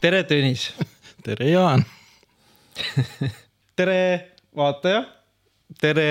tere, 0.00 0.22
Tõnis. 0.28 0.70
tere, 1.26 1.50
Jaan. 1.50 1.84
tere, 3.78 4.00
vaataja. 4.56 5.04
tere, 5.80 6.08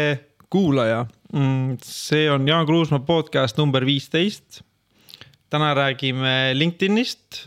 kuulaja. 0.50 1.05
Mm, 1.34 1.78
see 1.86 2.26
on 2.32 2.48
Jaan 2.50 2.66
Kruusmaa 2.66 3.04
podcast 3.05 3.58
number 3.62 3.86
viisteist. 3.86 4.62
täna 5.50 5.73
räägime 5.77 6.52
LinkedInist, 6.58 7.45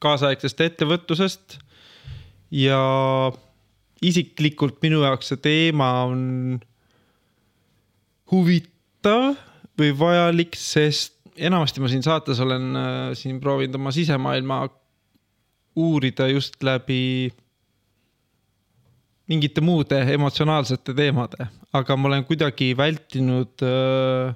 kaasaegsest 0.00 0.60
ettevõtlusest 0.64 1.58
ja 2.54 2.80
isiklikult 4.00 4.78
minu 4.82 5.02
jaoks 5.02 5.32
see 5.32 5.40
teema 5.42 5.90
on 6.06 6.60
huvitav 8.30 9.34
või 9.76 9.90
vajalik, 9.98 10.56
sest 10.56 11.18
enamasti 11.36 11.82
ma 11.82 11.90
siin 11.90 12.06
saates 12.06 12.40
olen 12.40 12.70
äh, 12.78 13.10
siin 13.18 13.42
proovinud 13.42 13.76
oma 13.76 13.92
sisemaailma 13.92 14.62
uurida 15.76 16.26
just 16.30 16.62
läbi 16.62 17.30
mingite 19.30 19.62
muude 19.62 20.00
emotsionaalsete 20.14 20.94
teemade, 20.96 21.46
aga 21.76 21.96
ma 21.96 22.08
olen 22.10 22.24
kuidagi 22.26 22.72
vältinud 22.78 23.62
äh,, 23.62 24.32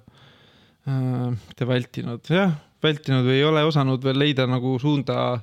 äh, 0.87 1.33
mitte 1.35 1.67
vältinud, 1.69 2.31
jah, 2.31 2.55
vältinud 2.85 3.27
või 3.27 3.41
ei 3.41 3.49
ole 3.49 3.65
osanud 3.67 4.05
veel 4.07 4.21
leida 4.23 4.47
nagu 4.51 4.77
suunda 4.83 5.41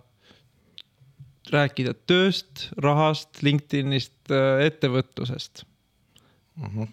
rääkida 1.52 1.94
tööst, 2.08 2.70
rahast, 2.80 3.42
LinkedInist 3.44 4.32
äh,, 4.32 4.64
ettevõtlusest. 4.70 5.66
Mhm. 6.62 6.72
-huh. 6.78 6.88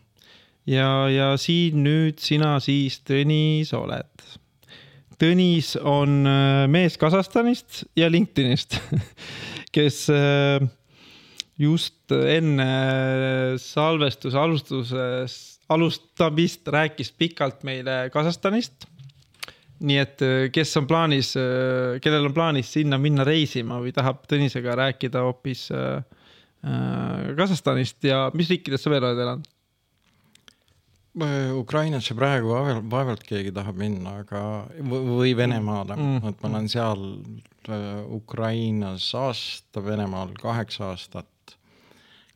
ja, 0.67 0.91
ja 1.13 1.33
siin 1.39 1.83
nüüd 1.87 2.19
sina 2.23 2.57
siis, 2.65 2.99
Tõnis, 3.07 3.75
oled 3.77 4.38
Tõnis 5.19 5.73
on 5.83 6.23
äh, 6.31 6.65
mees 6.71 6.95
Kasahstanist 6.99 7.83
ja 7.99 8.07
LinkedInist, 8.07 8.77
kes 9.75 10.05
äh, 10.15 10.63
just 11.59 12.15
enne 12.15 12.69
salvestuse 13.59 14.39
alustuses, 14.39 15.35
alustamist 15.75 16.71
rääkis 16.71 17.11
pikalt 17.19 17.67
meile 17.67 18.05
Kasahstanist. 18.15 18.87
nii 19.83 19.99
et 19.99 20.23
äh, 20.23 20.47
kes 20.55 20.77
on 20.79 20.87
plaanis, 20.87 21.35
kellel 22.03 22.31
on 22.31 22.35
plaanis 22.35 22.71
sinna 22.79 22.99
minna 22.99 23.27
reisima 23.27 23.83
või 23.83 23.91
tahab 23.95 24.23
Tõnisega 24.31 24.79
rääkida 24.85 25.27
hoopis 25.27 25.69
Kasahstanist 27.39 28.07
ja 28.07 28.29
mis 28.35 28.51
riikides 28.51 28.83
sa 28.83 28.91
veel 28.91 29.07
oled 29.07 29.27
elanud? 29.27 29.58
Ukrainasse 31.59 32.15
praegu 32.15 32.53
vaevalt 32.91 33.25
keegi 33.27 33.53
tahab 33.55 33.79
minna, 33.81 34.19
aga 34.23 34.43
või 34.89 35.35
Venemaale 35.37 35.97
mm., 35.97 36.31
et 36.31 36.43
ma 36.43 36.51
olen 36.51 36.69
seal 36.71 37.05
äh, 37.69 38.05
Ukrainas 38.15 39.11
aasta, 39.19 39.83
Venemaal 39.85 40.35
kaheksa 40.39 40.93
aastat, 40.93 41.57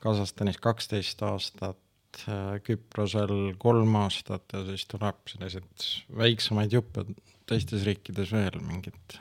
Kasahstanis 0.02 0.58
kaksteist 0.62 1.22
aastat, 1.26 1.78
äh, 2.26 2.56
Küprosel 2.64 3.54
kolm 3.62 3.94
aastat 4.02 4.56
ja 4.56 4.64
siis 4.70 4.88
tuleb 4.90 5.20
selliseid 5.30 5.86
väiksemaid 6.18 6.74
juppe 6.74 7.06
teistes 7.46 7.86
riikides 7.86 8.32
veel 8.34 8.58
mingit. 8.64 9.20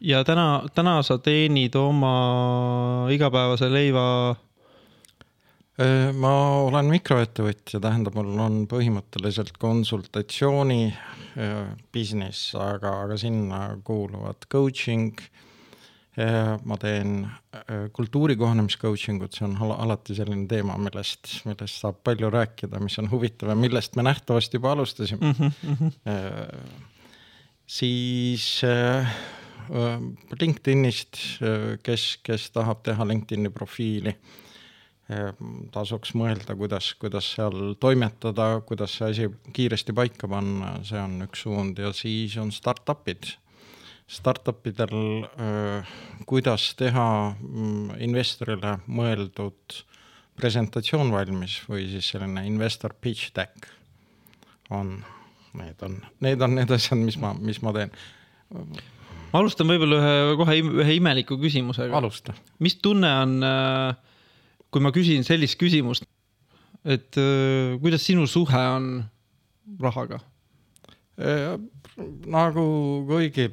ja 0.00 0.24
täna, 0.24 0.64
täna 0.74 1.00
sa 1.02 1.18
teenid 1.18 1.74
oma 1.78 2.16
igapäevase 3.10 3.70
leiva 3.72 4.08
Äh, 4.34 4.51
ma 6.20 6.32
olen 6.66 6.90
mikroettevõtja, 6.92 7.80
tähendab, 7.80 8.16
mul 8.18 8.40
on 8.44 8.56
põhimõtteliselt 8.68 9.56
konsultatsiooni 9.60 10.82
äh, 10.92 11.70
business, 11.94 12.50
aga, 12.58 12.98
aga 13.06 13.16
sinna 13.20 13.62
kuuluvad 13.84 14.44
coaching. 14.52 15.16
Äh, 16.20 16.58
ma 16.68 16.76
teen 16.76 17.22
kultuuri 17.96 18.36
kohanemis 18.36 18.76
coaching 18.76 19.22
ut, 19.24 19.32
see 19.32 19.46
on 19.46 19.56
alati 19.72 20.12
selline 20.18 20.44
teema, 20.50 20.76
millest, 20.76 21.38
millest 21.48 21.80
saab 21.80 22.02
palju 22.04 22.28
rääkida, 22.34 22.80
mis 22.84 22.98
on 23.00 23.08
huvitav 23.08 23.54
ja 23.54 23.56
millest 23.56 23.96
me 23.96 24.04
nähtavasti 24.04 24.60
juba 24.60 24.74
alustasime 24.76 25.32
mm. 25.32 25.52
-hmm. 25.72 26.68
siis 27.64 28.60
LinkedInist, 30.40 31.16
kes, 31.82 32.18
kes 32.22 32.50
tahab 32.50 32.84
teha 32.84 33.08
LinkedIni 33.08 33.48
profiili 33.48 34.18
tasuks 35.74 36.14
mõelda, 36.18 36.54
kuidas, 36.56 36.92
kuidas 37.00 37.26
seal 37.34 37.74
toimetada, 37.82 38.60
kuidas 38.66 38.96
see 38.98 39.08
asi 39.10 39.28
kiiresti 39.54 39.94
paika 39.96 40.28
panna, 40.30 40.76
see 40.86 41.00
on 41.00 41.24
üks 41.26 41.42
suund 41.46 41.80
ja 41.82 41.92
siis 41.96 42.36
on 42.40 42.52
startup'id. 42.54 43.34
Startup 44.12 44.66
idel, 44.68 45.24
kuidas 46.28 46.66
teha 46.76 47.06
mm, 47.32 47.96
investorile 48.04 48.76
mõeldud 48.86 49.78
presentatsioon 50.36 51.12
valmis 51.12 51.60
või 51.68 51.86
siis 51.88 52.10
selline 52.12 52.44
investor 52.48 52.92
pitch 53.00 53.32
deck 53.36 53.70
on, 54.72 54.98
need 55.56 55.84
on, 55.86 55.96
need 56.24 56.44
on 56.44 56.58
need 56.58 56.72
asjad, 56.76 57.00
mis 57.00 57.16
ma, 57.20 57.32
mis 57.38 57.62
ma 57.64 57.72
teen. 57.76 57.92
ma 58.52 59.40
alustan 59.40 59.70
võib-olla 59.70 60.00
ühe 60.02 60.36
kohe 60.40 60.58
ühe 60.84 60.96
imeliku 60.98 61.38
küsimusega. 61.40 61.96
alusta. 61.96 62.36
mis 62.60 62.76
tunne 62.84 63.12
on 63.22 63.38
äh 63.48 64.11
kui 64.72 64.82
ma 64.84 64.92
küsin 64.94 65.24
sellist 65.26 65.58
küsimust, 65.60 66.06
et 66.82 67.18
äh, 67.20 67.78
kuidas 67.82 68.04
sinu 68.08 68.26
suhe 68.30 68.62
on 68.72 68.94
rahaga? 69.82 70.22
Äh, 71.20 71.58
nagu 72.32 72.64
kõigil, 73.08 73.52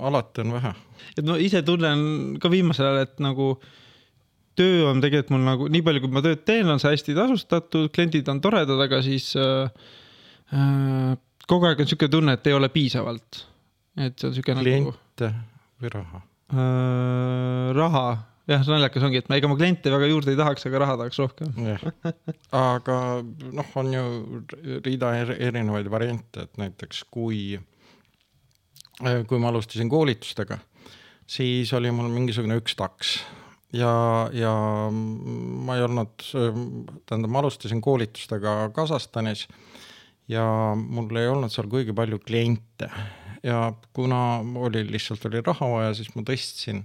alati 0.00 0.44
on 0.44 0.54
vähe. 0.56 0.72
et 1.16 1.26
ma 1.26 1.36
ise 1.36 1.60
tunnen 1.66 2.38
ka 2.40 2.48
viimasel 2.48 2.88
ajal, 2.88 3.02
et 3.04 3.20
nagu 3.20 3.50
töö 4.56 4.88
on 4.88 5.02
tegelikult 5.02 5.34
mul 5.34 5.44
nagu 5.44 5.68
nii 5.72 5.84
palju, 5.84 6.02
kui 6.04 6.14
ma 6.14 6.22
tööd 6.24 6.44
teen, 6.48 6.68
on 6.72 6.80
see 6.80 6.94
hästi 6.94 7.16
tasustatud, 7.18 7.90
kliendid 7.92 8.28
on 8.32 8.40
toredad, 8.40 8.80
aga 8.80 9.02
siis 9.04 9.34
äh, 9.36 9.68
äh, 10.56 11.12
kogu 11.50 11.68
aeg 11.68 11.84
on 11.84 11.90
sihuke 11.90 12.08
tunne, 12.12 12.38
et 12.38 12.48
ei 12.48 12.56
ole 12.56 12.72
piisavalt. 12.72 13.44
et 14.00 14.16
see 14.16 14.30
on 14.30 14.34
sihuke 14.38 14.56
nagu. 14.56 14.64
kliente 14.64 15.32
või 15.82 15.94
raha 15.98 16.24
äh,? 16.56 17.70
raha 17.76 18.06
jah, 18.50 18.64
naljakas 18.66 19.04
ongi, 19.06 19.20
et 19.22 19.28
ma, 19.30 19.38
ega 19.38 19.50
ma 19.50 19.56
kliente 19.58 19.92
väga 19.92 20.08
juurde 20.10 20.34
ei 20.34 20.38
tahaks, 20.38 20.66
aga 20.68 20.82
raha 20.84 20.96
tahaks 21.00 21.20
rohkem. 21.22 21.52
aga 22.56 22.96
noh, 23.58 23.74
on 23.80 23.92
ju 23.94 24.04
rida 24.86 25.12
erinevaid 25.36 25.90
variante, 25.92 26.46
et 26.46 26.60
näiteks 26.60 27.04
kui, 27.14 27.60
äh, 29.04 29.20
kui 29.30 29.42
ma 29.42 29.52
alustasin 29.52 29.90
koolitustega, 29.92 30.58
siis 31.30 31.72
oli 31.78 31.92
mul 31.94 32.10
mingisugune 32.12 32.58
üks 32.60 32.76
taks. 32.78 33.20
Ja, 33.70 33.92
ja 34.34 34.50
ma 34.90 35.76
ei 35.78 35.84
olnud, 35.86 36.24
tähendab, 37.06 37.30
ma 37.30 37.38
alustasin 37.38 37.78
koolitustega 37.84 38.72
Kasahstanis 38.74 39.44
ja 40.30 40.42
mul 40.74 41.14
ei 41.20 41.30
olnud 41.30 41.54
seal 41.54 41.68
kuigi 41.70 41.94
palju 41.94 42.18
kliente. 42.24 42.90
Ja 43.46 43.70
kuna 43.96 44.42
oli 44.58 44.82
lihtsalt 44.90 45.22
oli 45.30 45.40
raha 45.46 45.68
vaja, 45.70 45.94
siis 45.96 46.10
ma 46.16 46.26
tõstsin 46.26 46.82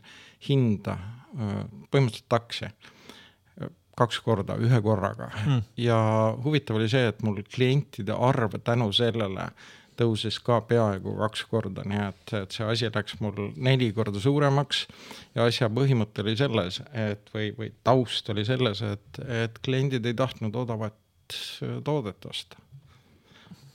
hinda 0.47 0.97
põhimõtteliselt 1.35 2.29
taksi 2.31 2.69
kaks 3.96 4.19
korda 4.23 4.57
ühe 4.59 4.81
korraga 4.84 5.29
mm. 5.31 5.63
ja 5.79 5.97
huvitav 6.44 6.79
oli 6.79 6.90
see, 6.91 7.07
et 7.12 7.23
mul 7.23 7.41
klientide 7.47 8.16
arv 8.16 8.57
tänu 8.63 8.91
sellele 8.96 9.50
tõusis 9.96 10.41
ka 10.44 10.59
peaaegu 10.68 11.13
kaks 11.22 11.46
korda, 11.47 11.85
nii 11.88 12.01
et, 12.09 12.34
et 12.41 12.56
see 12.56 12.66
asi 12.68 12.90
läks 12.91 13.16
mul 13.23 13.53
neli 13.56 13.88
korda 13.96 14.19
suuremaks. 14.19 14.85
ja 15.38 15.47
asja 15.47 15.69
põhimõte 15.72 16.25
oli 16.25 16.35
selles, 16.35 16.81
et 16.91 17.31
või, 17.34 17.53
või 17.56 17.72
taust 17.88 18.29
oli 18.34 18.44
selles, 18.47 18.84
et, 18.84 19.22
et 19.23 19.59
kliendid 19.63 20.06
ei 20.06 20.17
tahtnud 20.17 20.56
odavat 20.66 21.00
toodet 21.88 22.28
osta. 22.28 22.59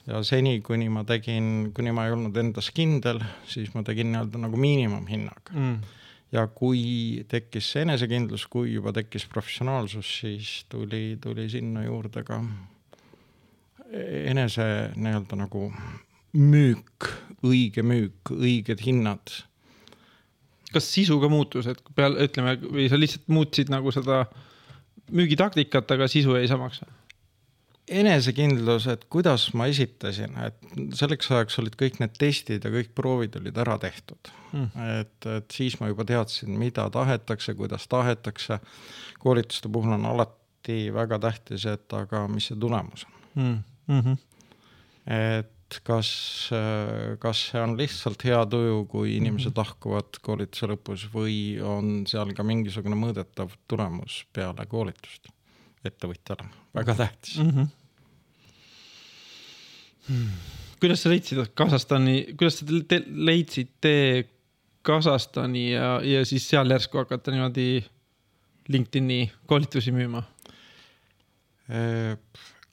ja 0.05 0.21
seni, 0.23 0.59
kuni 0.61 0.89
ma 0.93 1.03
tegin, 1.09 1.71
kuni 1.73 1.95
ma 1.95 2.05
ei 2.05 2.13
olnud 2.13 2.37
endas 2.37 2.69
kindel, 2.75 3.23
siis 3.49 3.73
ma 3.73 3.81
tegin 3.87 4.13
nii-öelda 4.13 4.45
nagu 4.45 4.61
miinimumhinnaga 4.61 5.57
mm 5.57 5.97
ja 6.31 6.45
kui 6.47 7.23
tekkis 7.29 7.71
see 7.73 7.85
enesekindlus, 7.85 8.45
kui 8.51 8.73
juba 8.75 8.93
tekkis 8.95 9.25
professionaalsus, 9.31 10.13
siis 10.21 10.51
tuli, 10.71 11.17
tuli 11.21 11.49
sinna 11.51 11.83
juurde 11.85 12.23
ka 12.27 12.39
enese 14.31 14.65
nii-öelda 14.95 15.39
nagu 15.41 15.67
müük, 16.39 17.09
õige 17.43 17.83
müük, 17.83 18.31
õiged 18.31 18.83
hinnad. 18.85 19.41
kas 20.71 20.85
sisu 20.87 21.17
ka 21.19 21.27
muutus, 21.27 21.67
et 21.67 21.81
peale, 21.95 22.23
ütleme, 22.23 22.55
või 22.63 22.85
sa 22.87 22.95
lihtsalt 22.95 23.27
muutsid 23.27 23.67
nagu 23.67 23.91
seda 23.91 24.23
müügitaktikat, 25.11 25.91
aga 25.91 26.07
sisu 26.07 26.37
jäi 26.37 26.47
samaks? 26.47 26.79
Enesekindlus, 27.91 28.87
et 28.91 29.05
kuidas 29.11 29.49
ma 29.57 29.67
esitasin, 29.71 30.35
et 30.45 30.75
selleks 30.97 31.31
ajaks 31.31 31.59
olid 31.61 31.77
kõik 31.79 31.99
need 32.01 32.15
testid 32.19 32.65
ja 32.65 32.71
kõik 32.73 32.93
proovid 32.97 33.37
olid 33.39 33.57
ära 33.63 33.77
tehtud 33.81 34.31
mm.. 34.53 34.83
et, 35.01 35.29
et 35.37 35.55
siis 35.55 35.77
ma 35.81 35.91
juba 35.91 36.05
teadsin, 36.07 36.53
mida 36.59 36.87
tahetakse, 36.93 37.55
kuidas 37.59 37.87
tahetakse. 37.91 38.59
koolituste 39.19 39.69
puhul 39.69 39.95
on 39.97 40.05
alati 40.13 40.83
väga 40.93 41.19
tähtis, 41.19 41.65
et 41.69 41.97
aga 41.97 42.27
mis 42.31 42.51
see 42.51 42.59
tulemus 42.59 43.07
on 43.07 43.43
mm. 43.43 43.63
-hmm. 43.99 44.17
et 45.07 45.81
kas, 45.87 46.11
kas 47.19 47.43
see 47.51 47.61
on 47.61 47.77
lihtsalt 47.79 48.23
hea 48.27 48.39
tuju, 48.45 48.85
kui 48.91 49.15
inimesed 49.17 49.57
lahkuvad 49.57 50.19
koolituse 50.21 50.67
lõpus 50.71 51.05
või 51.13 51.35
on 51.63 52.01
seal 52.07 52.33
ka 52.35 52.43
mingisugune 52.43 52.97
mõõdetav 52.99 53.53
tulemus 53.71 54.25
peale 54.33 54.65
koolitust 54.65 55.31
ettevõtjale, 55.85 56.45
väga 56.75 56.95
tähtis 56.95 57.37
mm. 57.39 57.49
-hmm. 57.49 57.69
Kuidas 60.81 61.03
sa 61.03 61.11
leidsid 61.11 61.41
Kasahstani, 61.53 62.33
kuidas 62.33 62.59
sa 62.59 62.65
te 62.89 63.01
leidsid 63.05 63.75
tee 63.81 64.23
Kasahstani 64.81 65.71
ja, 65.71 65.99
ja 66.01 66.23
siis 66.25 66.47
seal 66.49 66.73
järsku 66.73 66.97
hakata 66.97 67.31
niimoodi 67.31 67.83
LinkedIni 68.71 69.31
koolitusi 69.45 69.93
müüma? 69.93 70.23
Äh, 71.69 72.17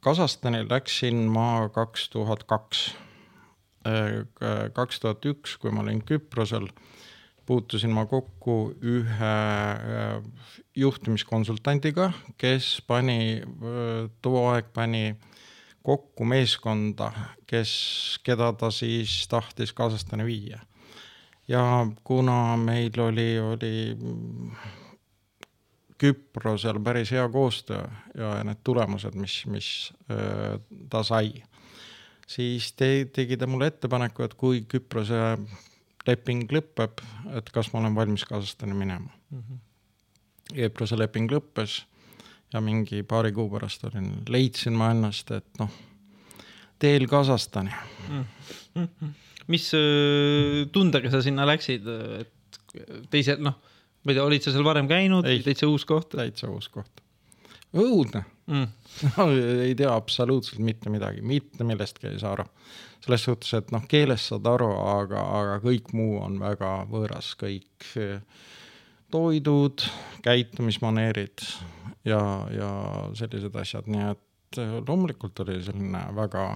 Kasahstani 0.01 0.65
läksin 0.71 1.27
ma 1.29 1.69
kaks 1.75 2.09
tuhat 2.09 2.47
kaks. 2.49 2.95
Äh, 3.85 4.25
kaks 4.73 5.01
tuhat 5.01 5.27
üks, 5.29 5.59
kui 5.61 5.71
ma 5.71 5.85
olin 5.85 6.01
Küprosel, 6.01 6.71
puutusin 7.47 7.93
ma 7.93 8.07
kokku 8.09 8.73
ühe 8.81 9.35
äh, 9.77 10.17
juhtimiskonsultandiga, 10.77 12.13
kes 12.41 12.79
pani, 12.89 13.43
too 14.23 14.47
aeg 14.49 14.73
pani 14.73 15.13
kokku 15.83 16.25
meeskonda, 16.25 17.13
kes, 17.47 17.71
keda 18.25 18.53
ta 18.53 18.71
siis 18.75 19.29
tahtis 19.29 19.73
Kasahstani 19.73 20.27
viia. 20.27 20.59
ja 21.49 21.87
kuna 22.05 22.57
meil 22.57 23.01
oli, 23.01 23.39
oli 23.41 23.97
Küprosel 25.99 26.79
päris 26.85 27.11
hea 27.11 27.29
koostöö 27.29 27.89
ja 28.15 28.45
need 28.45 28.61
tulemused, 28.65 29.15
mis, 29.15 29.47
mis 29.47 29.93
äh, 30.11 30.61
ta 30.91 31.03
sai, 31.03 31.33
siis 32.27 32.73
te, 32.73 33.09
tegi 33.13 33.37
ta 33.37 33.47
mulle 33.47 33.73
ettepaneku, 33.73 34.23
et 34.23 34.35
kui 34.39 34.63
Küprose 34.69 35.39
leping 36.07 36.53
lõpeb, 36.53 37.03
et 37.37 37.51
kas 37.53 37.73
ma 37.73 37.81
olen 37.83 37.97
valmis 37.97 38.25
Kasahstani 38.25 38.75
minema 38.75 39.11
mm. 39.31 39.39
-hmm. 39.39 39.65
Küprose 40.55 40.99
leping 40.99 41.33
lõppes 41.33 41.83
ja 42.53 42.63
mingi 42.65 43.03
paari 43.03 43.33
kuu 43.37 43.49
pärast 43.53 43.85
olin, 43.91 44.11
leidsin 44.29 44.77
ma 44.79 44.91
ennast, 44.95 45.31
et 45.37 45.61
noh, 45.61 45.71
teel 46.79 47.07
Kasahstani 47.11 47.73
mm. 48.09 48.25
-hmm. 48.75 49.15
mis 49.47 49.71
äh, 49.75 50.67
tundega 50.73 51.11
sa 51.11 51.23
sinna 51.23 51.47
läksid, 51.47 51.89
et 52.21 52.71
teise, 53.11 53.37
noh 53.41 53.59
ma 54.09 54.13
ei 54.13 54.17
tea, 54.17 54.25
olid 54.25 54.45
sa 54.45 54.55
seal 54.55 54.67
varem 54.67 54.89
käinud, 54.89 55.27
täitsa 55.45 55.69
uus 55.69 55.85
koht? 55.89 56.15
täitsa 56.15 56.49
uus 56.53 56.71
koht. 56.73 57.03
õudne 57.77 58.23
mm. 58.47 58.69
no, 59.17 59.27
ei 59.65 59.75
tea 59.79 59.91
absoluutselt 59.93 60.63
mitte 60.65 60.93
midagi, 60.93 61.21
mitte 61.21 61.67
millestki 61.69 62.09
ei 62.13 62.21
saa 62.23 62.37
aru. 62.37 62.47
selles 63.05 63.25
suhtes, 63.27 63.53
et 63.59 63.73
noh, 63.75 63.85
keelest 63.91 64.33
saad 64.33 64.47
aru, 64.49 64.71
aga, 64.95 65.25
aga 65.41 65.59
kõik 65.65 65.93
muu 65.97 66.19
on 66.23 66.39
väga 66.41 66.73
võõras, 66.91 67.35
kõik 67.39 67.91
eh, 68.01 68.47
toidud, 69.13 69.85
käitumismaneerid 70.25 71.45
ja, 72.05 72.21
ja 72.55 72.71
sellised 73.19 73.57
asjad, 73.57 73.91
nii 73.91 74.09
et 74.13 74.61
eh, 74.63 74.79
loomulikult 74.87 75.45
oli 75.45 75.61
selline 75.65 76.03
väga 76.17 76.49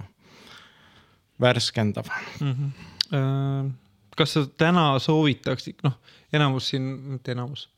värskendav 1.41 2.07
mm. 2.39 2.51
-hmm. 2.53 3.71
kas 4.17 4.33
sa 4.33 4.45
täna 4.57 4.99
soovitaksid, 4.99 5.81
noh 5.83 5.97
enamus 6.33 6.69
siin, 6.73 6.81
mitte 7.15 7.31
enamus. 7.31 7.69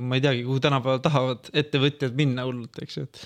ma 0.00 0.14
ei 0.14 0.22
teagi, 0.22 0.42
kuhu 0.46 0.60
tänapäeval 0.62 1.00
tahavad 1.02 1.48
ettevõtjad 1.56 2.14
minna 2.14 2.44
hullult, 2.46 2.78
eks 2.82 2.98
ju, 2.98 3.06
et 3.08 3.22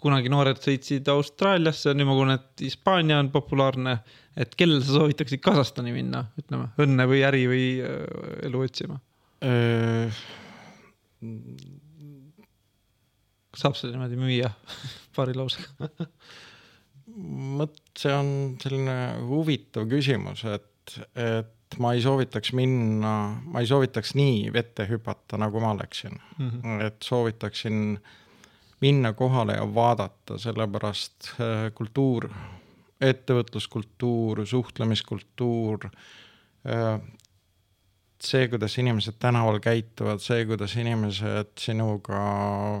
kunagi 0.00 0.30
noored 0.32 0.60
sõitsid 0.62 1.08
Austraaliasse, 1.12 1.94
nüüd 1.96 2.08
ma 2.08 2.16
kuulen, 2.16 2.38
et 2.38 2.64
Hispaania 2.64 3.18
on 3.20 3.30
populaarne. 3.32 3.98
et 4.36 4.54
kellele 4.54 4.84
sa 4.84 4.94
soovitaksid 5.00 5.40
Kasahstani 5.42 5.92
minna, 5.92 6.24
ütleme, 6.38 6.68
õnne 6.80 7.06
või 7.10 7.24
äri 7.26 7.46
või 7.50 7.64
äh, 7.82 8.46
elu 8.48 8.62
otsima 8.68 9.00
äh...? 9.42 10.20
Saab 13.60 13.76
seda 13.78 13.94
niimoodi 13.94 14.20
müüa 14.20 14.52
paari 15.16 15.36
lausega 15.38 15.90
vot 17.58 17.80
see 17.98 18.12
on 18.14 18.30
selline 18.62 18.96
huvitav 19.28 19.88
küsimus, 19.90 20.44
et, 20.48 20.94
et 21.18 21.78
ma 21.82 21.92
ei 21.94 22.02
soovitaks 22.04 22.54
minna, 22.58 23.14
ma 23.50 23.62
ei 23.62 23.68
soovitaks 23.70 24.14
nii 24.18 24.50
vette 24.54 24.86
hüpata, 24.90 25.38
nagu 25.40 25.62
ma 25.62 25.74
läksin 25.78 26.16
mm. 26.38 26.50
-hmm. 26.50 26.86
et 26.86 27.02
soovitaksin 27.02 27.98
minna 28.80 29.12
kohale 29.12 29.58
ja 29.58 29.66
vaadata, 29.74 30.38
sellepärast 30.38 31.32
äh, 31.36 31.68
kultuur, 31.74 32.30
ettevõtluskultuur, 33.00 34.46
suhtlemiskultuur, 34.46 35.90
äh, 36.66 37.00
see, 38.24 38.48
kuidas 38.52 38.78
inimesed 38.78 39.16
tänaval 39.18 39.60
käituvad, 39.64 40.20
see, 40.24 40.44
kuidas 40.46 40.76
inimesed 40.76 41.54
sinuga 41.58 42.24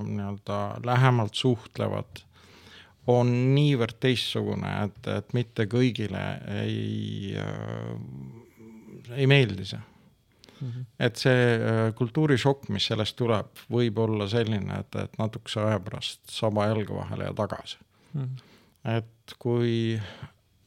nii-öelda 0.04 0.58
lähemalt 0.84 1.34
suhtlevad, 1.34 2.24
on 3.10 3.32
niivõrd 3.54 3.96
teistsugune, 4.00 4.70
et, 4.84 5.08
et 5.08 5.32
mitte 5.34 5.66
kõigile 5.70 6.24
ei 6.60 7.32
äh, 7.40 8.40
ei 9.16 9.26
meeldi 9.26 9.64
see 9.64 9.80
mm. 10.60 10.68
-hmm. 10.68 10.84
et 10.98 11.16
see 11.16 11.54
äh, 11.54 11.94
kultuurishokk, 11.94 12.68
mis 12.68 12.86
sellest 12.86 13.16
tuleb, 13.16 13.64
võib 13.70 13.98
olla 13.98 14.28
selline, 14.28 14.80
et, 14.80 14.96
et 15.04 15.18
natukese 15.18 15.60
aja 15.64 15.80
pärast 15.80 16.22
saba 16.30 16.68
jalge 16.70 16.94
vahele 16.94 17.24
ja 17.24 17.34
tagasi 17.34 17.78
mm. 18.12 18.22
-hmm. 18.22 18.96
et 18.96 19.36
kui 19.38 20.00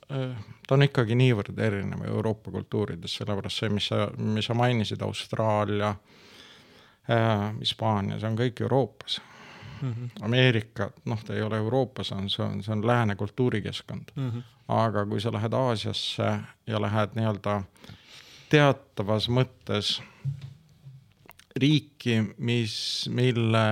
ta 0.08 0.76
on 0.76 0.84
ikkagi 0.84 1.16
niivõrd 1.16 1.60
erinev 1.60 2.04
Euroopa 2.08 2.52
kultuurides, 2.52 3.16
sellepärast 3.20 3.64
see, 3.64 3.70
mis 3.74 3.88
sa, 3.92 4.08
mis 4.18 4.50
sa 4.50 4.54
mainisid, 4.58 5.02
Austraalia 5.02 5.94
äh,, 7.10 7.54
Hispaania, 7.60 8.20
see 8.20 8.30
on 8.30 8.38
kõik 8.38 8.62
Euroopas 8.62 9.22
mm. 9.82 9.94
-hmm. 9.94 10.26
Ameerika, 10.26 10.92
noh, 11.06 11.24
ta 11.24 11.34
ei 11.34 11.42
ole 11.42 11.58
Euroopas, 11.58 12.12
on, 12.12 12.30
see 12.30 12.46
on, 12.46 12.64
see 12.64 12.74
on 12.76 12.88
lääne 12.88 13.16
kultuurikeskkond 13.16 14.16
mm. 14.16 14.30
-hmm. 14.30 14.44
aga 14.68 15.06
kui 15.06 15.22
sa 15.22 15.32
lähed 15.32 15.54
Aasiasse 15.54 16.40
ja 16.68 16.82
lähed 16.82 17.16
nii-öelda 17.16 17.56
äh, 17.56 17.66
teatavas 18.54 19.28
mõttes 19.34 19.96
riiki, 21.58 22.20
mis, 22.38 22.76
mille 23.10 23.66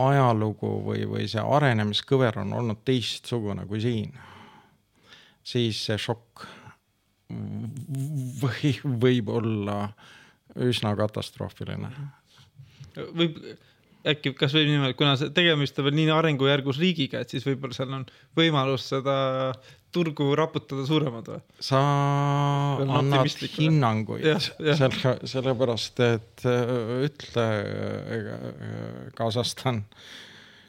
ajalugu 0.00 0.70
või, 0.88 1.04
või 1.06 1.28
see 1.30 1.42
arενemiskõver 1.42 2.40
on 2.42 2.54
olnud 2.58 2.82
teistsugune 2.86 3.66
kui 3.70 3.82
siin, 3.84 4.14
siis 5.44 5.80
see 5.86 6.00
šokk 6.00 6.46
või, 8.42 8.74
võib 8.84 9.30
olla 9.32 9.78
üsna 10.64 10.94
katastroofiline. 10.98 11.90
võib 13.16 13.38
äkki, 14.04 14.34
kas 14.36 14.54
võib 14.54 14.68
niimoodi, 14.68 14.96
kuna 14.98 15.14
see 15.20 15.32
tegemist 15.34 15.78
on 15.80 15.88
veel 15.88 15.96
nii 15.98 16.10
arengujärgus 16.14 16.80
riigiga, 16.82 17.22
et 17.24 17.32
siis 17.32 17.46
võib-olla 17.46 17.76
seal 17.76 17.94
on 17.96 18.04
võimalus 18.36 18.90
seda 18.92 19.16
turgu 19.94 20.28
raputada 20.36 20.84
suuremad 20.86 21.30
või? 21.30 21.40
sa 21.62 21.80
annad 22.82 23.48
hinnanguid, 23.56 24.26
selle, 24.76 25.16
sellepärast 25.30 26.04
et 26.04 26.46
äh, 26.50 26.76
ütle 27.08 27.48
äh, 27.64 28.30
Kasahstan 29.16 29.84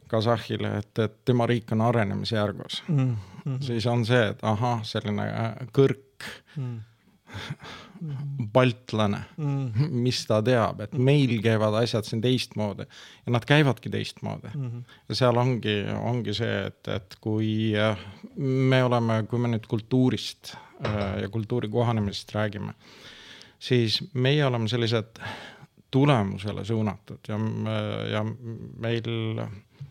Kasahhile, 0.08 0.78
et, 0.84 1.00
et 1.02 1.16
tema 1.26 1.48
riik 1.50 1.72
on 1.76 1.84
arenemisjärgus 1.88 2.84
mm. 2.88 3.35
-hmm. 3.46 3.62
siis 3.62 3.86
on 3.86 4.06
see, 4.06 4.28
et 4.30 4.44
ahah, 4.44 4.84
selline 4.84 5.30
äh, 5.30 5.56
kõrk 5.74 6.30
mm 6.58 6.82
baltlane 8.54 9.24
mm, 9.38 9.72
-hmm. 9.72 9.90
mis 10.06 10.26
ta 10.28 10.42
teab, 10.42 10.82
et 10.82 10.94
meil 10.94 11.40
käivad 11.44 11.78
asjad 11.82 12.06
siin 12.08 12.22
teistmoodi 12.22 12.86
ja 13.26 13.32
nad 13.32 13.46
käivadki 13.46 13.90
teistmoodi 13.90 14.52
mm. 14.54 14.70
-hmm. 14.70 14.84
ja 15.10 15.16
seal 15.16 15.38
ongi, 15.38 15.76
ongi 16.00 16.34
see, 16.34 16.66
et, 16.68 16.88
et 16.88 17.18
kui 17.22 17.74
äh, 17.80 17.98
me 18.38 18.84
oleme, 18.84 19.24
kui 19.30 19.40
me 19.40 19.52
nüüd 19.56 19.68
kultuurist 19.68 20.56
äh, 20.86 21.22
ja 21.22 21.30
kultuuri 21.30 21.70
kohanemisest 21.70 22.36
räägime, 22.36 22.74
siis 23.60 24.04
meie 24.14 24.46
oleme 24.46 24.68
sellised 24.68 25.22
tulemusele 25.96 26.66
suunatud 26.68 27.30
ja, 27.32 27.38
ja 28.12 28.24
meil, 28.84 29.08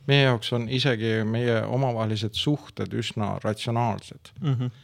meie 0.06 0.26
jaoks 0.26 0.52
on 0.52 0.68
isegi 0.68 1.16
meie 1.24 1.62
omavahelised 1.64 2.36
suhted 2.36 2.92
üsna 3.00 3.38
ratsionaalsed 3.44 4.34
mm. 4.40 4.58
-hmm 4.58 4.76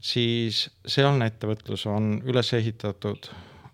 siis 0.00 0.68
sealne 0.86 1.26
ettevõtlus 1.26 1.86
on 1.90 2.18
üles 2.26 2.52
ehitatud 2.54 3.30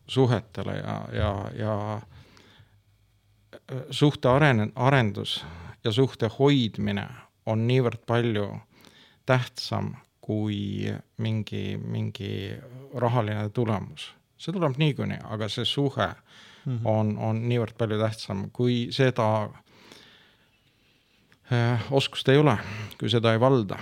suhetele 0.09 0.77
ja, 0.79 0.97
ja, 1.13 1.33
ja 1.59 1.75
äh, 1.97 3.85
suhte 3.91 4.29
arene-, 4.29 4.73
arendus 4.75 5.45
ja 5.85 5.93
suhte 5.93 6.31
hoidmine 6.39 7.07
on 7.47 7.67
niivõrd 7.69 8.05
palju 8.07 8.49
tähtsam 9.27 9.95
kui 10.25 10.89
mingi, 11.21 11.77
mingi 11.77 12.57
rahaline 12.97 13.49
tulemus. 13.53 14.15
see 14.39 14.53
tuleb 14.53 14.77
niikuinii, 14.81 15.21
aga 15.31 15.49
see 15.49 15.65
suhe 15.65 16.09
mm 16.65 16.79
-hmm. 16.79 16.87
on, 16.87 17.19
on 17.19 17.49
niivõrd 17.49 17.77
palju 17.79 17.99
tähtsam, 18.01 18.51
kui 18.51 18.89
seda 18.91 19.51
äh, 21.53 21.87
oskust 21.91 22.29
ei 22.29 22.39
ole, 22.39 22.59
kui 22.99 23.11
seda 23.11 23.33
ei 23.33 23.41
valda 23.41 23.79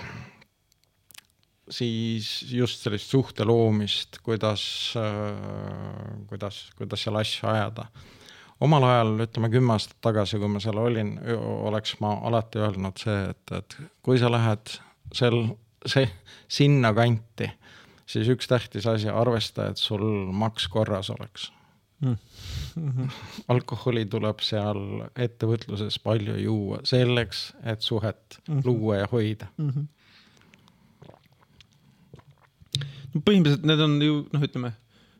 siis 1.72 2.28
just 2.52 2.82
sellist 2.84 3.10
suhte 3.10 3.44
loomist, 3.48 4.18
kuidas, 4.24 4.64
kuidas, 6.30 6.64
kuidas 6.78 7.04
seal 7.04 7.18
asju 7.20 7.48
ajada. 7.48 7.86
omal 8.62 8.84
ajal, 8.86 9.16
ütleme 9.24 9.50
kümme 9.50 9.74
aastat 9.74 9.98
tagasi, 10.04 10.38
kui 10.38 10.50
ma 10.50 10.60
seal 10.62 10.78
olin, 10.78 11.16
oleks 11.66 11.96
ma 12.00 12.14
alati 12.28 12.62
öelnud 12.62 13.00
see, 13.00 13.16
et, 13.32 13.54
et 13.58 13.76
kui 14.06 14.20
sa 14.22 14.30
lähed 14.30 14.76
sel, 15.14 15.40
see, 15.86 16.06
sinna 16.46 16.92
kanti, 16.94 17.50
siis 18.06 18.30
üks 18.30 18.50
tähtis 18.50 18.86
asi, 18.86 19.10
arvesta, 19.10 19.72
et 19.72 19.82
sul 19.82 20.04
maks 20.30 20.68
korras 20.70 21.10
oleks. 21.10 21.50
alkoholi 23.52 24.04
tuleb 24.10 24.40
seal 24.42 25.06
ettevõtluses 25.16 25.98
palju 26.02 26.36
juua 26.42 26.80
selleks, 26.88 27.52
et 27.62 27.82
suhet 27.82 28.38
mm 28.48 28.54
-hmm. 28.54 28.64
luua 28.66 29.02
ja 29.02 29.10
hoida 29.12 29.46
mm. 29.56 29.70
-hmm 29.70 29.90
põhimõtteliselt 33.20 33.66
need 33.68 33.82
on 33.84 33.98
ju 34.02 34.14
noh, 34.32 34.44
ütleme 34.46 34.72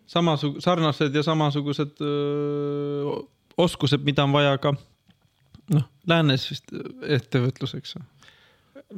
samasug-, 0.09 0.61
sarnased 0.65 1.15
ja 1.15 1.23
samasugused 1.27 2.01
öö, 2.01 3.19
oskused, 3.61 4.05
mida 4.07 4.25
on 4.25 4.33
vaja 4.33 4.57
ka 4.62 4.73
noh, 5.73 5.85
läänes 6.09 6.49
vist 6.51 6.73
ettevõtluseks. 7.03 7.97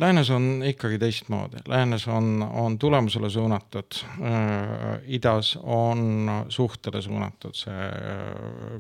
Läänes 0.01 0.31
on 0.35 0.63
ikkagi 0.67 0.99
teistmoodi, 0.99 1.63
läänes 1.69 2.09
on, 2.09 2.43
on 2.43 2.79
tulemusele 2.79 3.31
suunatud 3.31 4.01
äh,, 4.03 4.99
idas 5.07 5.55
on 5.63 6.31
suhtele 6.49 7.03
suunatud 7.03 7.55
see 7.55 7.91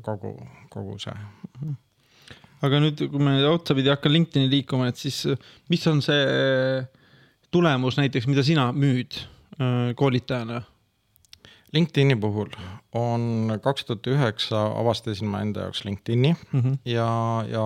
kogu, 0.02 0.34
kogu 0.70 0.98
see. 0.98 1.14
aga 2.64 2.80
nüüd, 2.80 3.04
kui 3.12 3.22
me 3.22 3.36
otsapidi 3.46 3.92
hakkan 3.92 4.12
LinkedIni 4.12 4.50
liikuma, 4.50 4.88
et 4.90 4.98
siis 4.98 5.22
mis 5.70 5.86
on 5.86 6.02
see 6.02 6.82
tulemus 7.54 8.00
näiteks, 8.00 8.26
mida 8.26 8.42
sina 8.42 8.70
müüd 8.72 9.22
Äh, 9.60 9.94
koolitajana? 9.94 10.62
LinkedIni 11.74 12.16
puhul 12.20 12.52
on 12.94 13.54
kaks 13.62 13.84
tuhat 13.88 14.06
üheksa 14.06 14.60
avastasin 14.78 15.30
ma 15.30 15.40
enda 15.42 15.66
jaoks 15.66 15.84
LinkedIni 15.84 16.32
mm 16.34 16.60
-hmm. 16.60 16.78
ja, 16.84 17.08
ja 17.48 17.64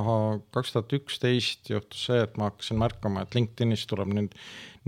kaks 0.55 0.73
tuhat 0.73 0.93
üksteist 0.93 1.71
juhtus 1.71 2.07
see, 2.07 2.23
et 2.23 2.37
ma 2.37 2.49
hakkasin 2.49 2.79
märkama, 2.79 3.23
et 3.23 3.35
LinkedInis 3.35 3.87
tuleb 3.87 4.15
nüüd 4.17 4.37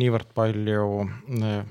niivõrd 0.01 0.33
palju 0.35 1.09
äh, 1.43 1.65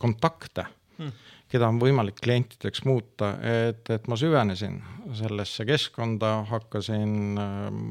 kontakte 0.00 0.66
mm., 0.98 1.12
keda 1.54 1.68
on 1.70 1.78
võimalik 1.78 2.16
klientideks 2.18 2.82
muuta, 2.84 3.36
et, 3.68 3.90
et 3.90 4.08
ma 4.10 4.16
süvenesin 4.18 4.80
sellesse 5.14 5.64
keskkonda, 5.64 6.32
hakkasin 6.50 7.38
ähm, 7.38 7.84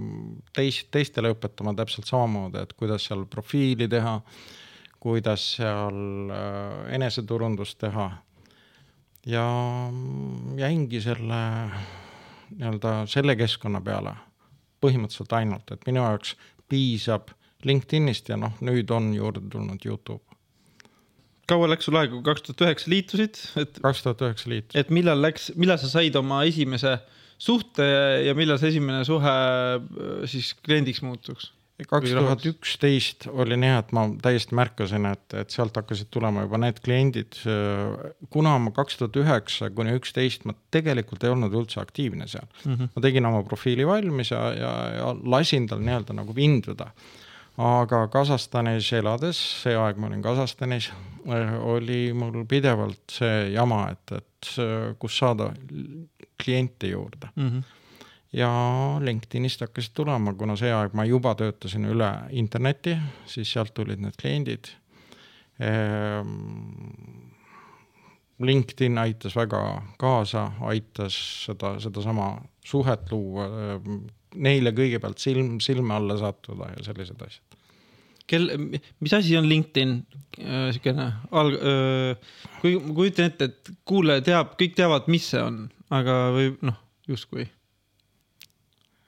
teist, 0.53 0.89
teistele 0.91 1.31
õpetama 1.31 1.72
täpselt 1.77 2.10
samamoodi, 2.10 2.60
et 2.60 2.74
kuidas 2.74 3.05
seal 3.07 3.24
profiili 3.25 3.88
teha 3.88 4.19
kuidas 5.03 5.43
seal 5.57 6.31
äh, 6.31 6.93
eneseturundust 6.95 7.77
teha. 7.81 8.07
Ja 9.25 9.46
jäingi 10.60 11.01
selle 11.01 11.39
nii-öelda 12.53 12.96
selle 13.10 13.36
keskkonna 13.39 13.82
peale 13.82 14.15
põhimõtteliselt 14.84 15.34
ainult, 15.38 15.72
et 15.72 15.88
minu 15.88 16.03
jaoks 16.03 16.36
piisab 16.70 17.32
LinkedInist 17.63 18.30
ja 18.30 18.38
noh, 18.39 18.56
nüüd 18.65 18.92
on 18.92 19.13
juurde 19.15 19.44
tulnud 19.51 19.86
Youtube. 19.88 20.24
kaua 21.48 21.68
läks 21.70 21.88
sul 21.88 21.98
aega, 22.00 22.15
kui 22.15 22.25
kaks 22.25 22.46
tuhat 22.48 22.63
üheksa 22.68 22.92
liitusid, 22.92 23.39
et? 23.62 23.80
kaks 23.84 24.03
tuhat 24.03 24.24
üheksa 24.27 24.51
liitusin. 24.51 24.80
et 24.80 24.92
millal 24.92 25.22
läks, 25.24 25.51
millal 25.56 25.80
sa 25.80 25.92
said 25.92 26.15
oma 26.20 26.44
esimese 26.50 26.98
suhte 27.39 27.86
ja 28.27 28.36
millal 28.36 28.60
see 28.60 28.74
esimene 28.75 29.03
suhe 29.08 29.34
äh, 29.34 30.25
siis 30.30 30.53
kliendiks 30.65 31.03
muutuks? 31.06 31.51
Kaks 31.82 32.12
tuhat 32.13 32.46
üksteist 32.46 33.25
oli 33.32 33.58
nii, 33.58 33.72
et 33.82 33.92
ma 33.96 34.06
täiesti 34.22 34.56
märkasin, 34.58 35.08
et, 35.10 35.25
et 35.42 35.53
sealt 35.53 35.75
hakkasid 35.80 36.12
tulema 36.13 36.46
juba 36.46 36.60
need 36.62 36.80
kliendid. 36.86 37.39
kuna 38.34 38.56
ma 38.62 38.74
kaks 38.75 39.00
tuhat 39.00 39.18
üheksa 39.24 39.72
kuni 39.74 39.96
üksteist 39.98 40.46
ma 40.46 40.56
tegelikult 40.74 41.25
ei 41.25 41.34
olnud 41.34 41.56
üldse 41.58 41.82
aktiivne 41.82 42.27
seal 42.30 42.46
mm. 42.46 42.75
-hmm. 42.75 42.94
ma 42.96 43.06
tegin 43.08 43.25
oma 43.25 43.44
profiili 43.48 43.88
valmis 43.88 44.32
ja, 44.32 44.44
ja, 44.53 44.74
ja 45.00 45.12
lasin 45.24 45.68
tal 45.68 45.82
nii-öelda 45.82 46.13
nagu 46.13 46.36
vinduda. 46.36 46.92
aga 47.58 48.08
Kasahstanis 48.08 48.94
elades, 48.94 49.38
see 49.63 49.75
aeg 49.77 49.98
ma 49.98 50.08
olin 50.08 50.22
Kasahstanis, 50.22 50.92
oli 51.74 52.13
mul 52.13 52.46
pidevalt 52.50 53.18
see 53.18 53.51
jama, 53.53 53.88
et, 53.92 54.18
et 54.18 54.98
kus 55.00 55.18
saada 55.18 55.53
kliente 56.38 56.88
juurde 56.88 57.30
mm. 57.36 57.50
-hmm 57.50 57.82
ja 58.34 58.50
LinkedInist 59.02 59.62
hakkasid 59.62 59.94
tulema, 59.98 60.34
kuna 60.38 60.56
see 60.60 60.72
aeg 60.74 60.96
ma 60.98 61.06
juba 61.08 61.36
töötasin 61.38 61.86
üle 61.90 62.10
interneti, 62.34 62.96
siis 63.30 63.52
sealt 63.54 63.74
tulid 63.78 64.02
need 64.02 64.18
kliendid. 64.20 64.72
Ehm, 65.62 66.34
LinkedIn 68.44 68.98
aitas 68.98 69.38
väga 69.38 69.62
kaasa, 70.02 70.50
aitas 70.66 71.16
seda, 71.46 71.78
sedasama 71.80 72.34
suhet 72.66 73.12
luua, 73.13 73.48
ehm, 73.48 74.04
neile 74.36 74.74
kõigepealt 74.74 75.22
silm, 75.22 75.60
silme 75.62 75.94
alla 75.94 76.18
sattuda 76.18 76.74
ja 76.74 76.86
sellised 76.90 77.22
asjad. 77.22 77.60
kel, 78.28 78.48
mis 79.04 79.13
asi 79.13 79.36
on 79.38 79.46
LinkedIn 79.50 79.90
äh,, 80.40 80.70
siukene 80.74 81.10
alg-, 81.36 81.60
äh, 81.60 82.38
kui 82.62 82.78
ma 82.80 82.94
kujutan 82.96 83.28
ette, 83.30 83.52
et 83.52 83.74
kuulaja 83.86 84.24
teab, 84.25 84.56
kõik 84.58 84.78
teavad, 84.80 85.10
mis 85.12 85.28
see 85.30 85.42
on, 85.44 85.68
aga 85.94 86.16
või 86.34 86.54
noh, 86.63 86.80
justkui 87.08 87.46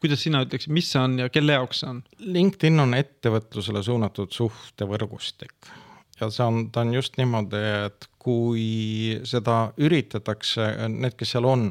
kuidas 0.05 0.21
sina 0.21 0.43
ütleksid, 0.45 0.73
mis 0.75 0.91
see 0.93 1.01
on 1.01 1.17
ja 1.23 1.31
kelle 1.33 1.57
jaoks 1.57 1.81
see 1.81 1.89
on? 1.89 2.03
LinkedIn 2.21 2.83
on 2.83 2.93
ettevõtlusele 2.97 3.81
suunatud 3.85 4.33
suhtevõrgustik 4.35 5.73
ja 6.19 6.29
see 6.31 6.45
on, 6.45 6.67
ta 6.71 6.83
on 6.85 6.93
just 6.95 7.17
niimoodi, 7.19 7.61
et 7.87 8.07
kui 8.21 9.17
seda 9.27 9.71
üritatakse, 9.81 10.69
need, 10.93 11.17
kes 11.19 11.35
seal 11.35 11.47
on 11.49 11.65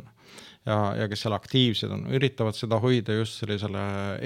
ja, 0.67 0.79
ja 0.99 1.09
kes 1.11 1.25
seal 1.25 1.37
aktiivsed 1.37 1.95
on, 1.95 2.07
üritavad 2.15 2.57
seda 2.59 2.79
hoida 2.83 3.17
just 3.21 3.41
sellisele 3.43 3.85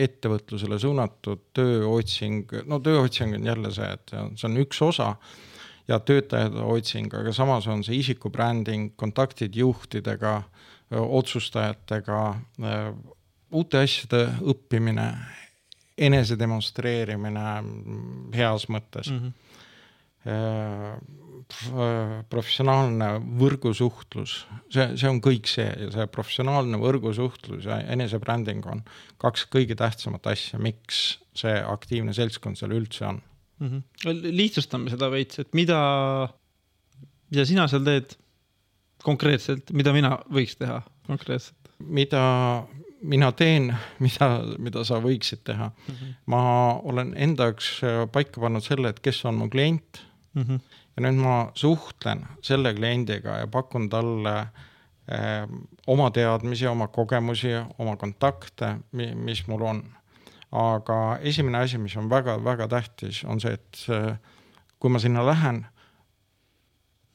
ettevõtlusele 0.09 0.79
suunatud 0.83 1.49
tööotsing, 1.57 2.57
no 2.69 2.81
tööotsing 2.85 3.39
on 3.39 3.53
jälle 3.53 3.73
see, 3.75 3.91
et 3.95 4.17
see 4.17 4.49
on 4.49 4.59
üks 4.65 4.83
osa 4.85 5.13
ja 5.89 6.01
töötajate 6.01 6.65
otsing, 6.65 7.13
aga 7.15 7.33
samas 7.33 7.69
on 7.71 7.85
see 7.87 8.01
isikubränding, 8.03 8.93
kontaktid 9.01 9.57
juhtidega, 9.57 10.41
otsustajatega, 10.99 12.21
uute 13.51 13.83
asjade 13.85 14.25
õppimine, 14.53 15.07
enese 15.99 16.37
demonstreerimine 16.39 17.47
heas 18.37 18.69
mõttes 18.73 19.13
mm. 19.13 19.19
-hmm 19.19 19.33
professionaalne 22.29 23.07
võrgusuhtlus, 23.41 24.35
see, 24.73 24.85
see 25.01 25.09
on 25.09 25.21
kõik 25.25 25.49
see 25.49 25.67
ja 25.67 25.89
see 25.95 26.07
professionaalne 26.13 26.81
võrgusuhtlus 26.83 27.69
ja 27.71 27.79
enesebränding 27.95 28.67
on 28.69 28.83
kaks 29.23 29.47
kõige 29.53 29.77
tähtsamat 29.79 30.27
asja, 30.35 30.61
miks 30.61 31.19
see 31.39 31.55
aktiivne 31.63 32.13
seltskond 32.17 32.61
seal 32.61 32.75
üldse 32.77 33.07
on 33.09 33.23
mm. 33.61 33.69
-hmm. 33.71 34.29
lihtsustame 34.37 34.93
seda 34.93 35.09
veits, 35.15 35.39
et 35.41 35.55
mida, 35.57 35.81
mida 37.31 37.47
sina 37.49 37.69
seal 37.71 37.87
teed 37.87 38.19
konkreetselt, 39.05 39.73
mida 39.73 39.95
mina 39.97 40.19
võiks 40.29 40.59
teha 40.59 40.83
konkreetselt? 41.07 41.57
mida 41.79 42.67
mina 43.03 43.31
teen, 43.33 43.71
mida, 44.03 44.29
mida 44.59 44.85
sa 44.87 44.99
võiksid 45.03 45.45
teha 45.47 45.71
mm. 45.71 45.95
-hmm. 45.95 46.15
ma 46.27 46.43
olen 46.83 47.15
enda 47.17 47.51
jaoks 47.51 47.71
äh, 47.85 48.05
paika 48.13 48.41
pannud 48.41 48.65
selle, 48.65 48.89
et 48.89 49.01
kes 49.01 49.25
on 49.25 49.35
mu 49.35 49.49
klient 49.51 50.03
mm. 50.35 50.43
-hmm. 50.43 50.61
ja 50.97 51.03
nüüd 51.03 51.21
ma 51.23 51.37
suhtlen 51.55 52.27
selle 52.43 52.75
kliendiga 52.75 53.39
ja 53.39 53.47
pakun 53.47 53.89
talle 53.89 54.39
eh, 55.09 55.47
oma 55.87 56.11
teadmisi, 56.11 56.67
oma 56.67 56.89
kogemusi, 56.89 57.55
oma 57.79 57.97
kontakte, 57.97 58.77
mis 58.93 59.47
mul 59.47 59.63
on. 59.63 59.85
aga 60.53 61.19
esimene 61.21 61.59
asi, 61.59 61.79
mis 61.79 61.97
on 61.97 62.11
väga-väga 62.11 62.69
tähtis, 62.69 63.25
on 63.25 63.41
see, 63.41 63.53
et 63.53 63.87
äh, 63.93 64.17
kui 64.79 64.91
ma 64.91 64.99
sinna 64.99 65.27
lähen 65.27 65.67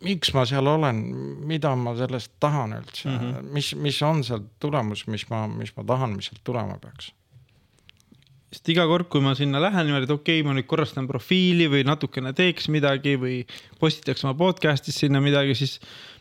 miks 0.03 0.33
ma 0.36 0.45
seal 0.50 0.67
olen, 0.67 1.01
mida 1.48 1.74
ma 1.79 1.95
sellest 1.98 2.36
tahan 2.43 2.77
üldse 2.77 3.10
mm, 3.10 3.19
-hmm. 3.19 3.51
mis, 3.55 3.74
mis 3.75 4.00
on 4.05 4.24
seal 4.24 4.45
tulemus, 4.60 5.05
mis 5.07 5.27
ma, 5.29 5.45
mis 5.48 5.74
ma 5.77 5.86
tahan, 5.88 6.15
mis 6.17 6.31
sealt 6.31 6.43
tulema 6.43 6.79
peaks? 6.81 7.12
sest 8.53 8.69
iga 8.69 8.86
kord, 8.86 9.07
kui 9.10 9.22
ma 9.24 9.33
sinna 9.38 9.62
lähen 9.62 9.88
niimoodi, 9.88 10.05
et 10.05 10.13
okei 10.13 10.41
okay,, 10.41 10.48
ma 10.48 10.53
nüüd 10.53 10.67
korrastan 10.69 11.07
profiili 11.10 11.65
või 11.72 11.81
natukene 11.88 12.36
teeks 12.38 12.69
midagi 12.74 13.15
või 13.17 13.39
postitaks 13.81 14.25
oma 14.27 14.36
podcast'is 14.38 15.00
sinna 15.01 15.22
midagi, 15.24 15.55
siis 15.57 15.79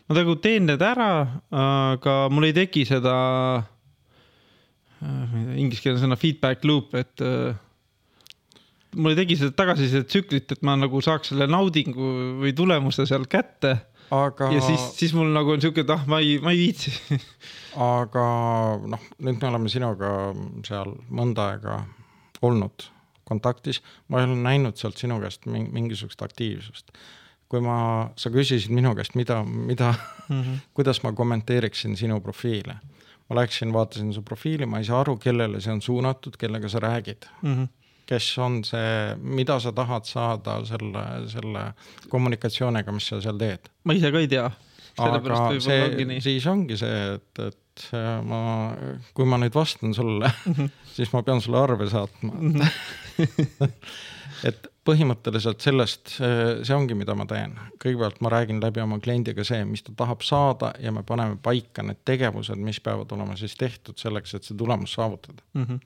ma 0.09 0.17
nagu 0.17 0.35
teen 0.41 0.65
need 0.71 0.81
ära, 0.81 1.11
aga 1.53 2.15
mul 2.33 2.49
ei 2.49 2.55
teki 2.57 2.87
seda 2.89 3.13
äh, 5.03 5.37
ingliskeelne 5.61 6.01
sõna 6.01 6.17
feedback 6.17 6.65
loop, 6.65 6.97
et 6.97 7.21
äh, 7.21 7.53
mul 8.95 9.13
ei 9.13 9.19
tegi 9.23 9.39
seda 9.39 9.55
tagasisidet 9.57 10.07
tsüklit, 10.11 10.51
et 10.55 10.61
ma 10.65 10.75
nagu 10.79 11.01
saaks 11.03 11.33
selle 11.33 11.47
naudingu 11.49 12.11
või 12.43 12.53
tulemuse 12.57 13.07
seal 13.09 13.27
kätte 13.31 13.77
aga. 14.13 14.51
ja 14.53 14.61
siis, 14.61 14.85
siis 14.99 15.13
mul 15.17 15.31
nagu 15.33 15.55
on 15.55 15.63
siuke, 15.63 15.83
et 15.83 15.93
ah, 15.93 16.05
ma 16.09 16.19
ei, 16.23 16.37
ma 16.43 16.53
ei 16.53 16.65
viitsi 16.65 16.93
aga 17.97 18.25
noh, 18.93 19.09
nüüd 19.25 19.39
me 19.39 19.49
oleme 19.49 19.71
sinuga 19.71 20.13
seal 20.67 20.95
mõnda 21.09 21.49
aega 21.53 21.81
olnud 22.43 22.89
kontaktis, 23.27 23.79
ma 24.11 24.19
ei 24.19 24.27
ole 24.27 24.39
näinud 24.43 24.79
sealt 24.79 24.99
sinu 24.99 25.19
käest 25.23 25.45
mingisugust 25.47 26.21
aktiivsust. 26.25 26.91
kui 27.53 27.61
ma, 27.61 28.09
sa 28.17 28.31
küsisid 28.33 28.73
minu 28.73 28.95
käest, 28.97 29.13
mida, 29.15 29.43
mida 29.43 29.93
mm, 29.93 30.41
-hmm. 30.41 30.57
kuidas 30.77 31.03
ma 31.03 31.13
kommenteeriksin 31.13 31.97
sinu 31.97 32.19
profiile. 32.21 32.75
ma 33.29 33.35
läksin, 33.35 33.73
vaatasin 33.73 34.13
su 34.13 34.21
profiili, 34.21 34.65
ma 34.65 34.77
ei 34.77 34.85
saa 34.85 34.99
aru, 34.99 35.17
kellele 35.17 35.61
see 35.61 35.73
on 35.73 35.81
suunatud, 35.81 36.37
kellega 36.37 36.69
sa 36.69 36.79
räägid 36.79 37.29
mm. 37.41 37.55
-hmm 37.55 37.82
kes 38.09 38.29
on 38.43 38.61
see, 38.67 39.15
mida 39.23 39.59
sa 39.63 39.73
tahad 39.75 40.07
saada 40.09 40.59
selle, 40.67 41.03
selle 41.31 41.65
kommunikatsiooniga, 42.11 42.95
mis 42.95 43.09
sa 43.11 43.21
seal 43.23 43.39
teed? 43.41 43.71
ma 43.83 43.97
ise 43.97 44.11
ka 44.13 44.23
ei 44.23 44.29
tea. 44.31 44.49
aga 45.03 45.37
see, 45.63 46.19
siis 46.23 46.47
ongi 46.49 46.77
see, 46.79 46.99
et, 47.15 47.43
et 47.47 47.87
ma, 48.27 48.41
kui 49.17 49.29
ma 49.29 49.39
nüüd 49.41 49.55
vastan 49.55 49.95
sulle 49.97 50.29
mm, 50.29 50.53
-hmm. 50.53 50.69
siis 50.97 51.13
ma 51.13 51.23
pean 51.23 51.41
sulle 51.41 51.59
arve 51.59 51.89
saatma 51.89 52.33
mm. 52.33 52.53
-hmm. 52.59 53.73
et 54.49 54.69
põhimõtteliselt 54.83 55.63
sellest, 55.63 56.17
see 56.19 56.75
ongi, 56.75 56.95
mida 56.99 57.15
ma 57.15 57.25
teen. 57.25 57.55
kõigepealt 57.79 58.19
ma 58.21 58.29
räägin 58.29 58.59
läbi 58.61 58.81
oma 58.83 58.99
kliendiga 58.99 59.43
see, 59.47 59.63
mis 59.65 59.83
ta 59.83 59.93
tahab 59.95 60.21
saada 60.21 60.73
ja 60.79 60.91
me 60.91 61.03
paneme 61.03 61.37
paika 61.41 61.83
need 61.83 62.03
tegevused, 62.05 62.59
mis 62.59 62.81
peavad 62.83 63.11
olema 63.11 63.37
siis 63.39 63.55
tehtud 63.55 63.97
selleks, 63.97 64.35
et 64.35 64.43
see 64.43 64.57
tulemus 64.57 64.93
saavutada 64.93 65.41
mm. 65.53 65.65
-hmm 65.65 65.79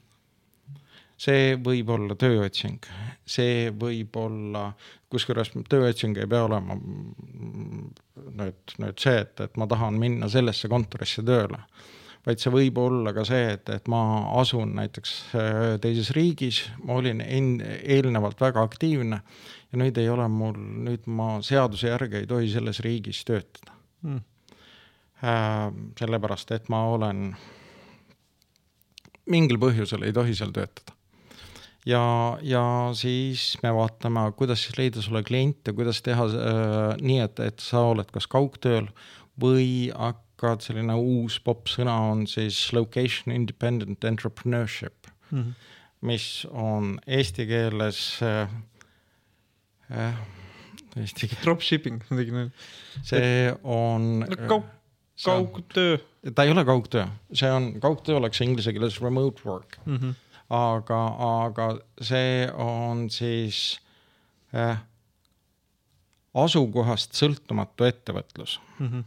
see 1.18 1.56
võib 1.58 1.90
olla 1.90 2.14
tööotsing, 2.18 2.86
see 3.26 3.68
võib 3.74 4.16
olla, 4.20 4.70
kusjuures 5.10 5.50
tööotsing 5.70 6.18
ei 6.20 6.30
pea 6.30 6.44
olema 6.46 6.76
nüüd, 6.78 8.74
nüüd 8.78 8.98
see, 9.02 9.22
et, 9.24 9.40
et 9.42 9.56
ma 9.58 9.66
tahan 9.70 9.98
minna 9.98 10.28
sellesse 10.30 10.70
kontorisse 10.70 11.24
tööle, 11.26 11.58
vaid 12.26 12.42
see 12.42 12.52
võib 12.54 12.78
olla 12.82 13.14
ka 13.16 13.24
see, 13.26 13.54
et, 13.56 13.70
et 13.74 13.90
ma 13.90 14.00
asun 14.38 14.76
näiteks 14.78 15.14
äh, 15.34 15.60
teises 15.82 16.12
riigis, 16.14 16.62
ma 16.84 17.00
olin 17.00 17.22
en-, 17.24 17.56
eelnevalt 17.66 18.40
väga 18.42 18.62
aktiivne 18.68 19.18
ja 19.72 19.80
nüüd 19.82 19.98
ei 19.98 20.10
ole 20.12 20.28
mul, 20.30 20.58
nüüd 20.86 21.08
ma 21.10 21.38
seaduse 21.44 21.90
järgi 21.90 22.22
ei 22.22 22.30
tohi 22.30 22.50
selles 22.52 22.82
riigis 22.84 23.24
töötada. 23.28 23.74
Mm.. 24.06 24.26
Sellepärast, 25.98 26.52
et 26.54 26.68
ma 26.70 26.84
olen 26.92 27.32
mingil 29.26 29.58
põhjusel 29.58 30.06
ei 30.06 30.14
tohi 30.14 30.36
seal 30.38 30.52
töötada 30.54 30.94
ja, 31.86 32.38
ja 32.42 32.62
siis 32.96 33.52
me 33.62 33.72
vaatame, 33.74 34.24
kuidas 34.38 34.64
siis 34.64 34.78
leida 34.78 35.02
sulle 35.04 35.22
kliente, 35.26 35.72
kuidas 35.76 36.02
teha 36.02 36.26
äh, 36.26 36.96
nii, 37.00 37.20
et, 37.24 37.42
et 37.44 37.62
sa 37.62 37.88
oled 37.92 38.10
kas 38.14 38.28
kaugtööl 38.30 38.88
või 39.38 39.90
hakkad, 39.94 40.64
selline 40.64 40.96
uus 40.98 41.38
popp 41.42 41.70
sõna 41.70 41.94
on 42.10 42.26
siis 42.30 42.60
location 42.74 43.34
independent 43.34 44.04
entrepreneurship 44.06 45.10
mm, 45.30 45.38
-hmm. 45.38 45.54
mis 46.10 46.46
on 46.50 46.98
eesti 47.06 47.46
keeles 47.46 48.02
äh, 48.22 48.50
äh, 49.90 50.20
eesti 50.96 51.28
keeles. 51.28 51.44
Dropshipping, 51.44 52.02
midagi 52.10 52.34
nii. 52.34 52.50
see 53.02 53.54
on 53.62 54.20
no, 54.26 54.40
kaug, 54.46 54.70
kaugtöö. 55.24 55.98
ta 56.34 56.44
ei 56.44 56.50
ole 56.50 56.64
kaugtöö, 56.64 57.06
see 57.32 57.50
on, 57.52 57.74
kaugtöö 57.80 58.16
oleks 58.16 58.40
inglise 58.40 58.72
keeles 58.72 59.00
remote 59.02 59.42
work 59.46 59.78
mm. 59.84 59.96
-hmm 59.96 60.14
aga, 60.50 61.00
aga 61.44 61.68
see 62.00 62.46
on 62.56 63.08
siis 63.12 63.80
äh, 64.56 64.80
asukohast 66.34 67.16
sõltumatu 67.18 67.88
ettevõtlus 67.88 68.60
mm. 68.78 68.88
-hmm. 68.88 69.04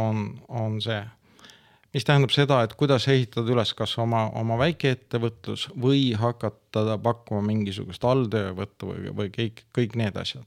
on, 0.00 0.40
on 0.48 0.80
see, 0.82 1.02
mis 1.94 2.04
tähendab 2.04 2.32
seda, 2.32 2.62
et 2.62 2.74
kuidas 2.80 3.08
ehitada 3.08 3.52
üles 3.52 3.74
kas 3.74 3.98
oma, 3.98 4.26
oma 4.40 4.58
väikeettevõtlus 4.58 5.68
või 5.80 6.12
hakata 6.18 6.98
pakkuma 7.02 7.42
mingisugust 7.42 8.04
alltöövõttu 8.04 8.92
või, 8.92 9.14
või 9.16 9.30
kõik, 9.36 9.66
kõik 9.78 9.96
need 10.00 10.16
asjad. 10.16 10.44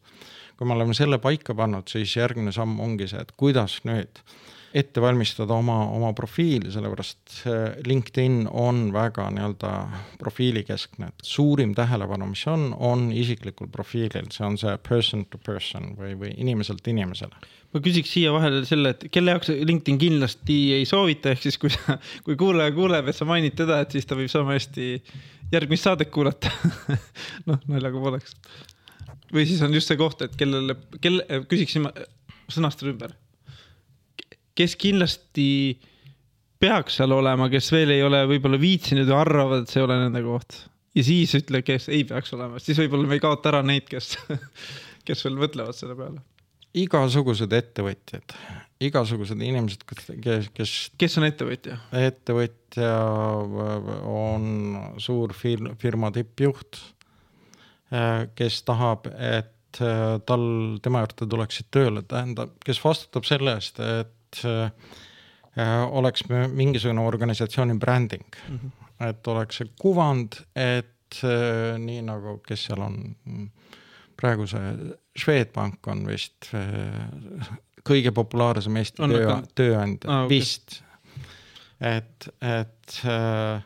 kui 0.58 0.68
me 0.68 0.74
oleme 0.74 0.94
selle 0.94 1.18
paika 1.22 1.54
pannud, 1.56 1.88
siis 1.88 2.16
järgmine 2.16 2.52
samm 2.52 2.80
ongi 2.80 3.08
see, 3.08 3.22
et 3.22 3.32
kuidas 3.38 3.84
nüüd 3.86 4.18
äh, 4.18 4.57
ette 4.78 5.02
valmistada 5.02 5.56
oma, 5.58 5.78
oma 5.94 6.12
profiili, 6.14 6.70
sellepärast 6.74 7.42
LinkedIn 7.88 8.44
on 8.52 8.88
väga 8.94 9.28
nii-öelda 9.34 9.72
profiilikeskne, 10.22 11.10
et 11.10 11.26
suurim 11.26 11.74
tähelepanu, 11.78 12.30
mis 12.30 12.44
on, 12.52 12.70
on 12.78 13.08
isiklikul 13.16 13.72
profiilil, 13.74 14.30
see 14.34 14.46
on 14.46 14.58
see 14.62 14.76
person 14.88 15.26
to 15.32 15.42
person 15.44 15.94
või, 15.98 16.14
või 16.20 16.34
inimeselt 16.44 16.88
inimesele. 16.92 17.42
ma 17.74 17.84
küsiks 17.84 18.14
siia 18.14 18.32
vahele 18.36 18.64
selle, 18.70 18.94
et 18.94 19.08
kelle 19.14 19.34
jaoks 19.34 19.52
LinkedIn 19.56 20.00
kindlasti 20.02 20.60
ei 20.78 20.86
soovita, 20.90 21.34
ehk 21.34 21.48
siis 21.48 21.58
kui 21.62 21.74
sa, 21.74 21.98
kui 22.28 22.38
kuulaja 22.40 22.74
kuuleb, 22.76 23.10
et 23.10 23.18
sa 23.18 23.28
mainid 23.30 23.58
teda, 23.58 23.82
et 23.84 23.98
siis 23.98 24.06
ta 24.08 24.18
võib 24.20 24.32
sama 24.32 24.58
hästi 24.58 24.96
järgmist 25.54 25.88
saadet 25.88 26.12
kuulata 26.14 26.52
noh, 27.50 27.62
naljaga 27.72 28.04
pooleks. 28.04 28.38
või 29.34 29.48
siis 29.50 29.64
on 29.66 29.74
just 29.74 29.90
see 29.90 30.00
koht, 30.00 30.22
et 30.22 30.38
kellele, 30.38 30.78
kelle, 31.02 31.46
küsiksin, 31.50 31.90
sõnastada 32.52 32.94
ümber 32.94 33.16
kes 34.58 34.76
kindlasti 34.80 35.48
peaks 36.62 36.98
seal 37.00 37.14
olema, 37.14 37.50
kes 37.54 37.70
veel 37.74 37.94
ei 37.96 38.04
ole 38.06 38.24
võib-olla 38.30 38.60
viitsinud 38.62 39.10
ja 39.10 39.20
arvavad, 39.22 39.64
et 39.64 39.72
see 39.74 39.82
ei 39.82 39.88
ole 39.88 40.00
nende 40.02 40.24
koht. 40.26 40.64
ja 40.98 41.06
siis 41.06 41.36
ütle, 41.38 41.62
kes 41.66 41.90
ei 41.94 42.04
peaks 42.10 42.34
olema, 42.38 42.62
siis 42.64 42.80
võib-olla 42.82 43.10
me 43.10 43.20
ei 43.20 43.24
kaota 43.24 43.54
ära 43.54 43.62
neid, 43.66 43.86
kes, 43.90 44.16
kes 45.08 45.26
veel 45.28 45.38
mõtlevad 45.44 45.78
selle 45.78 45.98
peale. 46.00 46.24
igasugused 46.78 47.54
ettevõtjad, 47.54 48.38
igasugused 48.90 49.38
inimesed, 49.38 49.86
kes, 49.90 50.52
kes. 50.58 50.76
kes 50.98 51.20
on 51.22 51.30
ettevõtja? 51.30 51.80
ettevõtja 52.02 52.92
on 54.10 54.50
suur 55.02 55.38
firma, 55.38 55.76
firma 55.82 56.12
tippjuht, 56.16 56.82
kes 58.38 58.62
tahab, 58.68 59.06
et 59.14 59.54
tal, 59.78 60.44
tema 60.82 61.04
juurde 61.04 61.28
tuleksid 61.30 61.68
tööle, 61.74 62.02
tähendab, 62.10 62.56
kes 62.66 62.80
vastutab 62.82 63.28
selle 63.28 63.54
eest, 63.60 63.78
et 63.84 64.17
et 64.28 64.46
äh, 64.46 65.84
oleks 65.92 66.24
mingisugune 66.54 67.02
organisatsiooni 67.02 67.78
bränding 67.80 68.26
mm, 68.50 68.60
-hmm. 68.60 69.08
et 69.10 69.28
oleks 69.28 69.58
see 69.58 69.70
kuvand, 69.80 70.42
et 70.56 71.22
äh, 71.24 71.78
nii 71.80 72.02
nagu, 72.02 72.38
kes 72.48 72.66
seal 72.66 72.82
on, 72.82 73.16
praegu 74.18 74.48
see 74.48 74.76
Swedbank 75.18 75.88
on 75.88 76.06
vist 76.08 76.52
äh, 76.54 77.48
kõige 77.88 78.12
populaarsem 78.12 78.76
Eesti 78.78 79.04
on, 79.04 79.16
töö, 79.16 79.40
tööandja 79.56 80.12
ah, 80.12 80.26
okay. 80.26 80.38
vist. 80.38 80.82
et, 81.82 82.30
et 82.42 83.02
äh, 83.06 83.64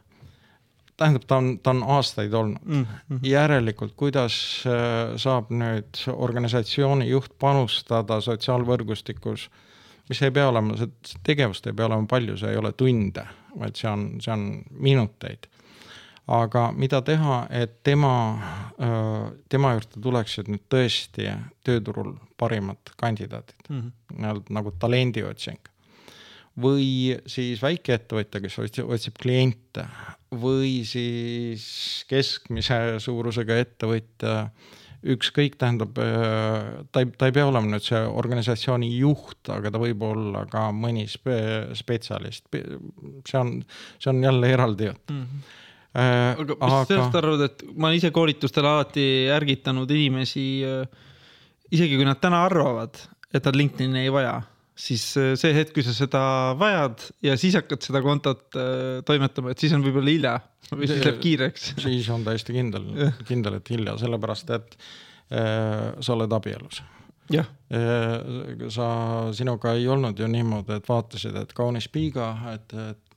tähendab, 0.97 1.25
ta 1.27 1.37
on, 1.37 1.57
ta 1.59 1.69
on 1.69 1.83
aastaid 1.83 2.33
olnud 2.33 2.61
mm. 2.65 2.85
-hmm. 2.85 3.19
järelikult, 3.23 3.93
kuidas 3.95 4.63
äh, 4.65 5.17
saab 5.17 5.49
nüüd 5.49 6.05
organisatsiooni 6.13 7.09
juht 7.09 7.33
panustada 7.39 8.21
sotsiaalvõrgustikus 8.21 9.49
äh, 9.49 9.67
mis 10.09 10.21
ei 10.21 10.33
pea 10.33 10.49
olema, 10.49 10.75
see 10.79 11.17
tegevust 11.25 11.67
ei 11.67 11.77
pea 11.77 11.87
olema 11.89 12.07
palju, 12.09 12.37
see 12.39 12.51
ei 12.53 12.59
ole 12.59 12.73
tunde, 12.77 13.25
vaid 13.59 13.79
see 13.79 13.89
on, 13.91 14.05
see 14.23 14.33
on 14.33 14.45
minuteid. 14.71 15.47
aga 16.31 16.67
mida 16.77 17.01
teha, 17.03 17.37
et 17.49 17.79
tema, 17.83 18.13
tema 19.49 19.71
juurde 19.73 19.99
tuleksid 20.05 20.47
nüüd 20.53 20.63
tõesti 20.71 21.25
tööturul 21.65 22.13
parimad 22.39 22.93
kandidaadid 22.95 23.67
mm 23.67 23.79
-hmm., 23.79 24.17
nii-öelda 24.19 24.55
nagu 24.55 24.71
talendiotsing. 24.79 25.59
või 26.61 27.17
siis 27.25 27.61
väikeettevõtja, 27.61 28.41
kes 28.41 28.59
otsib 28.83 29.15
kliente 29.21 29.87
või 30.31 30.85
siis 30.85 32.05
keskmise 32.07 32.99
suurusega 32.99 33.57
ettevõtja 33.57 34.49
ükskõik, 35.01 35.57
tähendab, 35.61 35.97
äh, 35.97 36.83
ta 36.93 37.01
ei, 37.01 37.09
ta 37.17 37.29
ei 37.29 37.35
pea 37.35 37.47
olema 37.49 37.71
nüüd 37.71 37.85
see 37.85 38.01
organisatsiooni 38.05 38.91
juht, 38.99 39.39
aga 39.49 39.71
ta 39.73 39.81
võib 39.81 40.03
olla 40.05 40.45
ka 40.51 40.67
mõni 40.75 41.07
spe-, 41.09 41.73
spetsialist. 41.77 42.45
see 42.51 43.39
on, 43.39 43.57
see 43.97 44.11
on 44.13 44.21
jälle 44.23 44.53
eraldi 44.53 44.91
jutt 44.91 45.11
mm. 45.11 45.25
-hmm 45.25 45.57
aga 45.91 46.55
mis 46.55 46.71
aga... 46.71 46.85
sellest 46.87 47.15
arvad, 47.19 47.41
et 47.49 47.63
ma 47.75 47.89
olen 47.89 47.97
ise 47.97 48.13
koolitustel 48.15 48.63
alati 48.63 49.27
ärgitanud 49.35 49.89
inimesi, 49.91 50.45
äh, 50.63 50.85
isegi 51.75 51.97
kui 51.99 52.07
nad 52.07 52.21
täna 52.21 52.45
arvavad, 52.47 52.95
et 53.33 53.43
nad 53.43 53.57
LinkedIn'i 53.59 54.05
ei 54.05 54.13
vaja, 54.13 54.37
siis 54.81 55.03
äh, 55.19 55.33
see 55.39 55.53
hetk, 55.55 55.73
kui 55.75 55.85
sa 55.85 55.93
seda 55.95 56.21
vajad 56.59 57.03
ja 57.25 57.35
siis 57.39 57.57
hakkad 57.59 57.83
seda 57.85 58.01
kontot 58.05 58.57
äh, 58.59 59.01
toimetama, 59.07 59.53
et 59.53 59.61
siis 59.61 59.75
on 59.77 59.85
võib-olla 59.85 60.13
hilja 60.13 60.33
või 60.77 60.89
siis 60.89 61.03
läheb 61.03 61.21
kiireks. 61.23 61.69
siis 61.85 62.09
on 62.13 62.25
täiesti 62.27 62.55
kindel, 62.57 62.89
kindel, 63.27 63.59
et 63.59 63.71
hilja, 63.73 63.97
sellepärast 64.01 64.55
et 64.57 64.75
äh, 64.77 65.91
sa 65.99 66.17
oled 66.17 66.33
abielus. 66.37 66.81
jah 67.31 67.47
äh,. 67.71 68.67
sa, 68.73 68.87
sinuga 69.37 69.75
ei 69.77 69.87
olnud 69.87 70.19
ju 70.19 70.27
niimoodi, 70.27 70.81
et 70.81 70.89
vaatasid, 70.89 71.37
et 71.39 71.53
kaunis 71.55 71.87
piiga, 71.91 72.33
et, 72.55 72.73
et 72.91 73.10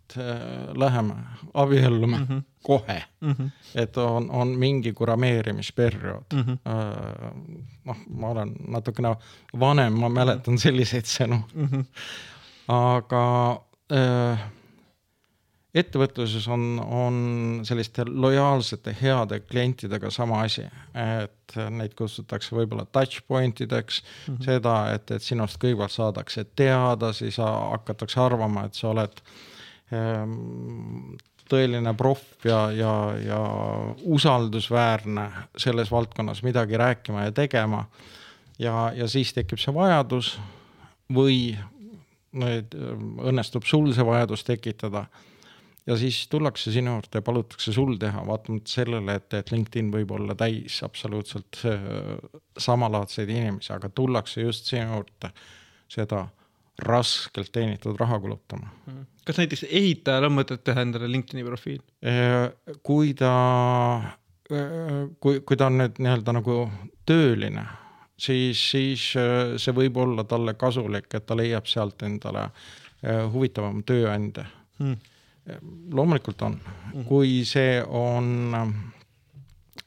läheme, 0.76 1.14
abiellume 1.54 2.18
mm. 2.18 2.26
-hmm 2.26 2.42
kohe 2.64 3.04
mm, 3.20 3.32
-hmm. 3.32 3.50
et 3.74 3.96
on, 3.96 4.30
on 4.30 4.48
mingi 4.48 4.92
kurameerimisperiood 4.92 6.24
mm. 6.32 6.40
-hmm. 6.40 6.58
noh, 7.84 7.96
ma 8.08 8.28
olen 8.28 8.52
natukene 8.68 9.16
vanem, 9.60 9.92
ma 9.92 10.08
mäletan 10.08 10.58
selliseid 10.58 11.04
sõnu 11.04 11.42
mm. 11.54 11.68
-hmm. 11.68 11.84
aga 12.68 13.24
äh, 13.92 14.46
ettevõtluses 15.74 16.48
on, 16.48 16.80
on 16.80 17.14
selliste 17.62 18.04
lojaalsete 18.08 18.96
heade 19.02 19.40
klientidega 19.40 20.10
sama 20.10 20.40
asi, 20.40 20.62
et 21.22 21.56
neid 21.70 21.94
kutsutakse 21.98 22.56
võib-olla 22.56 22.86
touch 22.92 23.26
point 23.28 23.60
ideks 23.60 24.02
mm, 24.02 24.34
-hmm. 24.34 24.44
seda, 24.44 24.76
et, 24.94 25.10
et 25.10 25.22
sinust 25.22 25.58
kõigepealt 25.64 25.92
saadakse 25.92 26.44
teada, 26.56 27.12
siis 27.12 27.36
hakatakse 27.36 28.20
arvama, 28.20 28.64
et 28.64 28.74
sa 28.74 28.88
oled 28.88 29.20
ähm, 29.20 29.53
tõeline 31.50 31.92
proff 31.96 32.46
ja, 32.48 32.70
ja, 32.72 32.92
ja 33.20 33.40
usaldusväärne 34.04 35.26
selles 35.60 35.90
valdkonnas 35.92 36.42
midagi 36.42 36.80
rääkima 36.80 37.26
ja 37.26 37.32
tegema. 37.32 37.84
ja, 38.58 38.92
ja 38.96 39.08
siis 39.08 39.32
tekib 39.36 39.60
see 39.60 39.74
vajadus 39.74 40.38
või 41.12 41.56
need, 42.32 42.74
õnnestub 43.22 43.66
sul 43.68 43.92
see 43.94 44.06
vajadus 44.06 44.44
tekitada 44.44 45.06
ja 45.86 45.96
siis 46.00 46.22
tullakse 46.32 46.72
sinu 46.72 46.96
juurde 46.96 47.20
ja 47.20 47.22
palutakse 47.22 47.72
sul 47.72 47.96
teha, 48.00 48.24
vaatamata 48.26 48.72
sellele, 48.72 49.18
et, 49.20 49.34
et 49.36 49.52
LinkedIn 49.52 49.90
võib 49.92 50.14
olla 50.16 50.36
täis 50.38 50.80
absoluutselt 50.86 51.60
äh, 51.68 51.82
samalaadseid 52.58 53.28
inimesi, 53.28 53.72
aga 53.74 53.90
tullakse 53.92 54.46
just 54.46 54.70
sinu 54.70 54.96
juurde 54.96 55.30
seda 55.92 56.24
raskelt 56.78 57.52
teenitud 57.52 58.00
raha 58.00 58.20
kulutama. 58.20 58.72
Mhm. 58.86 59.02
Kas 59.24 59.40
näiteks 59.40 59.64
ehitajal 59.68 60.28
on 60.28 60.36
mõtet 60.38 60.64
teha 60.66 60.84
endale 60.84 61.08
LinkedIni 61.10 61.46
profiil? 61.46 61.80
Äh, 62.04 62.50
kui 62.82 63.14
ta, 63.18 63.32
äh, 64.50 65.00
kui, 65.20 65.40
kui 65.46 65.60
ta 65.60 65.70
on 65.70 65.80
nüüd 65.82 66.00
nii-öelda 66.02 66.36
nagu 66.36 66.58
tööline, 67.08 67.66
siis, 68.16 68.60
siis 68.70 69.10
see 69.60 69.76
võib 69.76 69.98
olla 70.00 70.24
talle 70.28 70.56
kasulik, 70.58 71.10
et 71.14 71.26
ta 71.26 71.36
leiab 71.38 71.68
sealt 71.70 72.02
endale 72.06 72.48
huvitavama 73.04 73.82
tööandja 73.84 74.46
hmm 74.78 75.10
loomulikult 75.92 76.42
on, 76.42 76.58
mhm. 76.94 77.04
kui 77.08 77.42
see 77.48 77.78
on 77.84 78.56
ähm, 78.56 78.74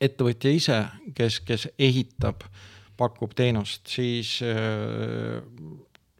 ettevõtja 0.01 0.53
ise, 0.53 0.81
kes, 1.17 1.41
kes 1.45 1.67
ehitab, 1.79 2.45
pakub 2.97 3.33
teenust, 3.37 3.85
siis 3.89 4.37
äh, 4.45 5.41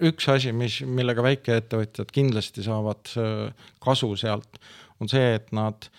üks 0.04 0.28
asi, 0.30 0.52
mis, 0.54 0.82
millega 0.86 1.24
väikeettevõtjad 1.26 2.12
kindlasti 2.14 2.66
saavad 2.66 3.14
äh, 3.18 3.72
kasu 3.84 4.12
sealt, 4.20 4.60
on 5.02 5.10
see, 5.10 5.34
et 5.38 5.52
nad 5.56 5.90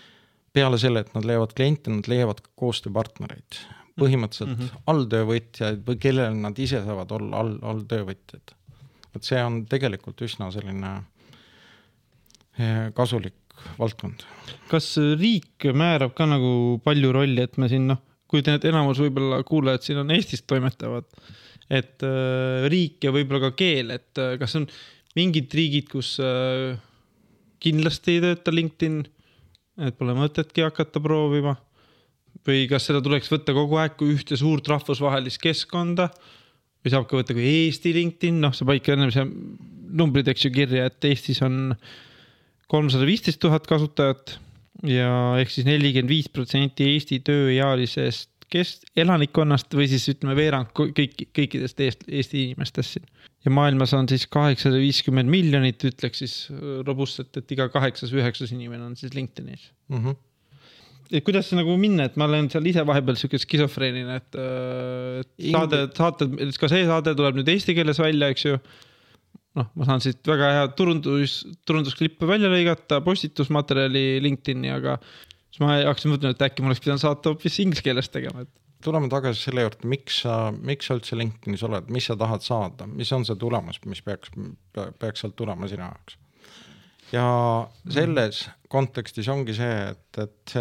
peale 0.55 0.79
selle, 0.81 1.03
et 1.05 1.13
nad 1.15 1.27
leiavad 1.27 1.53
kliente, 1.55 1.91
nad 1.93 2.09
leiavad 2.11 2.41
ka 2.43 2.51
koostööpartnereid. 2.59 3.65
põhimõtteliselt 3.99 4.55
mm 4.55 4.63
-hmm. 4.63 4.83
alltöövõtjaid 4.87 5.81
või 5.87 5.99
kellele 5.99 6.35
nad 6.35 6.59
ise 6.59 6.85
saavad 6.85 7.11
olla 7.13 7.39
all, 7.43 7.59
alltöövõtjad. 7.63 8.55
et 9.15 9.25
see 9.25 9.43
on 9.43 9.65
tegelikult 9.67 10.21
üsna 10.23 10.51
selline 10.55 11.01
Eh, 12.59 12.89
kasulik 12.91 13.37
valdkond. 13.79 14.25
kas 14.71 14.97
riik 14.99 15.63
määrab 15.79 16.15
ka 16.19 16.27
nagu 16.27 16.81
palju 16.83 17.13
rolli, 17.15 17.45
et 17.47 17.55
me 17.57 17.69
siin 17.71 17.87
noh, 17.87 18.01
kujutan 18.31 18.59
ette, 18.59 18.73
enamus 18.73 18.99
võib-olla 18.99 19.39
kuulajad 19.47 19.87
siin 19.87 20.01
on 20.03 20.11
Eestist 20.11 20.47
toimetavad, 20.51 21.07
et 21.69 22.05
äh, 22.07 22.67
riik 22.73 23.05
ja 23.05 23.13
võib-olla 23.15 23.49
ka 23.49 23.57
keel, 23.59 23.93
et 23.97 24.21
äh, 24.21 24.37
kas 24.41 24.57
on 24.59 24.67
mingid 25.19 25.53
riigid, 25.55 25.89
kus 25.93 26.17
äh, 26.23 26.79
kindlasti 27.63 28.17
ei 28.17 28.25
tööta 28.25 28.55
LinkedIn, 28.55 29.03
et 29.85 29.99
pole 29.99 30.17
mõtetki 30.17 30.65
hakata 30.67 31.03
proovima? 31.03 31.57
Või 32.49 32.65
kas 32.71 32.87
seda 32.89 33.03
tuleks 33.05 33.29
võtta 33.29 33.53
kogu 33.53 33.77
aeg 33.81 33.97
kui 33.99 34.15
ühte 34.15 34.37
suurt 34.39 34.69
rahvusvahelist 34.71 35.41
keskkonda? 35.43 36.09
Või 36.81 36.93
saab 36.95 37.09
ka 37.11 37.19
võtta 37.19 37.35
kui 37.37 37.45
Eesti 37.45 37.93
LinkedIn, 37.97 38.39
noh, 38.41 38.55
sa 38.57 38.65
panid 38.69 38.85
ka 38.87 38.95
enne 38.95 39.11
see 39.13 39.27
numbrid, 39.99 40.29
eks 40.31 40.47
ju, 40.47 40.53
kirja, 40.55 40.87
et 40.89 41.09
Eestis 41.09 41.43
on 41.45 41.75
kolmsada 42.71 43.09
viisteist 43.09 43.41
tuhat 43.43 43.67
kasutajat 43.69 44.37
ja 44.87 45.11
ehk 45.41 45.51
siis 45.51 45.67
nelikümmend 45.67 46.13
viis 46.13 46.29
protsenti 46.31 46.87
Eesti 46.95 47.21
tööealisest 47.27 48.38
kes-, 48.53 48.81
elanikkonnast 48.99 49.75
või 49.77 49.89
siis 49.91 50.07
ütleme 50.15 50.37
veerand 50.39 50.73
kõik, 50.77 51.27
kõikidest 51.37 51.83
Eest, 51.85 52.07
Eesti 52.09 52.45
inimestest 52.49 52.97
siin. 52.99 53.11
ja 53.45 53.53
maailmas 53.55 53.95
on 53.97 54.09
siis 54.11 54.27
kaheksasada 54.31 54.81
viiskümmend 54.83 55.31
miljonit, 55.33 55.85
ütleks 55.85 56.25
siis 56.25 56.39
robustselt, 56.87 57.37
et 57.37 57.57
iga 57.57 57.69
kaheksas 57.73 58.15
või 58.15 58.25
üheksas 58.25 58.55
inimene 58.57 58.91
on 58.91 58.97
siis 58.97 59.15
LinkedInis 59.15 59.71
mm. 59.89 60.03
-hmm 60.05 60.25
et 61.09 61.25
kuidas 61.25 61.49
nagu 61.57 61.77
minna, 61.81 62.05
et 62.05 62.19
ma 62.21 62.27
olen 62.29 62.51
seal 62.53 62.67
ise 62.69 62.83
vahepeal 62.85 63.17
sihuke 63.17 63.39
skisofreenine, 63.41 64.19
et, 64.21 64.37
et 65.23 65.47
saade, 65.55 65.81
saated, 65.97 66.37
ka 66.61 66.69
see 66.69 66.85
saade 66.85 67.15
tuleb 67.17 67.39
nüüd 67.39 67.49
eesti 67.49 67.73
keeles 67.79 68.01
välja, 68.03 68.29
eks 68.35 68.45
ju 68.45 68.59
noh, 69.59 69.71
ma 69.73 69.89
saan 69.89 70.05
siit 70.05 70.21
väga 70.29 70.51
hea 70.57 70.67
turundus, 70.79 71.41
turundusklippe 71.69 72.29
välja 72.29 72.51
lõigata, 72.53 73.01
postitusmaterjali 73.07 74.21
LinkedIn'i, 74.25 74.71
aga 74.75 74.99
siis 75.51 75.63
ma 75.65 75.75
hakkasin 75.81 76.15
mõtlema, 76.15 76.37
et 76.37 76.47
äkki 76.49 76.65
ma 76.65 76.73
oleks 76.73 76.85
pidanud 76.85 77.03
saate 77.03 77.33
hoopis 77.33 77.59
inglise 77.65 77.85
keeles 77.87 78.11
tegema, 78.13 78.45
et 78.47 78.53
tuleme 78.85 79.11
tagasi 79.11 79.49
selle 79.49 79.65
juurde, 79.65 79.89
miks 79.91 80.23
sa, 80.25 80.39
miks 80.53 80.89
sa 80.89 80.97
üldse 80.99 81.19
LinkedInis 81.19 81.65
oled, 81.67 81.91
mis 81.95 82.09
sa 82.09 82.17
tahad 82.19 82.45
saada, 82.47 82.87
mis 82.91 83.11
on 83.17 83.27
see 83.27 83.39
tulemus, 83.41 83.81
mis 83.91 84.03
peaks, 84.07 84.33
peaks 84.75 85.25
sealt 85.25 85.37
tulema 85.39 85.71
sinu 85.71 85.87
jaoks? 85.87 86.19
ja 87.13 87.25
selles 87.89 88.43
kontekstis 88.69 89.31
ongi 89.33 89.55
see, 89.57 89.77
et, 89.95 90.21
et 90.21 90.55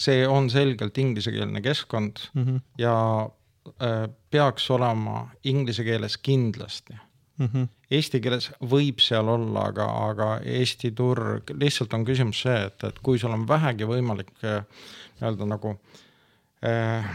see 0.00 0.24
on 0.24 0.48
selgelt 0.48 0.96
inglisekeelne 0.98 1.60
keskkond 1.60 2.22
mm 2.32 2.46
-hmm. 2.46 2.60
ja 2.80 2.94
äh, 3.84 4.08
peaks 4.30 4.70
olema 4.70 5.28
inglise 5.44 5.84
keeles 5.84 6.16
kindlasti 6.16 6.96
mm. 7.40 7.48
-hmm. 7.52 7.68
Eesti 7.90 8.20
keeles 8.20 8.50
võib 8.70 9.00
seal 9.02 9.28
olla, 9.28 9.66
aga, 9.72 9.86
aga 10.10 10.28
Eesti 10.44 10.92
turg, 10.94 11.50
lihtsalt 11.58 11.94
on 11.94 12.04
küsimus 12.06 12.42
see, 12.44 12.58
et, 12.68 12.84
et 12.84 12.98
kui 13.02 13.18
sul 13.18 13.34
on 13.34 13.48
vähegi 13.48 13.88
võimalik 13.88 14.32
eh, 14.44 14.62
nii-öelda 15.18 15.48
nagu 15.50 15.74
eh, 16.62 17.10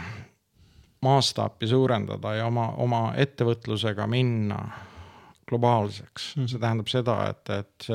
mastaapi 1.05 1.67
suurendada 1.67 2.35
ja 2.35 2.49
oma, 2.49 2.71
oma 2.81 3.01
ettevõtlusega 3.15 4.07
minna 4.07 4.59
globaalseks 5.47 6.35
mm, 6.35 6.43
-hmm. 6.43 6.51
see 6.51 6.59
tähendab 6.59 6.87
seda, 6.91 7.17
et, 7.29 7.49
et 7.49 7.89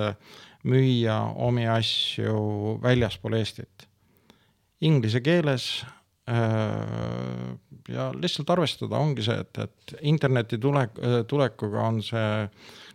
müüa 0.64 1.20
omi 1.34 1.66
asju 1.68 2.78
väljaspool 2.82 3.32
Eestit. 3.32 3.88
Inglise 4.80 5.20
keeles 5.20 5.84
Äh, 5.84 5.99
ja 7.90 8.10
lihtsalt 8.14 8.50
arvestada 8.54 9.00
ongi 9.02 9.24
see, 9.26 9.40
et, 9.42 9.58
et 9.64 9.94
interneti 10.06 10.58
tulek, 10.62 11.00
tulekuga 11.30 11.88
on 11.88 12.00
see 12.06 12.30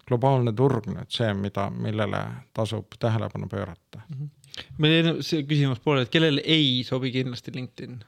globaalne 0.08 0.54
turg 0.56 0.88
nüüd 0.91 1.12
see, 1.12 1.32
mida, 1.38 1.67
millele 1.74 2.21
tasub 2.56 2.98
tähelepanu 3.02 3.50
pöörata 3.52 4.02
mm. 4.08 4.17
-hmm. 4.17 4.65
meil 4.78 4.98
jäi 5.00 5.15
see 5.30 5.43
küsimus 5.43 5.82
pooleli, 5.84 6.08
et 6.08 6.13
kellele 6.13 6.41
ei 6.45 6.84
sobi 6.88 7.12
kindlasti 7.12 7.56
LinkedIn? 7.56 8.04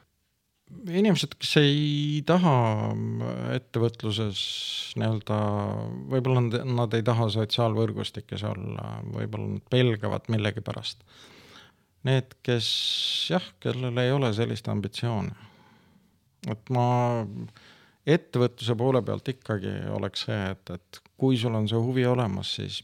inimesed, 0.68 1.32
kes 1.40 1.54
ei 1.62 2.22
taha 2.28 2.54
ettevõtluses 3.56 4.40
nii-öelda, 5.00 5.38
võib-olla 6.12 6.42
nad, 6.44 6.58
nad 6.80 6.96
ei 6.96 7.04
taha 7.06 7.30
sotsiaalvõrgustikes 7.32 8.44
olla, 8.44 8.98
võib-olla 9.14 9.54
nad 9.54 9.64
pelgavad 9.72 10.28
millegipärast 10.28 11.04
need, 12.06 12.36
kes 12.46 12.68
jah, 13.32 13.44
kellel 13.62 13.98
ei 14.02 14.12
ole 14.14 14.30
sellist 14.36 14.68
ambitsiooni. 14.70 15.32
et 16.48 16.70
ma 16.70 16.86
ettevõtluse 18.08 18.76
poole 18.78 19.02
pealt 19.04 19.28
ikkagi 19.28 19.72
oleks 19.92 20.26
see, 20.28 20.38
et, 20.52 20.70
et 20.78 21.00
kui 21.18 21.36
sul 21.36 21.56
on 21.58 21.66
see 21.68 21.80
huvi 21.82 22.06
olemas, 22.06 22.54
siis 22.60 22.80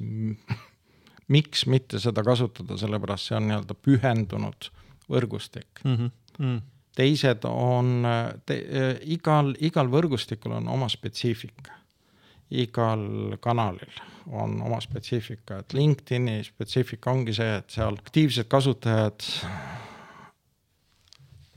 miks 1.35 1.65
mitte 1.71 2.01
seda 2.03 2.25
kasutada, 2.27 2.77
sellepärast 2.81 3.31
see 3.31 3.39
on 3.39 3.49
nii-öelda 3.49 3.79
pühendunud 3.87 4.71
võrgustik 5.11 5.85
mm. 5.85 5.97
-hmm. 5.97 6.11
Mm. 6.39 6.61
teised 6.97 7.47
on 7.49 8.07
te,, 8.47 8.59
igal, 9.17 9.55
igal 9.61 9.89
võrgustikul 9.93 10.59
on 10.59 10.69
oma 10.69 10.89
spetsiifika 10.91 11.84
igal 12.63 13.37
kanalil 13.41 14.01
on 14.33 14.57
oma 14.63 14.81
spetsiifika, 14.81 15.59
et 15.61 15.75
LinkedIni 15.77 16.39
spetsiifika 16.45 17.13
ongi 17.13 17.35
see, 17.37 17.59
et 17.59 17.75
seal 17.75 17.99
aktiivsed 18.01 18.49
kasutajad 18.49 19.27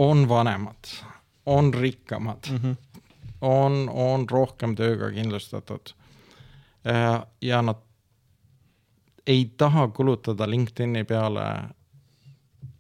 on 0.04 0.26
vanemad, 0.30 0.92
on 1.46 1.74
rikkamad 1.74 2.50
mm, 2.52 2.58
-hmm. 2.58 2.76
on, 3.42 3.90
on 3.94 4.30
rohkem 4.30 4.76
tööga 4.76 5.12
kindlustatud. 5.12 5.94
ja 7.42 7.62
nad 7.62 7.76
ei 9.28 9.52
taha 9.58 9.88
kulutada 9.88 10.50
LinkedIni 10.50 11.04
peale 11.04 11.44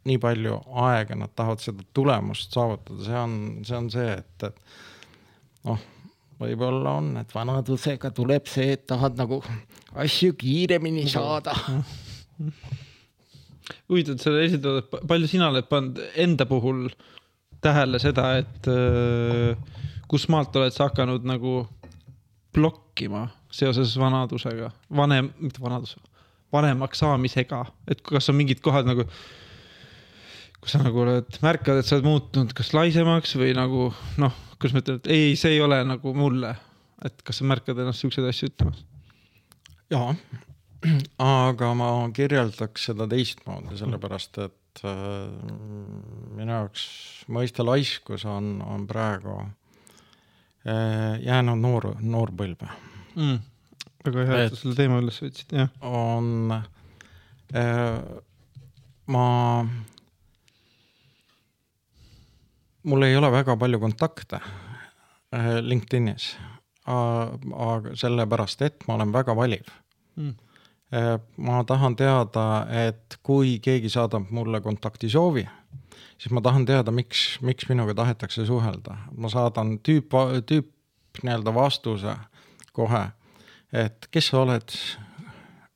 nii 0.05 0.17
palju 0.17 0.61
aega, 0.71 1.15
nad 1.15 1.29
tahavad 1.35 1.59
seda 1.59 1.83
tulemust 1.93 2.53
saavutada, 2.53 3.03
see 3.03 3.19
on, 3.19 3.59
see 3.63 3.77
on 3.77 3.89
see, 3.91 4.13
et, 4.13 4.43
et 4.43 4.59
noh 5.63 5.79
võib-olla 6.37 6.97
on, 7.01 7.13
et 7.21 7.31
vanadusega 7.33 8.11
tuleb 8.15 8.49
see, 8.49 8.75
et 8.77 8.85
tahad 8.89 9.17
nagu 9.17 9.41
asju 9.97 10.35
kiiremini 10.37 11.07
saada. 11.09 11.55
huvitav, 13.89 14.15
et 14.15 14.23
sa 14.23 14.33
esitad, 14.43 14.91
palju 15.09 15.29
sina 15.29 15.49
oled 15.51 15.67
pannud 15.69 15.99
enda 16.19 16.47
puhul 16.49 16.87
tähele 17.63 17.99
seda, 18.01 18.29
et 18.41 18.69
äh, 18.71 19.57
kus 20.09 20.27
maalt 20.31 20.55
oled 20.59 20.75
sa 20.75 20.89
hakanud 20.89 21.25
nagu 21.27 21.59
blokkima 22.55 23.27
seoses 23.53 23.95
vanadusega, 23.99 24.71
vanem, 24.93 25.31
mitte 25.41 25.61
vanadus, 25.63 25.95
paremaks 26.53 27.03
saamisega, 27.03 27.63
et 27.91 28.01
kas 28.05 28.29
on 28.31 28.37
mingid 28.39 28.61
kohad 28.65 28.87
nagu, 28.87 29.05
kus 30.61 30.75
sa 30.75 30.81
nagu 30.81 31.03
oled, 31.03 31.39
märkad, 31.43 31.81
et 31.81 31.87
sa 31.87 31.97
oled 31.97 32.07
muutunud 32.07 32.53
kas 32.57 32.73
laisemaks 32.77 33.35
või 33.39 33.53
nagu 33.57 33.89
noh, 34.21 34.43
kus 34.61 34.75
ma 34.75 34.83
ütlen, 34.83 35.01
et 35.01 35.09
ei, 35.13 35.33
see 35.39 35.55
ei 35.55 35.63
ole 35.63 35.79
nagu 35.87 36.13
mulle. 36.17 36.55
et 37.05 37.21
kas 37.25 37.41
sa 37.41 37.47
märkad 37.49 37.77
ennast 37.77 38.03
siukseid 38.03 38.27
asju 38.29 38.51
ütlemas? 38.51 38.85
jaa, 39.93 40.15
aga 41.23 41.73
ma 41.77 41.91
kirjeldaks 42.13 42.89
seda 42.91 43.07
teistmoodi, 43.09 43.77
sellepärast 43.79 44.41
et 44.45 44.81
äh, 44.85 45.27
minu 46.37 46.51
jaoks 46.51 46.87
mõiste 47.33 47.65
laiskus 47.65 48.25
on, 48.29 48.57
on 48.65 48.87
praegu 48.89 49.37
äh, 49.41 51.21
jäänud 51.25 51.61
noor, 51.61 51.93
noorpõlve 52.01 52.73
mm 53.15 53.45
väga 54.11 54.25
hea, 54.27 54.45
et 54.47 54.55
sa 54.55 54.61
selle 54.61 54.77
teema 54.77 55.01
üles 55.01 55.19
võtsid, 55.21 55.53
jah. 55.57 55.71
on 55.85 56.53
äh,, 56.53 57.99
ma, 59.13 59.27
mul 62.87 63.07
ei 63.07 63.17
ole 63.19 63.31
väga 63.31 63.57
palju 63.59 63.79
kontakte 63.83 64.39
äh, 64.39 65.57
LinkedInis 65.61 66.35
aga 66.87 67.95
sellepärast, 67.99 68.61
et 68.63 68.85
ma 68.87 68.95
olen 68.95 69.11
väga 69.11 69.35
valiv 69.35 69.67
mm. 70.15 70.35
ma 71.43 71.63
tahan 71.67 71.97
teada, 71.99 72.45
et 72.87 73.17
kui 73.23 73.57
keegi 73.59 73.91
saadab 73.91 74.29
mulle 74.31 74.61
kontaktisoovi, 74.63 75.43
siis 76.15 76.31
ma 76.31 76.39
tahan 76.41 76.63
teada, 76.65 76.93
miks, 76.95 77.41
miks 77.43 77.67
minuga 77.67 77.95
tahetakse 77.97 78.45
suhelda. 78.47 78.95
ma 79.17 79.29
saadan 79.29 79.79
tüüp, 79.83 80.15
tüüp 80.47 80.71
nii-öelda 81.23 81.53
vastuse 81.53 82.15
kohe 82.71 83.03
et 83.73 84.07
kes 84.11 84.31
sa 84.31 84.41
oled, 84.45 84.75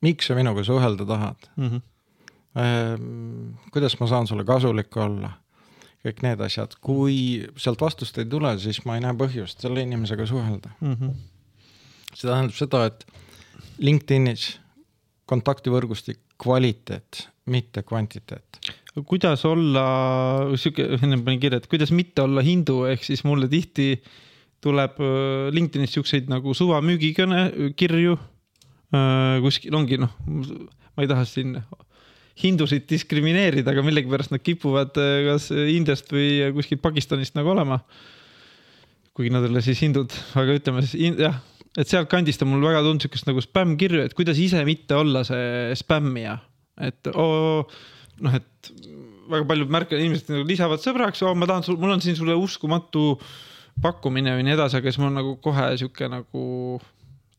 miks 0.05 0.29
sa 0.29 0.37
minuga 0.37 0.63
suhelda 0.63 1.05
tahad 1.05 1.49
mm? 1.55 1.67
-hmm. 1.67 1.81
kuidas 3.71 3.99
ma 3.99 4.07
saan 4.07 4.27
sulle 4.27 4.43
kasulik 4.43 4.97
olla? 4.97 5.40
Kõik 6.05 6.23
need 6.25 6.41
asjad, 6.41 6.73
kui 6.81 7.17
sealt 7.61 7.81
vastust 7.83 8.17
ei 8.21 8.29
tule, 8.29 8.55
siis 8.61 8.81
ma 8.87 8.97
ei 8.97 9.03
näe 9.05 9.17
põhjust 9.17 9.61
selle 9.61 9.83
inimesega 9.85 10.25
suhelda 10.29 10.73
mm. 10.79 10.95
-hmm. 10.95 11.13
see 12.13 12.27
tähendab 12.27 12.57
seda, 12.57 12.85
et 12.89 13.05
LinkedInis 13.77 14.47
kontaktivõrgustik 15.29 16.19
kvaliteet, 16.41 17.27
mitte 17.45 17.83
kvantiteet. 17.83 18.59
kuidas 19.05 19.45
olla, 19.45 19.85
sihuke, 20.55 20.87
enne 20.97 21.21
panin 21.23 21.39
kirja, 21.39 21.61
et 21.61 21.69
kuidas 21.71 21.91
mitte 21.91 22.21
olla 22.21 22.41
hindu, 22.41 22.83
ehk 22.89 23.03
siis 23.05 23.23
mulle 23.23 23.47
tihti 23.47 23.93
äh, 23.93 24.11
tuleb 24.61 24.99
äh, 25.01 25.49
LinkedInis 25.53 25.95
siukseid 25.97 26.29
nagu 26.31 26.53
suvamüügikõne, 26.57 27.73
kirju. 27.79 28.17
Äh, 28.91 29.39
kuskil 29.43 29.75
ongi 29.77 29.99
noh, 30.01 30.13
ma 30.27 31.05
ei 31.05 31.09
taha 31.09 31.25
siin 31.27 31.55
hindusid 32.39 32.87
diskrimineerida, 32.89 33.73
aga 33.73 33.83
millegipärast 33.85 34.33
nad 34.33 34.43
kipuvad 34.43 34.97
äh, 35.01 35.27
kas 35.27 35.49
Indiast 35.51 36.11
või 36.13 36.53
kuskilt 36.55 36.83
Pakistanist 36.83 37.37
nagu 37.37 37.53
olema. 37.53 37.81
kuigi 39.11 39.33
nad 39.33 39.43
ei 39.43 39.51
ole 39.51 39.61
siis 39.65 39.81
hindud, 39.83 40.13
aga 40.39 40.55
ütleme 40.55 40.81
siis 40.87 41.19
jah, 41.19 41.35
et 41.75 41.89
sealtkandist 41.89 42.41
on 42.45 42.53
mul 42.53 42.63
väga 42.69 42.79
tulnud 42.85 43.03
siukest 43.03 43.27
nagu 43.27 43.43
spämmkirju, 43.43 44.05
et 44.07 44.15
kuidas 44.15 44.39
ise 44.39 44.63
mitte 44.65 44.95
olla 44.95 45.25
see 45.27 45.75
spämmija, 45.75 46.37
et 46.87 47.11
oo, 47.11 47.67
noh, 48.23 48.39
et 48.39 48.71
väga 49.31 49.47
paljud 49.49 49.71
märkavad, 49.71 49.99
inimesed 49.99 50.31
nagu 50.31 50.47
lisavad 50.47 50.83
sõbraks, 50.83 51.23
ma 51.35 51.49
tahan 51.49 51.67
sul, 51.67 51.79
mul 51.79 51.91
on 51.91 52.03
siin 52.03 52.15
sulle 52.15 52.39
uskumatu 52.39 53.03
äh, 53.17 53.35
pakkumine 53.79 54.35
või 54.35 54.45
nii 54.47 54.55
edasi, 54.55 54.79
aga 54.79 54.91
siis 54.91 54.99
mul 55.01 55.11
on 55.11 55.19
nagu 55.21 55.35
kohe 55.43 55.67
sihuke 55.79 56.09
nagu 56.11 56.43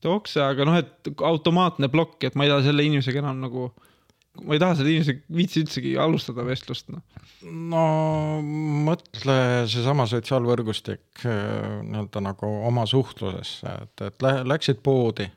tooks, 0.02 0.36
aga 0.42 0.66
noh, 0.66 0.78
et 0.80 1.10
automaatne 1.22 1.90
plokk, 1.92 2.18
et 2.26 2.38
ma 2.38 2.46
ei 2.46 2.52
taha 2.52 2.64
selle 2.66 2.86
inimesega 2.86 3.22
enam 3.22 3.42
nagu, 3.44 3.68
ma 4.40 4.56
ei 4.56 4.62
taha 4.62 4.78
selle 4.78 4.94
inimesega 4.94 5.36
viitsi 5.36 5.62
üldsegi 5.62 5.92
alustada 6.00 6.44
vestlust 6.46 6.88
no.. 6.92 7.02
no 7.74 7.84
mõtle 8.88 9.36
seesama 9.70 10.06
sotsiaalvõrgustik 10.10 11.26
äh, 11.26 11.82
nii-öelda 11.84 12.24
nagu 12.24 12.50
oma 12.68 12.86
suhtlusesse, 12.88 13.76
et, 13.84 14.06
et 14.08 14.28
läksid 14.48 14.80
poodi 14.84 15.28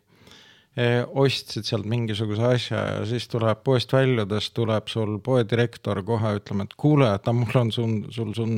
ostsid 1.16 1.64
sealt 1.64 1.86
mingisuguse 1.88 2.44
asja 2.44 2.80
ja 2.98 3.04
siis 3.08 3.30
tuleb 3.32 3.62
poest 3.64 3.94
väljudes 3.96 4.50
tuleb 4.52 4.90
sul 4.92 5.18
poedirektor 5.24 6.02
kohe 6.04 6.34
ütlema, 6.36 6.66
et 6.68 6.76
kuule, 6.76 7.08
et 7.16 7.30
mul 7.32 7.62
on 7.62 7.72
sul, 7.72 7.94
sul, 8.12 8.34
sul, 8.36 8.52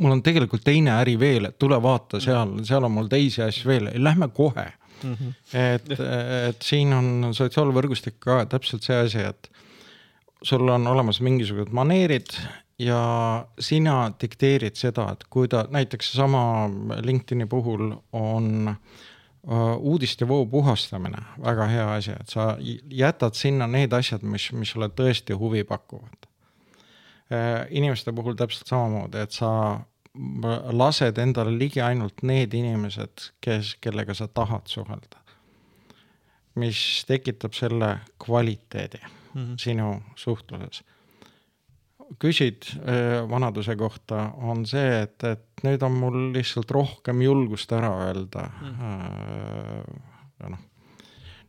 mul 0.00 0.16
on 0.16 0.22
tegelikult 0.26 0.64
teine 0.66 0.96
äri 0.96 1.14
veel, 1.20 1.46
et 1.46 1.58
tule 1.58 1.78
vaata 1.82 2.18
seal, 2.22 2.56
seal 2.66 2.88
on 2.88 2.96
mul 2.96 3.10
teisi 3.12 3.44
asju 3.46 3.70
veel, 3.70 3.92
lähme 4.02 4.28
kohe 4.34 4.66
mm. 4.66 5.14
-hmm. 5.14 5.32
et, 5.54 5.92
et 6.48 6.62
siin 6.62 6.92
on 6.92 7.30
sotsiaalvõrgustik 7.34 8.18
ka 8.18 8.42
täpselt 8.50 8.82
see 8.82 8.98
asi, 9.06 9.22
et 9.22 9.50
sul 10.44 10.68
on 10.68 10.86
olemas 10.86 11.20
mingisugused 11.24 11.72
maneerid 11.72 12.36
ja 12.78 13.00
sina 13.58 14.12
dikteerid 14.20 14.76
seda, 14.76 15.08
et 15.14 15.24
kui 15.30 15.48
ta 15.48 15.64
näiteks 15.70 16.12
seesama 16.12 16.42
LinkedIni 17.04 17.46
puhul 17.46 17.94
on 18.12 18.68
äh, 18.68 19.76
uudistevoo 19.78 20.46
puhastamine, 20.46 21.22
väga 21.44 21.66
hea 21.70 21.88
asi, 21.94 22.12
et 22.20 22.28
sa 22.28 22.56
jätad 22.90 23.38
sinna 23.38 23.66
need 23.70 23.92
asjad, 23.92 24.22
mis, 24.22 24.50
mis 24.52 24.74
sulle 24.74 24.90
tõesti 24.90 25.36
huvi 25.38 25.64
pakuvad. 25.64 26.28
Äh, 27.32 27.66
inimeste 27.70 28.12
puhul 28.12 28.36
täpselt 28.38 28.68
samamoodi, 28.68 29.24
et 29.24 29.32
sa 29.32 29.50
lased 30.70 31.18
endale 31.18 31.56
ligi 31.58 31.80
ainult 31.82 32.22
need 32.22 32.54
inimesed, 32.54 33.30
kes, 33.42 33.74
kellega 33.82 34.14
sa 34.14 34.28
tahad 34.28 34.70
suhelda. 34.70 35.20
mis 36.54 36.78
tekitab 37.08 37.50
selle 37.58 37.88
kvaliteedi 38.22 39.00
mm 39.34 39.40
-hmm. 39.40 39.56
sinu 39.58 40.02
suhtluses 40.16 40.84
küsid 42.18 42.66
äh, 42.76 43.30
vanaduse 43.30 43.76
kohta, 43.76 44.30
on 44.36 44.64
see, 44.66 45.02
et, 45.02 45.24
et 45.24 45.64
nüüd 45.64 45.82
on 45.86 45.96
mul 45.98 46.18
lihtsalt 46.34 46.70
rohkem 46.74 47.22
julgust 47.24 47.72
ära 47.72 47.90
öelda 48.08 48.48
mm.. 48.60 50.02
ja 50.42 50.52
noh, 50.52 50.64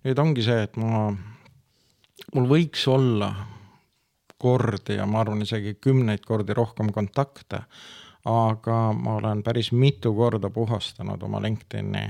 nüüd 0.06 0.22
ongi 0.22 0.46
see, 0.46 0.64
et 0.68 0.80
ma, 0.80 1.10
mul 2.34 2.50
võiks 2.50 2.86
olla 2.92 3.32
kordi 4.42 5.00
ja 5.00 5.08
ma 5.10 5.24
arvan 5.24 5.44
isegi 5.46 5.78
kümneid 5.82 6.26
kordi 6.28 6.56
rohkem 6.56 6.92
kontakte, 6.96 7.64
aga 8.30 8.80
ma 8.98 9.18
olen 9.20 9.44
päris 9.46 9.72
mitu 9.72 10.14
korda 10.16 10.50
puhastanud 10.54 11.24
oma 11.24 11.42
LinkedIni 11.44 12.06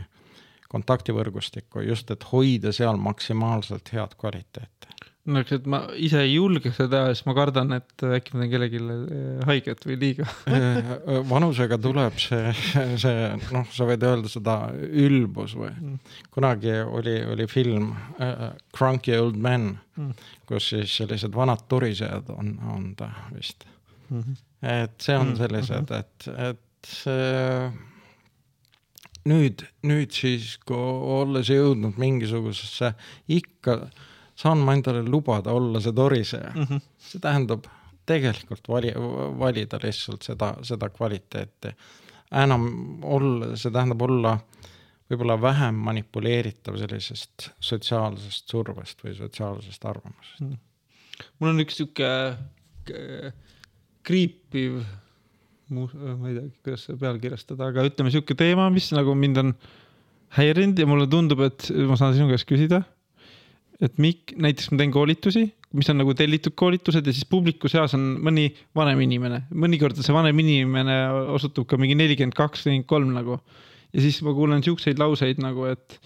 kontaktivõrgustikku 0.72 1.86
just, 1.86 2.12
et 2.12 2.26
hoida 2.32 2.74
seal 2.76 2.98
maksimaalselt 3.00 3.94
head 3.94 4.18
kvaliteeti 4.20 4.95
no 5.26 5.42
eks, 5.42 5.56
et 5.58 5.68
ma 5.70 5.80
ise 5.98 6.20
ei 6.22 6.36
julge 6.36 6.72
seda, 6.76 7.06
siis 7.14 7.26
ma 7.28 7.34
kardan, 7.38 7.74
et 7.80 8.06
äkki 8.18 8.36
ma 8.36 8.44
teen 8.44 8.52
kellelegi 8.52 8.82
eh, 8.82 9.46
haiget 9.50 9.86
või 9.88 9.98
liiga 10.02 10.28
eh, 10.50 10.92
vanusega 11.30 11.80
tuleb 11.82 12.20
see, 12.22 12.54
see 13.02 13.32
noh, 13.56 13.66
sa 13.74 13.88
võid 13.90 14.06
öelda 14.06 14.32
seda 14.32 14.58
ülbus 15.06 15.56
või 15.58 15.72
mm. 15.74 16.20
kunagi 16.36 16.78
oli, 16.86 17.18
oli 17.34 17.50
film 17.50 17.92
uh, 18.20 18.52
Cranky 18.76 19.18
Old 19.18 19.40
Men 19.42 19.72
mm., 19.98 20.14
kus 20.50 20.70
siis 20.76 20.94
sellised 21.02 21.34
vanad 21.36 21.66
turisejad 21.72 22.30
on, 22.36 22.54
on 22.76 22.88
ta 23.00 23.10
vist 23.34 23.66
mm. 24.10 24.22
-hmm. 24.22 24.40
et 24.62 24.96
see 25.02 25.18
on 25.18 25.34
mm, 25.34 25.42
sellised, 25.42 25.82
mm 25.82 25.86
-hmm. 25.86 26.00
et, 26.00 26.54
et 26.54 26.98
uh, 27.10 27.94
nüüd, 29.26 29.66
nüüd 29.82 30.14
siis, 30.14 30.58
kui 30.66 30.78
olles 30.78 31.50
jõudnud 31.50 31.98
mingisugusesse 31.98 32.94
ikka 33.28 33.88
saan 34.36 34.62
ma 34.64 34.76
endale 34.76 35.04
lubada 35.08 35.54
olla 35.56 35.80
see 35.80 35.94
toriseja 35.96 36.52
mm. 36.56 36.64
-hmm. 36.70 36.82
see 36.98 37.22
tähendab 37.24 37.68
tegelikult 38.06 38.68
vali, 38.70 38.92
valida 39.40 39.80
lihtsalt 39.84 40.22
seda, 40.22 40.54
seda 40.62 40.90
kvaliteeti. 40.90 41.72
enam 42.32 42.68
olla, 43.04 43.56
see 43.56 43.72
tähendab 43.72 44.02
olla 44.02 44.38
võib-olla 45.10 45.38
vähem 45.42 45.76
manipuleeritav 45.88 46.78
sellisest 46.82 47.50
sotsiaalsest 47.60 48.50
survest 48.50 49.04
või 49.06 49.16
sotsiaalsest 49.18 49.86
arvamusest 49.86 50.42
mm.. 50.42 50.58
mul 51.40 51.54
on 51.54 51.64
üks 51.66 51.78
sihuke 51.78 52.12
kriipiv, 54.06 54.82
ma 55.74 56.30
ei 56.30 56.36
tea, 56.36 56.50
kuidas 56.66 56.86
seda 56.86 57.00
pealkirjastada, 57.02 57.72
aga 57.72 57.86
ütleme 57.88 58.12
sihuke 58.14 58.38
teema, 58.38 58.68
mis 58.74 58.92
nagu 58.94 59.16
mind 59.18 59.42
on 59.42 59.54
häirinud 60.38 60.78
ja 60.82 60.86
mulle 60.90 61.08
tundub, 61.10 61.42
et 61.48 61.70
ma 61.90 61.98
saan 61.98 62.14
sinu 62.18 62.28
käest 62.30 62.46
küsida 62.50 62.84
et 63.84 63.98
mik-, 64.02 64.36
näiteks 64.40 64.72
ma 64.72 64.80
teen 64.80 64.94
koolitusi, 64.94 65.46
mis 65.76 65.90
on 65.92 66.00
nagu 66.00 66.14
tellitud 66.16 66.56
koolitused 66.58 67.06
ja 67.06 67.14
siis 67.16 67.28
publiku 67.28 67.70
seas 67.72 67.96
on 67.98 68.14
mõni 68.24 68.48
vanem 68.78 69.02
inimene, 69.04 69.42
mõnikord 69.52 70.00
see 70.00 70.16
vanem 70.16 70.40
inimene 70.44 71.00
osutub 71.36 71.68
ka 71.70 71.80
mingi 71.82 71.98
nelikümmend 72.00 72.38
kaks, 72.38 72.68
nelikümmend 72.68 72.92
kolm 72.92 73.12
nagu. 73.18 73.40
ja 73.96 74.04
siis 74.04 74.22
ma 74.24 74.34
kuulen 74.36 74.64
siukseid 74.64 75.00
lauseid 75.00 75.42
nagu, 75.44 75.68
et 75.72 76.00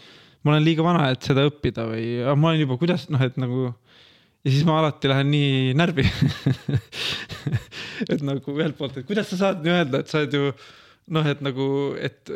ma 0.43 0.53
olen 0.53 0.65
liiga 0.65 0.86
vana, 0.86 1.10
et 1.13 1.25
seda 1.25 1.45
õppida 1.49 1.86
või 1.89 2.08
ma 2.36 2.51
olen 2.51 2.65
juba, 2.65 2.79
kuidas 2.82 3.08
noh, 3.13 3.21
et 3.21 3.38
nagu 3.41 3.69
ja 3.69 4.53
siis 4.53 4.65
ma 4.67 4.79
alati 4.79 5.12
lähen 5.12 5.29
nii 5.34 5.73
närvi 5.77 6.05
et 8.13 8.21
nagu 8.25 8.55
ühelt 8.55 8.77
poolt, 8.79 8.97
et 8.97 9.08
kuidas 9.10 9.29
sa 9.29 9.41
saad 9.43 9.65
nii 9.65 9.75
öelda, 9.75 10.01
et 10.01 10.12
sa 10.12 10.23
oled 10.23 10.38
ju 10.38 10.51
noh, 11.13 11.27
et 11.27 11.41
nagu, 11.43 11.67
et, 11.99 12.34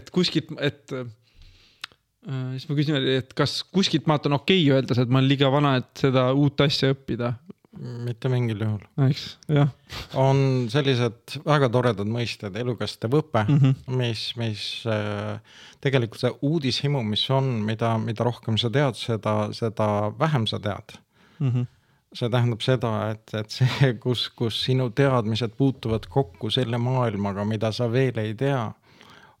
et 0.00 0.12
kuskilt, 0.14 0.52
et 0.64 0.96
siis 2.26 2.66
ma 2.68 2.78
küsin 2.78 2.96
et 3.14 3.34
kas 3.36 3.60
kuskilt 3.72 4.08
maalt 4.10 4.26
on 4.26 4.38
okei 4.38 4.64
okay 4.64 4.78
öelda, 4.78 4.96
et 4.98 5.12
ma 5.12 5.20
olen 5.20 5.30
liiga 5.30 5.52
vana, 5.52 5.76
et 5.82 6.06
seda 6.06 6.30
uut 6.36 6.66
asja 6.66 6.92
õppida? 6.94 7.34
mitte 7.78 8.30
mingil 8.32 8.62
juhul. 8.62 8.82
eks, 9.08 9.24
jah. 9.52 9.70
on 10.18 10.66
sellised 10.72 11.38
väga 11.46 11.68
toredad 11.72 12.08
mõisted, 12.10 12.56
elukestev 12.58 13.14
õpe 13.20 13.44
mm, 13.44 13.58
-hmm. 13.58 13.98
mis, 14.00 14.24
mis 14.40 14.62
äh, 14.90 15.38
tegelikult 15.84 16.20
see 16.20 16.32
uudishimu, 16.42 17.02
mis 17.06 17.24
on, 17.30 17.50
mida, 17.66 17.94
mida 18.02 18.26
rohkem 18.26 18.58
sa 18.58 18.70
tead, 18.70 18.98
seda, 18.98 19.36
seda 19.56 19.88
vähem 20.18 20.46
sa 20.46 20.58
tead 20.58 20.96
mm. 21.38 21.50
-hmm. 21.50 21.66
see 22.14 22.30
tähendab 22.34 22.64
seda, 22.66 22.92
et, 23.12 23.34
et 23.34 23.50
see, 23.50 23.94
kus, 24.02 24.28
kus 24.28 24.64
sinu 24.64 24.90
teadmised 24.90 25.54
puutuvad 25.56 26.10
kokku 26.10 26.50
selle 26.50 26.78
maailmaga, 26.78 27.44
mida 27.44 27.72
sa 27.72 27.92
veel 27.92 28.18
ei 28.18 28.34
tea 28.34 28.72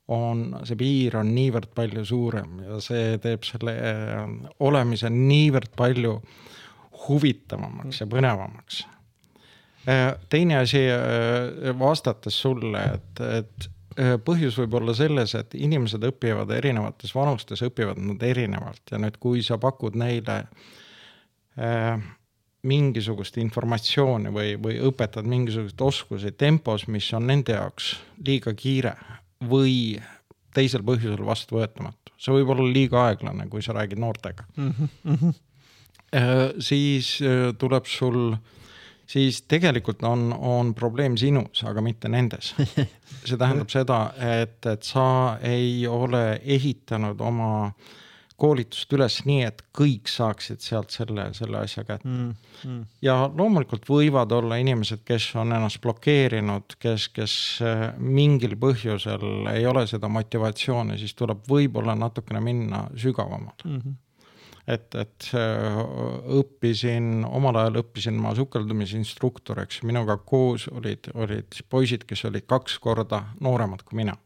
on, 0.08 0.44
see 0.64 0.78
piir 0.80 1.18
on 1.20 1.32
niivõrd 1.34 1.72
palju 1.76 2.04
suurem 2.08 2.60
ja 2.64 2.78
see 2.84 3.16
teeb 3.22 3.44
selle 3.46 3.74
äh, 3.76 4.20
olemise 4.64 5.10
niivõrd 5.12 5.74
palju 5.76 6.14
huvitavamaks 7.08 8.02
ja 8.02 8.08
põnevamaks. 8.10 8.84
Äh, 9.88 10.14
teine 10.32 10.62
asi, 10.62 10.84
äh, 10.92 11.72
vastates 11.78 12.40
sulle, 12.42 12.84
et, 12.96 13.26
et 13.40 13.68
põhjus 14.24 14.58
võib 14.60 14.76
olla 14.78 14.94
selles, 14.94 15.34
et 15.34 15.56
inimesed 15.58 16.04
õpivad 16.06 16.50
erinevates 16.54 17.14
vanustes, 17.14 17.64
õpivad 17.66 17.98
nad 17.98 18.22
erinevalt 18.22 18.92
ja 18.92 19.00
nüüd, 19.02 19.16
kui 19.20 19.42
sa 19.42 19.58
pakud 19.58 19.98
neile 19.98 20.44
äh, 21.58 21.98
mingisugust 22.68 23.38
informatsiooni 23.42 24.32
või, 24.34 24.54
või 24.62 24.78
õpetad 24.88 25.26
mingisuguseid 25.28 25.82
oskusi 25.82 26.32
tempos, 26.32 26.86
mis 26.88 27.10
on 27.14 27.26
nende 27.30 27.56
jaoks 27.56 27.96
liiga 28.26 28.54
kiire 28.58 28.94
või 29.44 29.98
teisel 30.54 30.82
põhjusel 30.86 31.24
vastuvõetamatu. 31.26 32.12
see 32.18 32.34
võib 32.34 32.50
olla 32.54 32.72
liiga 32.72 33.04
aeglane, 33.08 33.46
kui 33.48 33.62
sa 33.62 33.76
räägid 33.76 34.00
noortega 34.02 34.44
mm. 34.56 34.72
-hmm. 35.04 35.34
siis 36.58 37.18
äh, 37.22 37.54
tuleb 37.58 37.86
sul, 37.86 38.36
siis 39.06 39.42
tegelikult 39.42 40.02
on, 40.02 40.32
on 40.32 40.74
probleem 40.74 41.16
sinus, 41.16 41.64
aga 41.64 41.80
mitte 41.80 42.08
nendes. 42.08 42.54
see 43.28 43.36
tähendab 43.36 43.70
seda, 43.70 44.12
et, 44.16 44.66
et 44.66 44.82
sa 44.82 45.38
ei 45.42 45.86
ole 45.86 46.40
ehitanud 46.44 47.20
oma 47.20 47.66
äh, 47.66 47.72
koolitust 48.38 48.92
üles 48.94 49.18
nii, 49.26 49.42
et 49.48 49.62
kõik 49.74 50.10
saaksid 50.10 50.62
sealt 50.62 50.94
selle, 50.94 51.28
selle 51.36 51.58
asja 51.60 51.84
kätte 51.86 52.08
mm,. 52.08 52.34
Mm. 52.64 52.82
ja 53.02 53.16
loomulikult 53.26 53.86
võivad 53.90 54.32
olla 54.34 54.58
inimesed, 54.62 55.02
kes 55.06 55.30
on 55.38 55.54
ennast 55.56 55.80
blokeerinud, 55.82 56.78
kes, 56.82 57.08
kes 57.14 57.36
äh, 57.66 57.86
mingil 57.98 58.54
põhjusel 58.60 59.50
ei 59.52 59.66
ole 59.66 59.86
seda 59.90 60.10
motivatsiooni, 60.12 60.98
siis 61.00 61.16
tuleb 61.18 61.42
võib-olla 61.50 61.96
natukene 61.98 62.42
minna 62.44 62.86
sügavamale 62.96 63.56
mm. 63.64 63.80
-hmm 63.80 64.04
et, 64.68 64.94
et 65.00 65.30
äh, 65.32 65.78
õppisin, 66.38 67.24
omal 67.24 67.56
ajal 67.56 67.78
õppisin 67.80 68.18
ma 68.20 68.34
sukeldumisinstruktoriks, 68.36 69.80
minuga 69.88 70.18
koos 70.20 70.66
olid, 70.68 71.08
olid 71.14 71.62
poisid, 71.72 72.04
kes 72.04 72.26
olid 72.28 72.44
kaks 72.44 72.76
korda 72.84 73.22
nooremad 73.40 73.80
kui 73.88 74.02
mina 74.02 74.18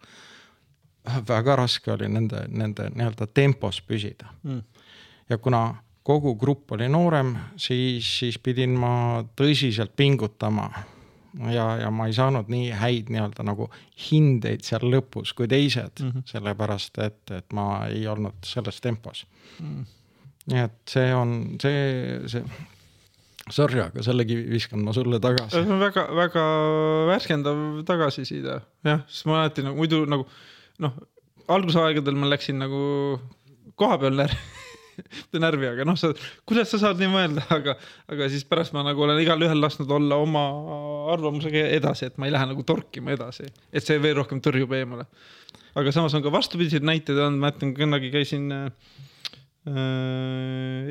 väga 1.29 1.57
raske 1.57 1.93
oli 1.93 2.09
nende, 2.09 2.45
nende 2.49 2.89
nii-öelda 2.95 3.27
tempos 3.35 3.81
püsida 3.83 4.29
mm.. 4.43 4.61
ja 5.31 5.39
kuna 5.39 5.63
kogu 6.03 6.35
grupp 6.35 6.73
oli 6.75 6.89
noorem, 6.91 7.37
siis, 7.57 8.07
siis 8.19 8.39
pidin 8.43 8.75
ma 8.79 9.23
tõsiselt 9.39 9.95
pingutama. 9.97 10.69
ja, 11.49 11.67
ja 11.81 11.91
ma 11.91 12.07
ei 12.11 12.13
saanud 12.13 12.51
nii 12.53 12.73
häid 12.77 13.11
nii-öelda 13.15 13.47
nagu 13.47 13.71
hindeid 14.11 14.67
seal 14.67 14.85
lõpus 14.93 15.33
kui 15.33 15.49
teised 15.49 16.03
mm, 16.03 16.11
-hmm. 16.11 16.27
sellepärast 16.29 16.99
et, 16.99 17.23
et 17.31 17.53
ma 17.53 17.87
ei 17.89 18.07
olnud 18.07 18.45
selles 18.45 18.81
tempos 18.81 19.27
mm.. 19.61 19.87
nii 20.53 20.61
et 20.61 20.79
see 20.89 21.15
on 21.15 21.57
see, 21.63 22.21
see 22.27 22.45
Sorry, 23.51 23.81
aga 23.83 24.03
sellegi 24.07 24.37
viskan 24.47 24.85
ma 24.87 24.93
sulle 24.95 25.19
tagasi. 25.19 25.51
see 25.51 25.67
on 25.67 25.81
väga, 25.81 26.05
väga 26.15 26.43
värskendav 27.09 27.57
tagasiside, 27.85 28.61
jah, 28.87 29.01
sest 29.09 29.27
ma 29.27 29.41
alati 29.41 29.65
nagu 29.67 29.77
muidu 29.77 30.05
nagu 30.07 30.29
noh, 30.83 30.97
algusaegadel 31.53 32.19
ma 32.19 32.31
läksin 32.33 32.61
nagu 32.63 32.83
koha 33.79 33.99
peal 34.03 34.19
närvi 34.19 34.41
närvi, 35.45 35.69
aga 35.71 35.87
noh, 35.89 35.97
sa, 35.99 36.13
kuidas 36.49 36.71
sa 36.73 36.81
saad 36.83 37.01
nii 37.01 37.11
mõelda, 37.13 37.45
aga, 37.59 37.77
aga 38.13 38.29
siis 38.33 38.45
pärast 38.49 38.75
ma 38.77 38.85
nagu 38.87 39.05
olen 39.05 39.21
igalühel 39.23 39.61
lasknud 39.63 39.91
olla 39.97 40.19
oma 40.23 40.45
arvamusega 41.15 41.67
edasi, 41.79 42.09
et 42.09 42.19
ma 42.21 42.29
ei 42.29 42.35
lähe 42.35 42.51
nagu 42.53 42.65
torkima 42.69 43.15
edasi, 43.17 43.49
et 43.73 43.87
see 43.87 44.01
veel 44.03 44.19
rohkem 44.21 44.43
tõrjub 44.45 44.75
eemale. 44.77 45.09
aga 45.79 45.95
samas 45.95 46.15
on 46.17 46.25
ka 46.25 46.33
vastupidiseid 46.33 46.85
näiteid 46.87 47.19
olnud, 47.19 47.41
ma 47.41 47.49
mäletan, 47.49 47.75
kunagi 47.77 48.13
käisin 48.13 48.53
äh, 48.53 48.69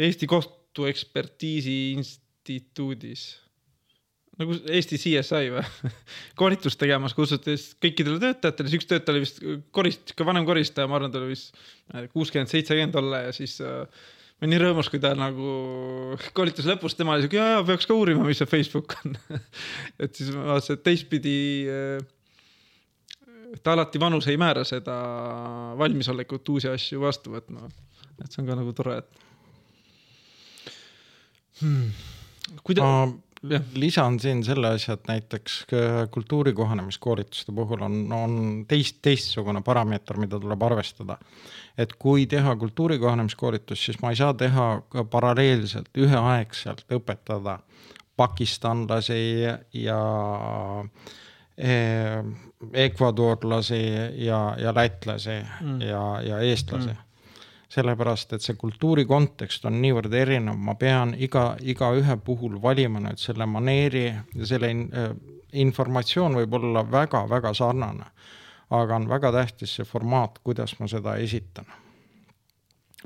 Eesti 0.01 0.29
Kohtuekspertiisi 0.31 1.77
Instituudis 1.97 3.40
nagu 4.39 4.55
Eesti 4.71 4.99
CSI 5.01 5.51
või? 5.53 5.65
Koolitust 6.39 6.79
tegemas, 6.81 7.15
kutsuti 7.17 7.57
kõikidele 7.83 8.21
töötajatele, 8.21 8.71
siis 8.71 8.79
üks 8.79 8.89
töötaja 8.89 9.15
oli 9.15 9.25
vist 9.25 9.43
korist-, 9.75 10.07
sihuke 10.09 10.27
vanem 10.27 10.47
koristaja, 10.47 10.89
ma 10.89 10.97
arvan, 10.99 11.11
ta 11.13 11.21
oli 11.21 11.33
vist 11.33 11.55
kuuskümmend, 12.13 12.51
seitsekümmend 12.51 12.97
olla 13.01 13.25
ja 13.27 13.35
siis 13.35 13.57
äh, 13.65 13.83
ma 14.41 14.47
olin 14.47 14.55
nii 14.55 14.61
rõõmus, 14.63 14.89
kui 14.91 15.01
ta 15.03 15.11
nagu 15.17 15.51
koolituse 16.37 16.71
lõpus, 16.71 16.95
tema 16.97 17.17
oli 17.17 17.27
siuke, 17.27 17.37
ja, 17.37 17.57
ja 17.57 17.67
peaks 17.67 17.89
ka 17.89 17.97
uurima, 17.97 18.23
mis 18.25 18.39
see 18.41 18.49
Facebook 18.49 18.95
on. 19.01 19.19
Et 20.01 20.15
siis 20.17 20.31
ma 20.33 20.47
vaatasin, 20.53 20.79
et 20.79 20.85
teistpidi 20.87 21.37
äh, 21.69 21.99
ta 23.59 23.75
alati 23.75 23.99
vanus 24.01 24.27
ei 24.31 24.39
määra 24.39 24.63
seda 24.67 24.95
valmisolekut 25.79 26.49
uusi 26.55 26.71
asju 26.71 27.01
vastu 27.03 27.35
võtma. 27.35 27.67
et 28.21 28.29
see 28.31 28.41
on 28.43 28.47
ka 28.47 28.55
nagu 28.55 28.71
tore, 28.77 28.97
et 29.01 29.09
hmm.. 31.61 31.87
kuidas 32.61 33.19
lisan 33.73 34.19
siin 34.19 34.43
selle 34.45 34.73
asja, 34.75 34.93
et 34.93 35.07
näiteks 35.07 35.65
kultuuri 36.11 36.53
kohanemiskoolituste 36.53 37.51
puhul 37.51 37.81
on, 37.81 37.95
on 38.13 38.35
teist, 38.67 38.99
teistsugune 39.01 39.63
parameeter, 39.65 40.17
mida 40.21 40.39
tuleb 40.39 40.61
arvestada. 40.61 41.17
et 41.77 41.93
kui 41.93 42.27
teha 42.27 42.55
kultuuri 42.55 42.99
kohanemiskoolitust, 42.99 43.85
siis 43.85 44.01
ma 44.01 44.11
ei 44.11 44.15
saa 44.15 44.33
teha 44.33 44.81
paralleelselt, 45.09 45.89
üheaegselt 45.97 46.85
õpetada 46.91 47.59
pakistanlasi 48.17 49.21
ja 49.73 50.01
eh, 51.57 52.23
ekvadorlasi 52.73 53.83
ja, 54.25 54.41
ja 54.59 54.75
lätlasi 54.75 55.39
mm. 55.61 55.81
ja, 55.81 56.03
ja 56.21 56.39
eestlasi 56.39 56.89
mm 56.89 57.07
sellepärast 57.71 58.33
et 58.35 58.43
see 58.43 58.57
kultuuri 58.59 59.05
kontekst 59.07 59.65
on 59.69 59.77
niivõrd 59.81 60.13
erinev, 60.17 60.57
ma 60.59 60.75
pean 60.75 61.13
iga, 61.15 61.55
igaühe 61.61 62.17
puhul 62.25 62.57
valima 62.61 62.99
nüüd 62.99 63.21
selle 63.21 63.47
maneeri 63.47 64.05
ja 64.09 64.49
selle 64.49 64.71
in, 64.73 64.83
äh, 64.91 65.13
informatsioon 65.63 66.35
võib 66.41 66.59
olla 66.59 66.83
väga-väga 66.91 67.53
sarnane. 67.53 68.11
aga 68.71 68.95
on 68.95 69.07
väga 69.09 69.31
tähtis 69.31 69.73
see 69.75 69.83
formaat, 69.85 70.37
kuidas 70.43 70.79
ma 70.79 70.87
seda 70.87 71.15
esitan. 71.15 71.65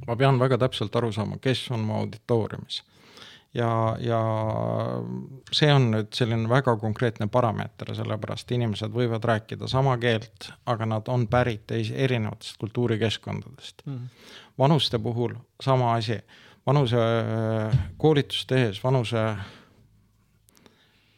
ma 0.07 0.15
pean 0.15 0.39
väga 0.39 0.57
täpselt 0.57 0.95
aru 0.95 1.11
saama, 1.11 1.37
kes 1.37 1.71
on 1.71 1.79
mu 1.79 1.93
auditooriumis 1.93 2.83
ja, 3.55 3.95
ja 3.99 4.19
see 5.55 5.71
on 5.73 5.89
nüüd 5.93 6.11
selline 6.15 6.49
väga 6.51 6.75
konkreetne 6.81 7.27
parameeter, 7.31 7.93
sellepärast 7.97 8.51
inimesed 8.55 8.93
võivad 8.93 9.25
rääkida 9.25 9.69
sama 9.71 9.95
keelt, 10.01 10.49
aga 10.69 10.87
nad 10.89 11.11
on 11.11 11.27
pärit 11.31 11.71
erinevatest 11.71 12.59
kultuurikeskkondadest 12.61 13.85
mm. 13.85 14.01
vanuste 14.59 14.99
puhul 14.99 15.37
sama 15.63 15.93
asi, 15.95 16.19
vanuse 16.67 17.01
koolitust 18.01 18.47
tehes 18.51 18.83
vanuse 18.83 19.25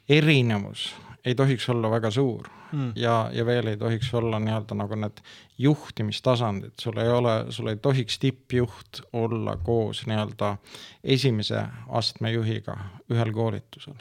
erinevus 0.10 0.92
ei 1.28 1.36
tohiks 1.36 1.70
olla 1.70 1.90
väga 1.92 2.12
suur 2.12 2.48
mm. 2.72 2.92
ja, 2.96 3.30
ja 3.34 3.46
veel 3.46 3.68
ei 3.68 3.78
tohiks 3.78 4.14
olla 4.14 4.40
nii-öelda 4.40 4.76
nagu 4.80 4.96
need 4.96 5.20
juhtimistasandid, 5.58 6.76
sul 6.82 6.98
ei 7.04 7.10
ole, 7.12 7.36
sul 7.50 7.68
ei 7.68 7.76
tohiks 7.76 8.20
tippjuht 8.24 9.02
olla 9.14 9.58
koos 9.58 10.06
nii-öelda 10.08 10.56
esimese 11.04 11.66
astme 11.90 12.32
juhiga 12.32 12.78
ühel 13.12 13.34
koolitusel. 13.34 14.00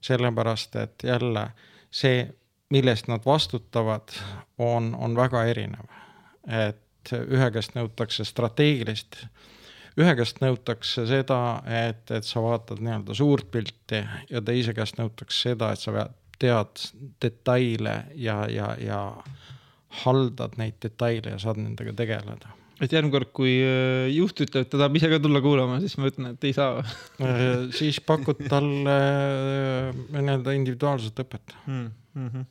sellepärast, 0.00 0.76
et 0.76 1.02
jälle 1.02 1.46
see, 1.90 2.28
millest 2.70 3.08
nad 3.08 3.24
vastutavad, 3.26 4.12
on, 4.58 4.94
on 4.98 5.16
väga 5.16 5.44
erinev. 5.44 5.88
et 6.48 7.12
ühe 7.12 7.50
käest 7.50 7.74
nõutakse 7.76 8.24
strateegilist 8.24 9.24
ühe 10.00 10.16
käest 10.18 10.40
nõutakse 10.42 11.06
seda, 11.06 11.38
et, 11.70 12.10
et 12.10 12.26
sa 12.26 12.42
vaatad 12.42 12.82
nii-öelda 12.82 13.14
suurt 13.14 13.50
pilti 13.54 14.02
ja 14.30 14.42
teise 14.44 14.74
käest 14.76 14.98
nõutakse 14.98 15.50
seda, 15.50 15.70
et 15.72 15.82
sa 15.82 16.08
tead 16.38 16.84
detaile 17.22 17.96
ja, 18.18 18.42
ja, 18.50 18.74
ja 18.80 19.00
haldad 20.02 20.58
neid 20.58 20.80
detaile 20.82 21.36
ja 21.36 21.40
saad 21.40 21.60
nendega 21.62 21.94
tegeleda 21.96 22.54
et 22.82 22.90
järgmine 22.92 23.14
kord, 23.14 23.30
kui 23.36 23.52
äh, 23.62 24.08
juht 24.12 24.40
ütleb, 24.42 24.64
et 24.64 24.70
ta 24.72 24.80
tahab 24.80 24.96
ise 24.98 25.10
ka 25.12 25.20
tulla 25.22 25.40
kuulama, 25.44 25.78
siis 25.82 25.94
ma 26.00 26.10
ütlen, 26.10 26.32
et 26.34 26.46
ei 26.48 26.54
saa 26.56 26.80
äh, 26.82 27.44
siis 27.74 28.00
pakud 28.04 28.40
talle 28.50 28.96
äh, 28.98 30.02
nii-öelda 30.16 30.56
individuaalset 30.58 31.22
õpet 31.24 31.54
mm. 31.66 31.86
-hmm. 32.18 32.48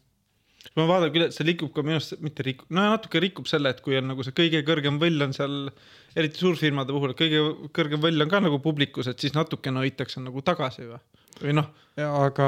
Ma 0.80 0.86
vaatan 0.90 1.12
küll, 1.14 1.28
et 1.28 1.36
see 1.36 1.46
rikub 1.48 1.72
ka 1.76 1.84
minu 1.86 2.00
arust, 2.00 2.16
mitte 2.24 2.46
rikub, 2.46 2.70
no 2.74 2.86
natuke 2.94 3.22
rikub 3.22 3.50
selle, 3.50 3.74
et 3.74 3.82
kui 3.86 3.98
on 4.00 4.10
nagu 4.10 4.26
see 4.26 4.36
kõige 4.38 4.64
kõrgem 4.68 4.98
võll 5.02 5.26
on 5.26 5.36
seal, 5.36 5.58
eriti 6.18 6.42
suurfirmade 6.42 6.96
puhul, 6.96 7.14
kõige 7.18 7.44
kõrgem 7.76 8.02
võll 8.04 8.26
on 8.26 8.32
ka 8.32 8.42
nagu 8.44 8.60
publikus, 8.64 9.10
et 9.12 9.22
siis 9.22 9.36
natukene 9.38 9.84
hoitakse 9.84 10.24
nagu 10.24 10.44
tagasi 10.46 10.88
või, 10.90 11.02
või 11.44 11.58
noh. 11.60 11.70
aga 12.08 12.48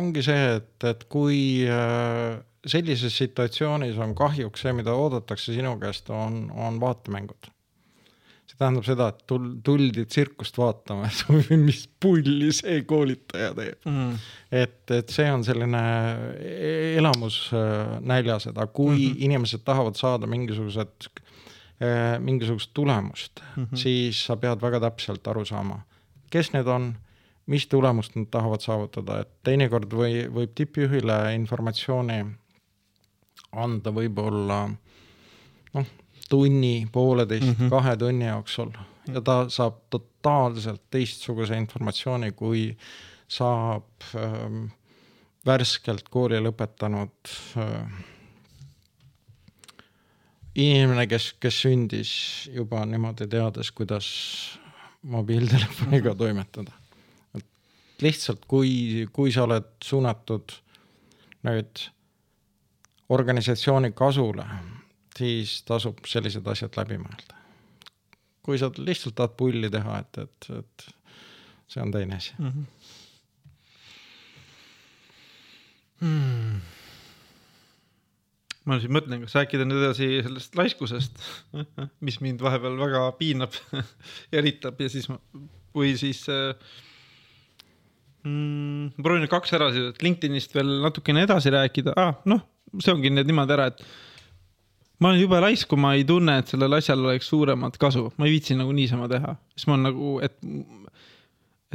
ongi 0.00 0.26
see, 0.26 0.56
et, 0.58 0.74
et 0.90 1.06
kui 1.12 1.40
äh, 1.70 2.40
sellises 2.66 3.14
situatsioonis 3.22 4.00
on 4.02 4.16
kahjuks 4.18 4.66
see, 4.66 4.74
mida 4.76 4.96
oodatakse 4.98 5.54
sinu 5.54 5.76
käest, 5.82 6.10
on, 6.10 6.48
on 6.50 6.82
vaatemängud 6.82 7.52
see 8.60 8.66
tähendab 8.66 8.84
seda, 8.84 9.08
et 9.08 9.24
tul-, 9.30 9.54
tuldi 9.64 10.04
tsirkust 10.04 10.58
vaatama, 10.60 11.08
et 11.08 11.50
mis 11.68 11.86
pulli 12.00 12.50
see 12.52 12.82
koolitaja 12.88 13.54
teeb 13.56 13.88
mm.. 13.88 14.16
et, 14.52 14.82
et 14.98 15.14
see 15.14 15.28
on 15.32 15.44
selline 15.46 15.82
e-, 16.36 16.96
elamus 17.00 17.42
äh, 17.56 17.96
näljas, 18.04 18.50
et 18.50 18.56
aga 18.56 18.68
kui 18.68 18.96
mm 18.96 19.04
-hmm. 19.04 19.24
inimesed 19.30 19.64
tahavad 19.64 19.96
saada 19.96 20.26
mingisugused, 20.26 21.08
äh, 21.80 22.18
mingisugust 22.20 22.70
tulemust 22.74 23.40
mm, 23.56 23.64
-hmm. 23.64 23.76
siis 23.76 24.26
sa 24.26 24.36
pead 24.36 24.60
väga 24.60 24.80
täpselt 24.80 25.26
aru 25.28 25.44
saama, 25.44 25.80
kes 26.30 26.52
need 26.52 26.66
on 26.66 26.94
mis 27.46 27.66
tulemust 27.66 28.14
nad 28.16 28.28
tahavad 28.30 28.60
saavutada, 28.60 29.20
et 29.20 29.30
teinekord 29.42 29.90
või 29.92 30.28
võib 30.30 30.52
tippjuhile 30.54 31.34
informatsiooni 31.34 32.20
anda 33.52 33.90
võib-olla 33.90 34.68
noh, 35.74 35.86
tunni, 36.30 36.88
pooleteist 36.92 37.46
mm, 37.46 37.54
-hmm. 37.58 37.70
kahe 37.70 37.96
tunni 37.96 38.26
jooksul 38.26 38.70
ja 39.14 39.20
ta 39.20 39.44
saab 39.48 39.80
totaalselt 39.90 40.82
teistsuguse 40.90 41.56
informatsiooni, 41.56 42.32
kui 42.32 42.76
saab 43.28 44.06
ähm, 44.14 44.64
värskelt 45.46 46.08
kooli 46.10 46.40
lõpetanud 46.42 47.34
äh, 47.58 48.00
inimene, 50.54 51.06
kes, 51.06 51.32
kes 51.40 51.62
sündis 51.64 52.12
juba 52.54 52.84
niimoodi 52.86 53.28
teades, 53.30 53.70
kuidas 53.72 54.10
mobiiltelefoniga 55.02 56.14
toimetada. 56.14 56.72
et 57.34 57.46
lihtsalt, 58.02 58.44
kui, 58.48 59.06
kui 59.12 59.32
sa 59.32 59.46
oled 59.48 59.72
suunatud 59.84 60.58
nüüd 61.46 61.86
organisatsiooni 63.08 63.92
kasule 63.96 64.44
siis 65.20 65.60
tasub 65.68 66.00
sellised 66.08 66.46
asjad 66.50 66.76
läbi 66.80 66.98
mõelda. 67.02 67.36
kui 68.42 68.58
sa 68.58 68.70
lihtsalt 68.76 69.14
tahad 69.18 69.36
pulli 69.38 69.70
teha, 69.70 70.00
et, 70.00 70.18
et, 70.24 70.50
et 70.58 70.88
see 71.70 71.82
on 71.84 71.92
teine 71.94 72.16
asi 72.16 72.34
mm. 72.38 72.48
-hmm. 72.48 72.98
Hmm. 76.00 76.60
ma 78.64 78.78
siin 78.80 78.92
mõtlen, 78.96 79.20
kas 79.26 79.34
rääkida 79.36 79.66
nüüd 79.68 79.82
edasi 79.82 80.06
sellest 80.24 80.54
laiskusest, 80.56 81.18
mis 82.06 82.20
mind 82.24 82.40
vahepeal 82.40 82.78
väga 82.80 83.02
piinab 83.18 83.56
ja 84.32 84.40
eritab 84.40 84.80
ja 84.80 84.88
siis 84.88 85.10
ma, 85.12 85.18
või 85.76 85.92
siis 86.00 86.22
äh, 86.32 86.56
mm, 88.24 88.96
ma 88.96 89.04
proovin 89.04 89.26
nüüd 89.26 89.32
kaks 89.32 89.52
ära, 89.58 89.68
et 89.90 90.00
LinkedInist 90.04 90.56
veel 90.56 90.78
natukene 90.86 91.26
edasi 91.28 91.52
rääkida 91.52 91.96
ah,, 92.00 92.16
noh, 92.30 92.46
see 92.78 92.94
ongi 92.94 93.12
nüüd 93.12 93.28
niimoodi 93.28 93.56
ära, 93.58 93.68
et 93.74 93.84
ma 95.00 95.10
olen 95.10 95.22
jube 95.22 95.40
laisk, 95.42 95.70
kui 95.70 95.80
ma 95.80 95.94
ei 95.96 96.04
tunne, 96.08 96.36
et 96.42 96.52
sellel 96.52 96.76
asjal 96.76 97.02
oleks 97.04 97.30
suuremat 97.32 97.78
kasu, 97.80 98.08
ma 98.20 98.28
ei 98.28 98.36
viitsi 98.36 98.56
nagu 98.58 98.74
niisama 98.76 99.08
teha, 99.10 99.34
siis 99.56 99.68
ma 99.68 99.76
olen 99.76 99.88
nagu, 99.88 100.12
et, 100.26 100.36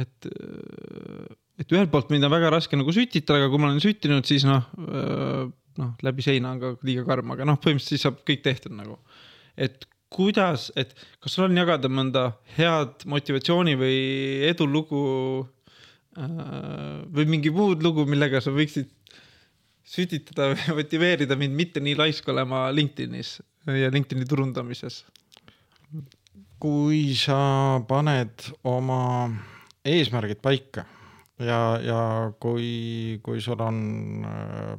et, 0.04 0.30
et 1.62 1.74
ühelt 1.76 1.92
poolt 1.92 2.12
mind 2.14 2.28
on 2.28 2.34
väga 2.36 2.52
raske 2.54 2.78
nagu 2.78 2.94
sütitada, 2.94 3.42
aga 3.42 3.50
kui 3.52 3.62
ma 3.62 3.70
olen 3.72 3.82
süttinud, 3.82 4.28
siis 4.28 4.46
noh, 4.48 4.70
noh, 5.80 5.92
läbi 6.06 6.24
seina 6.24 6.54
on 6.54 6.62
ka 6.62 6.72
liiga 6.86 7.04
karm, 7.08 7.34
aga 7.34 7.48
noh, 7.48 7.58
põhimõtteliselt 7.62 7.96
siis 7.96 8.06
saab 8.06 8.22
kõik 8.28 8.46
tehtud 8.46 8.76
nagu. 8.78 9.00
et 9.56 9.88
kuidas, 10.12 10.70
et 10.78 10.92
kas 11.20 11.34
sul 11.34 11.48
on 11.48 11.58
jagada 11.58 11.90
mõnda 11.90 12.28
head 12.56 13.04
motivatsiooni 13.10 13.74
või 13.80 13.98
edulugu 14.48 15.02
või 16.16 17.26
mingi 17.28 17.52
muud 17.52 17.82
lugu, 17.84 18.06
millega 18.08 18.40
sa 18.40 18.54
võiksid 18.54 18.88
sütitada 19.86 20.50
või 20.52 20.80
motiveerida 20.82 21.38
mind 21.38 21.56
mitte 21.56 21.82
nii 21.82 21.96
laisk 21.98 22.28
olema 22.32 22.66
LinkedInis 22.74 23.38
ja 23.66 23.92
LinkedIni 23.92 24.26
turundamises? 24.28 25.04
kui 26.60 27.12
sa 27.14 27.38
paned 27.86 28.48
oma 28.64 29.28
eesmärgid 29.86 30.40
paika 30.42 30.86
ja, 31.38 31.60
ja 31.84 32.00
kui, 32.40 33.20
kui 33.22 33.42
sul 33.44 33.60
on 33.60 33.78
äh, 34.26 34.78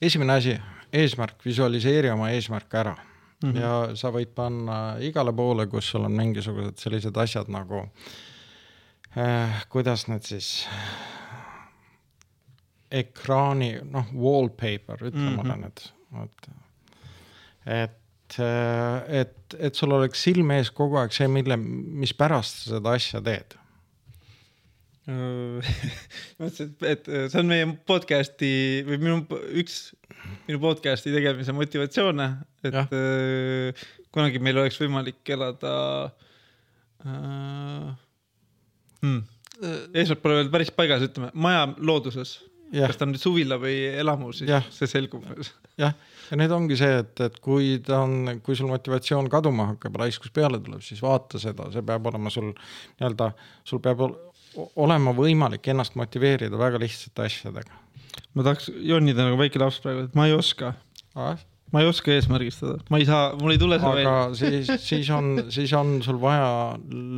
esimene 0.00 0.38
asi, 0.38 0.56
eesmärk, 0.92 1.42
visualiseeri 1.44 2.10
oma 2.14 2.30
eesmärk 2.30 2.74
ära 2.74 2.94
mm 2.94 3.50
-hmm. 3.50 3.60
ja 3.60 3.96
sa 3.96 4.12
võid 4.14 4.32
panna 4.34 4.96
igale 5.00 5.32
poole, 5.32 5.66
kus 5.66 5.90
sul 5.90 6.04
on 6.04 6.12
mingisugused 6.12 6.78
sellised 6.78 7.16
asjad 7.16 7.48
nagu 7.48 7.88
äh, 9.18 9.66
kuidas 9.68 10.08
need 10.08 10.22
siis 10.22 10.66
ekraani, 12.90 13.70
noh, 13.86 14.10
wallpaper, 14.14 15.06
ütleme 15.10 15.36
mm 15.36 15.46
-hmm. 15.46 15.64
nüüd, 15.64 15.82
vot. 16.16 16.50
et, 17.66 18.38
et, 19.20 19.56
et 19.58 19.74
sul 19.74 19.94
oleks 19.94 20.22
silme 20.22 20.58
ees 20.58 20.70
kogu 20.74 20.98
aeg 20.98 21.14
see, 21.14 21.28
mille, 21.28 21.56
mis 21.56 22.14
pärast 22.14 22.64
sa 22.64 22.76
seda 22.76 22.96
asja 22.98 23.22
teed 23.24 23.60
mõtlesin, 26.40 26.74
et 26.86 27.08
see 27.08 27.40
on 27.40 27.48
meie 27.48 27.66
podcast'i 27.88 28.50
või 28.86 28.98
minu 29.00 29.40
üks, 29.62 29.78
minu 30.46 30.60
podcast'i 30.62 31.12
tegemise 31.14 31.54
motivatsioone, 31.56 32.28
et 32.66 32.76
ja. 32.76 32.84
äh, 32.84 33.84
kunagi 34.14 34.42
meil 34.42 34.60
oleks 34.62 34.78
võimalik 34.80 35.34
elada 35.36 35.74
äh,. 37.06 37.90
Hmm. 39.00 39.22
eesmärk 39.96 40.20
pole 40.20 40.34
veel 40.36 40.50
päris 40.52 40.70
paigas, 40.76 41.00
ütleme, 41.06 41.30
maja 41.32 41.62
looduses 41.80 42.34
kas 42.74 42.98
ta 42.98 43.06
on 43.06 43.14
nüüd 43.14 43.22
suvila 43.22 43.58
või 43.60 43.76
elamu, 44.02 44.30
siis 44.36 44.50
ja. 44.50 44.60
see 44.74 44.88
selgub. 44.90 45.26
jah, 45.80 45.94
ja 46.30 46.38
nüüd 46.38 46.54
ongi 46.54 46.78
see, 46.78 47.00
et, 47.02 47.14
et 47.26 47.38
kui 47.42 47.76
ta 47.86 48.02
on, 48.04 48.40
kui 48.46 48.58
sul 48.58 48.70
motivatsioon 48.70 49.30
kaduma 49.32 49.72
hakkab, 49.72 49.98
raiskus 50.02 50.32
peale 50.34 50.60
tuleb, 50.62 50.82
siis 50.86 51.02
vaata 51.04 51.40
seda, 51.42 51.70
see 51.74 51.84
peab 51.86 52.06
olema 52.12 52.32
sul 52.32 52.52
nii-öelda, 52.52 53.32
sul 53.66 53.82
peab 53.84 54.04
olema 54.80 55.14
võimalik 55.16 55.70
ennast 55.70 55.96
motiveerida 55.98 56.58
väga 56.58 56.80
lihtsate 56.82 57.26
asjadega. 57.26 57.78
ma 58.34 58.46
tahaks 58.46 58.70
jonnida 58.86 59.26
nagu 59.26 59.38
väike 59.40 59.62
laps 59.62 59.80
praegu, 59.82 60.06
et 60.06 60.18
ma 60.18 60.26
ei 60.30 60.36
oska 60.36 60.74
ah?. 61.14 61.38
Ma 61.72 61.82
ei 61.82 61.90
oska 61.90 62.12
eesmärgistada, 62.14 62.78
ma 62.90 63.00
ei 63.00 63.06
saa, 63.08 63.30
mul 63.40 63.54
ei 63.54 63.60
tule 63.60 63.78
see 63.80 63.92
välja. 63.94 64.14
aga 64.14 64.38
siis, 64.38 64.70
siis 64.84 65.10
on, 65.14 65.30
siis 65.54 65.74
on 65.76 65.98
sul 66.04 66.18
vaja 66.22 66.50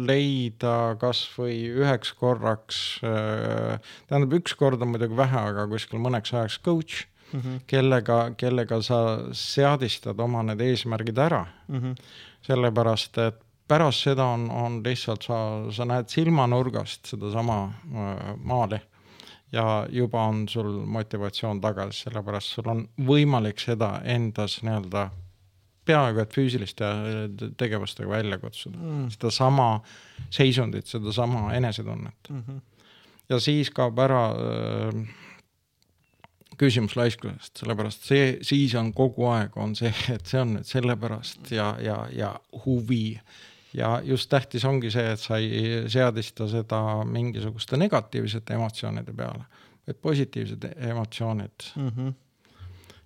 leida 0.09 0.75
kasvõi 1.01 1.57
üheks 1.83 2.13
korraks 2.19 2.83
äh,, 3.07 3.79
tähendab, 4.11 4.37
üks 4.41 4.57
kord 4.59 4.83
on 4.85 4.93
muidugi 4.93 5.17
vähe, 5.19 5.47
aga 5.53 5.67
kuskil 5.71 6.03
mõneks 6.03 6.35
ajaks 6.37 6.61
coach 6.65 7.07
mm, 7.33 7.41
-hmm. 7.41 7.65
kellega, 7.71 8.19
kellega 8.37 8.83
sa 8.85 9.01
seadistad 9.37 10.21
oma 10.21 10.45
need 10.51 10.61
eesmärgid 10.61 11.19
ära 11.19 11.47
mm. 11.69 11.81
-hmm. 11.81 12.13
sellepärast, 12.49 13.19
et 13.19 13.41
pärast 13.69 14.05
seda 14.05 14.25
on, 14.35 14.51
on 14.51 14.81
lihtsalt 14.85 15.25
sa, 15.25 15.39
sa 15.73 15.89
näed 15.89 16.13
silmanurgast 16.13 17.15
sedasama 17.15 17.61
äh, 17.65 18.35
maali 18.37 18.81
ja 19.53 19.87
juba 19.91 20.27
on 20.29 20.47
sul 20.49 20.71
motivatsioon 20.87 21.61
tagasi, 21.61 22.07
sellepärast 22.07 22.57
sul 22.57 22.71
on 22.73 22.87
võimalik 23.07 23.61
seda 23.61 23.99
endas 24.05 24.61
nii-öelda 24.63 25.11
peaaegu 25.85 26.23
et 26.23 26.35
füüsiliste 26.35 26.89
tegevustega 27.59 28.09
välja 28.11 28.39
kutsuda 28.39 28.79
mm., 28.79 29.09
sedasama 29.17 29.69
seisundit, 30.31 30.87
sedasama 30.87 31.53
enesetunnet 31.55 32.31
mm. 32.31 32.43
-hmm. 32.47 32.61
ja 33.29 33.41
siis 33.41 33.71
kaob 33.71 33.99
ära 33.99 34.25
äh, 34.31 35.03
küsimus 36.59 36.97
laiskusest, 36.97 37.57
sellepärast 37.59 38.07
see, 38.07 38.27
siis 38.43 38.75
on 38.79 38.93
kogu 38.95 39.27
aeg 39.33 39.57
on 39.57 39.75
see, 39.77 39.93
et 40.15 40.27
see 40.27 40.41
on 40.41 40.57
nüüd 40.57 40.69
sellepärast 40.69 41.51
ja, 41.51 41.75
ja, 41.83 42.07
ja 42.13 42.35
huvi 42.67 43.21
ja 43.75 43.93
just 44.05 44.31
tähtis 44.31 44.65
ongi 44.69 44.91
see, 44.93 45.13
et 45.15 45.21
sa 45.21 45.39
ei 45.41 45.85
seadista 45.93 46.49
seda 46.51 46.81
mingisuguste 47.09 47.79
negatiivsete 47.81 48.57
emotsioonide 48.59 49.15
peale, 49.17 49.47
vaid 49.87 50.01
positiivsed 50.05 50.69
emotsioonid 50.77 51.69
mm. 51.77 51.89
-hmm. 51.89 52.13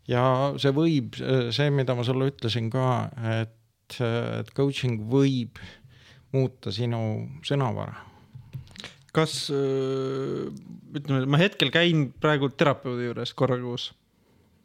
ja 0.09 0.25
see 0.59 0.75
võib, 0.75 1.21
see, 1.51 1.71
mida 1.71 1.95
ma 1.95 2.05
sulle 2.05 2.31
ütlesin 2.33 2.71
ka, 2.71 2.87
et, 3.41 4.01
et 4.41 4.53
coaching 4.57 5.07
võib 5.11 5.63
muuta 6.35 6.73
sinu 6.75 7.31
sõnavara. 7.47 8.03
kas 9.13 9.47
ütleme, 9.51 11.25
ma 11.27 11.39
hetkel 11.41 11.71
käin 11.71 12.11
praegu 12.21 12.51
terapeudi 12.53 13.07
juures 13.09 13.33
korra 13.35 13.57
kuus 13.61 13.93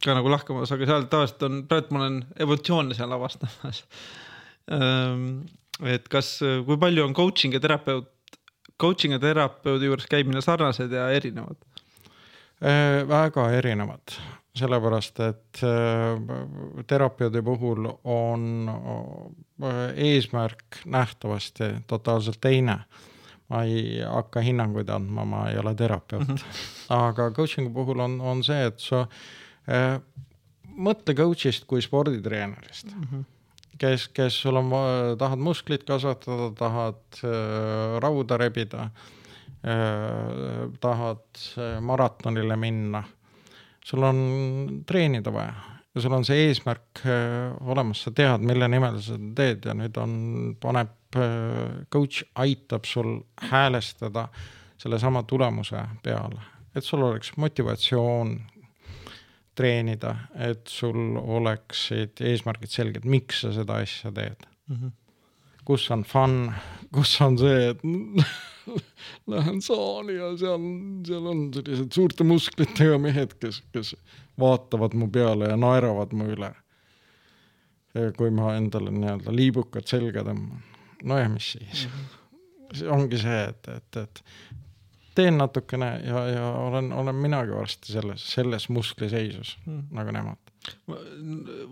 ka 0.02 0.16
nagu 0.18 0.30
lahkamas, 0.32 0.72
aga 0.74 0.86
seal 0.88 1.06
tavaliselt 1.10 1.42
on, 1.46 1.64
praegu 1.70 1.94
ma 1.94 2.02
olen 2.02 2.22
evolutsioone 2.42 2.94
seal 2.98 3.12
avastamas 3.14 3.84
ehm, 4.66 5.44
et 5.88 6.08
kas, 6.08 6.38
kui 6.66 6.78
palju 6.80 7.04
on 7.06 7.14
coaching 7.16 7.54
ja 7.54 7.60
terapeut, 7.62 8.10
coaching 8.80 9.16
ja 9.16 9.20
terapeudi 9.22 9.88
juures 9.88 10.06
käimine 10.10 10.42
sarnased 10.44 10.92
ja 10.92 11.08
erinevad? 11.14 11.58
Äh, 12.62 13.02
väga 13.08 13.48
erinevad, 13.56 14.14
sellepärast 14.58 15.18
et 15.24 15.62
äh, 15.66 16.84
terapeudi 16.86 17.42
puhul 17.42 17.88
on 18.04 18.44
äh, 18.70 19.80
eesmärk 20.10 20.84
nähtavasti 20.86 21.72
totaalselt 21.86 22.40
teine. 22.40 22.84
ma 23.52 23.66
ei 23.68 24.00
hakka 24.00 24.40
hinnanguid 24.40 24.88
andma, 24.88 25.26
ma 25.28 25.40
ei 25.50 25.58
ole 25.60 25.74
terapeut 25.76 26.22
mm, 26.28 26.34
-hmm. 26.34 26.94
aga 26.94 27.30
coaching'u 27.36 27.72
puhul 27.74 28.00
on, 28.00 28.20
on 28.20 28.40
see, 28.44 28.62
et 28.66 28.80
sa 28.80 29.02
äh, 29.68 29.98
mõtle 30.64 31.14
coach'ist 31.14 31.66
kui 31.68 31.82
sporditreenerist 31.82 32.94
mm. 32.94 33.02
-hmm 33.02 33.31
kes, 33.82 34.06
kes 34.14 34.38
sul 34.44 34.58
on, 34.60 34.70
tahad 35.18 35.42
musklit 35.42 35.84
kasvatada, 35.88 36.52
tahad 36.58 37.22
äh, 37.26 37.98
rauda 38.02 38.38
rebida 38.40 38.86
äh,, 38.86 40.70
tahad 40.80 41.42
äh, 41.58 41.80
maratonile 41.82 42.56
minna, 42.56 43.02
sul 43.84 44.06
on 44.06 44.24
treenida 44.86 45.34
vaja. 45.34 45.54
Ja 45.92 46.00
sul 46.00 46.14
on 46.16 46.24
see 46.24 46.46
eesmärk 46.46 47.02
äh, 47.04 47.52
olemas, 47.68 48.00
sa 48.06 48.14
tead, 48.16 48.44
mille 48.48 48.68
nimel 48.72 48.96
sa 48.96 49.12
seda 49.12 49.34
teed 49.36 49.66
ja 49.68 49.76
nüüd 49.76 49.98
on, 50.00 50.14
paneb 50.62 51.18
äh,, 51.20 51.82
coach 51.92 52.22
aitab 52.40 52.88
sul 52.88 53.18
häälestada 53.50 54.28
sellesama 54.80 55.22
tulemuse 55.28 55.82
peale, 56.02 56.40
et 56.74 56.84
sul 56.84 57.04
oleks 57.06 57.34
motivatsioon, 57.36 58.38
treenida, 59.58 60.14
et 60.40 60.66
sul 60.70 61.16
oleksid 61.20 62.22
eesmärgid 62.24 62.72
selged, 62.72 63.04
miks 63.08 63.42
sa 63.44 63.52
seda 63.52 63.80
asja 63.84 64.12
teed 64.14 64.46
mm. 64.68 64.76
-hmm. 64.76 64.92
kus 65.64 65.90
on 65.90 66.04
fun, 66.04 66.52
kus 66.94 67.20
on 67.20 67.38
see, 67.38 67.68
et 67.70 67.82
lähen 69.32 69.62
saali 69.62 70.16
ja 70.16 70.32
seal, 70.38 70.66
seal 71.06 71.26
on 71.26 71.44
sellised 71.54 71.92
suurte 71.92 72.24
musklitega 72.24 72.98
mehed, 72.98 73.36
kes, 73.40 73.62
kes 73.72 73.94
vaatavad 74.40 74.94
mu 74.94 75.10
peale 75.10 75.50
ja 75.52 75.56
naeravad 75.56 76.12
mu 76.12 76.30
üle. 76.36 76.54
kui 78.16 78.30
ma 78.30 78.54
endale 78.56 78.90
nii-öelda 78.90 79.32
liibukad 79.36 79.84
selga 79.84 80.22
tõmban, 80.24 80.62
no 81.04 81.18
ja 81.18 81.28
mis 81.28 81.50
siis 81.52 81.86
mm. 81.86 81.90
-hmm. 81.92 82.78
see 82.78 82.88
ongi 82.88 83.18
see, 83.18 83.42
et, 83.48 83.68
et, 83.68 83.96
et 83.96 84.22
teen 85.16 85.36
natukene 85.40 85.90
ja, 86.06 86.22
ja 86.30 86.46
olen, 86.62 86.90
olen 86.96 87.18
minagi 87.20 87.54
varsti 87.54 87.94
selles, 87.94 88.24
selles 88.34 88.68
muskliseisus 88.72 89.56
mm. 89.66 89.84
nagu 89.98 90.14
nemad. 90.14 90.52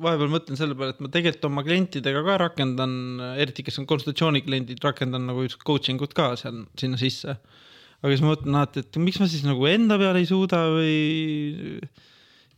vahepeal 0.02 0.32
mõtlen 0.32 0.58
selle 0.58 0.76
peale, 0.78 0.96
et 0.96 1.02
ma 1.04 1.10
tegelikult 1.12 1.48
oma 1.48 1.64
klientidega 1.66 2.22
ka 2.26 2.36
rakendan, 2.44 2.92
eriti 3.40 3.64
kes 3.66 3.80
on 3.82 3.88
konsultatsioonikliendid, 3.90 4.82
rakendan 4.84 5.28
nagu 5.30 5.46
coaching 5.64 6.02
ut 6.02 6.14
ka 6.16 6.32
seal 6.40 6.64
sinna 6.80 7.00
sisse. 7.00 7.36
aga 8.00 8.12
siis 8.12 8.24
ma 8.24 8.34
mõtlen 8.34 8.60
alati, 8.60 8.84
et 8.84 9.00
miks 9.02 9.20
ma 9.22 9.28
siis 9.30 9.46
nagu 9.46 9.68
enda 9.70 9.98
peale 10.00 10.22
ei 10.22 10.28
suuda 10.28 10.64
või 10.74 10.98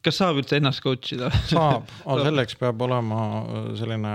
kas 0.02 0.18
saab 0.18 0.40
üldse 0.40 0.58
ennast 0.58 0.82
coach 0.84 1.14
ida? 1.14 1.30
saab, 1.50 1.90
aga 2.10 2.26
selleks 2.26 2.58
peab 2.60 2.82
olema 2.86 3.20
äh, 3.42 3.70
selline 3.78 4.12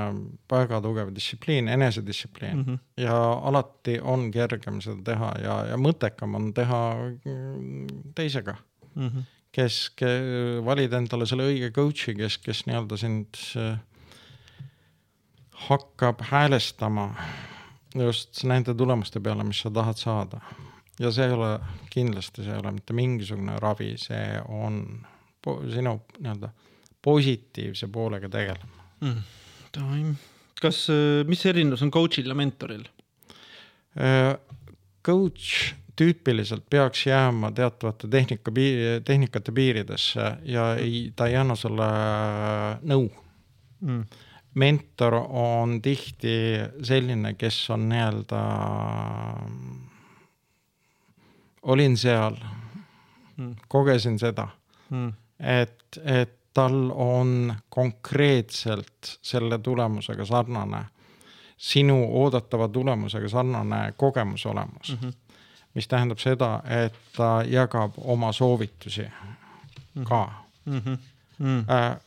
väga 0.51 0.81
tugev 0.83 1.13
distsipliin, 1.15 1.71
enesedistsipliin 1.71 2.55
mm 2.57 2.63
-hmm. 2.65 2.79
ja 3.03 3.17
alati 3.51 3.99
on 4.01 4.29
kergem 4.31 4.81
seda 4.81 5.01
teha 5.11 5.33
ja, 5.43 5.57
ja 5.71 5.81
mõttekam 5.81 6.35
on 6.35 6.53
teha 6.53 6.81
mm, 7.25 8.13
teisega 8.15 8.57
mm. 8.95 9.07
-hmm. 9.07 9.27
kes 9.51 9.89
ke,, 9.95 10.13
valida 10.65 10.97
endale 10.97 11.25
selle 11.25 11.47
õige 11.51 11.71
coach'i, 11.71 12.15
kes, 12.15 12.37
kes 12.37 12.65
nii-öelda 12.67 12.97
sind 12.97 13.43
äh, 13.55 13.77
hakkab 15.67 16.21
häälestama 16.21 17.11
just 17.95 18.43
nende 18.43 18.75
tulemuste 18.75 19.19
peale, 19.19 19.43
mis 19.43 19.59
sa 19.63 19.71
tahad 19.71 19.97
saada. 19.97 20.41
ja 20.99 21.11
see 21.11 21.25
ei 21.25 21.33
ole 21.33 21.59
kindlasti, 21.89 22.43
see 22.43 22.53
ei 22.53 22.59
ole 22.59 22.71
mitte 22.71 22.93
mingisugune 22.93 23.59
ravi, 23.59 23.93
see 24.01 24.41
on 24.49 25.05
sinu 25.71 25.99
nii-öelda 26.19 26.51
positiivse 27.07 27.87
poolega 27.87 28.29
tegelema. 28.29 28.85
Mm.. 29.01 30.15
kas, 30.61 30.87
äh, 30.89 31.23
mis 31.29 31.45
erinevus 31.45 31.83
on 31.85 31.91
coach'il 31.93 32.27
ja 32.27 32.35
mentoril? 32.37 32.85
Äh, 33.97 34.33
coach 35.05 35.73
tüüpiliselt 35.97 36.67
peaks 36.69 37.05
jääma 37.07 37.51
teatavate 37.57 38.09
tehnika, 38.11 38.51
tehnikate 39.05 39.51
piiridesse 39.51 40.25
ja 40.45 40.75
ei, 40.75 41.11
ta 41.15 41.29
ei 41.29 41.37
anna 41.39 41.55
sulle 41.55 41.87
nõu. 42.83 43.07
Mm. 43.77 44.05
mentor 44.57 45.13
on 45.13 45.75
tihti 45.85 46.31
selline, 46.81 47.35
kes 47.37 47.59
on 47.69 47.83
nii-öelda, 47.91 48.39
olin 51.61 51.97
seal. 51.97 52.39
Mm., 53.37 53.53
kogesin 53.69 54.17
seda. 54.17 54.47
Mm 54.89 55.13
et, 55.39 55.99
et 56.03 56.37
tal 56.57 56.91
on 56.95 57.55
konkreetselt 57.69 59.17
selle 59.21 59.59
tulemusega 59.59 60.25
sarnane, 60.25 60.85
sinu 61.57 61.97
oodatava 62.21 62.67
tulemusega 62.67 63.29
sarnane 63.29 63.93
kogemus 63.97 64.45
olemas 64.45 64.89
mm. 64.89 64.97
-hmm. 65.07 65.13
mis 65.73 65.87
tähendab 65.87 66.17
seda, 66.17 66.61
et 66.85 66.97
ta 67.17 67.43
jagab 67.45 67.93
oma 67.97 68.31
soovitusi 68.31 69.05
-hmm. 69.05 70.03
ka 70.03 70.31
mm. 70.65 70.79
-hmm. 70.79 70.97
Mm. 71.39 71.59
Äh, 71.59 71.97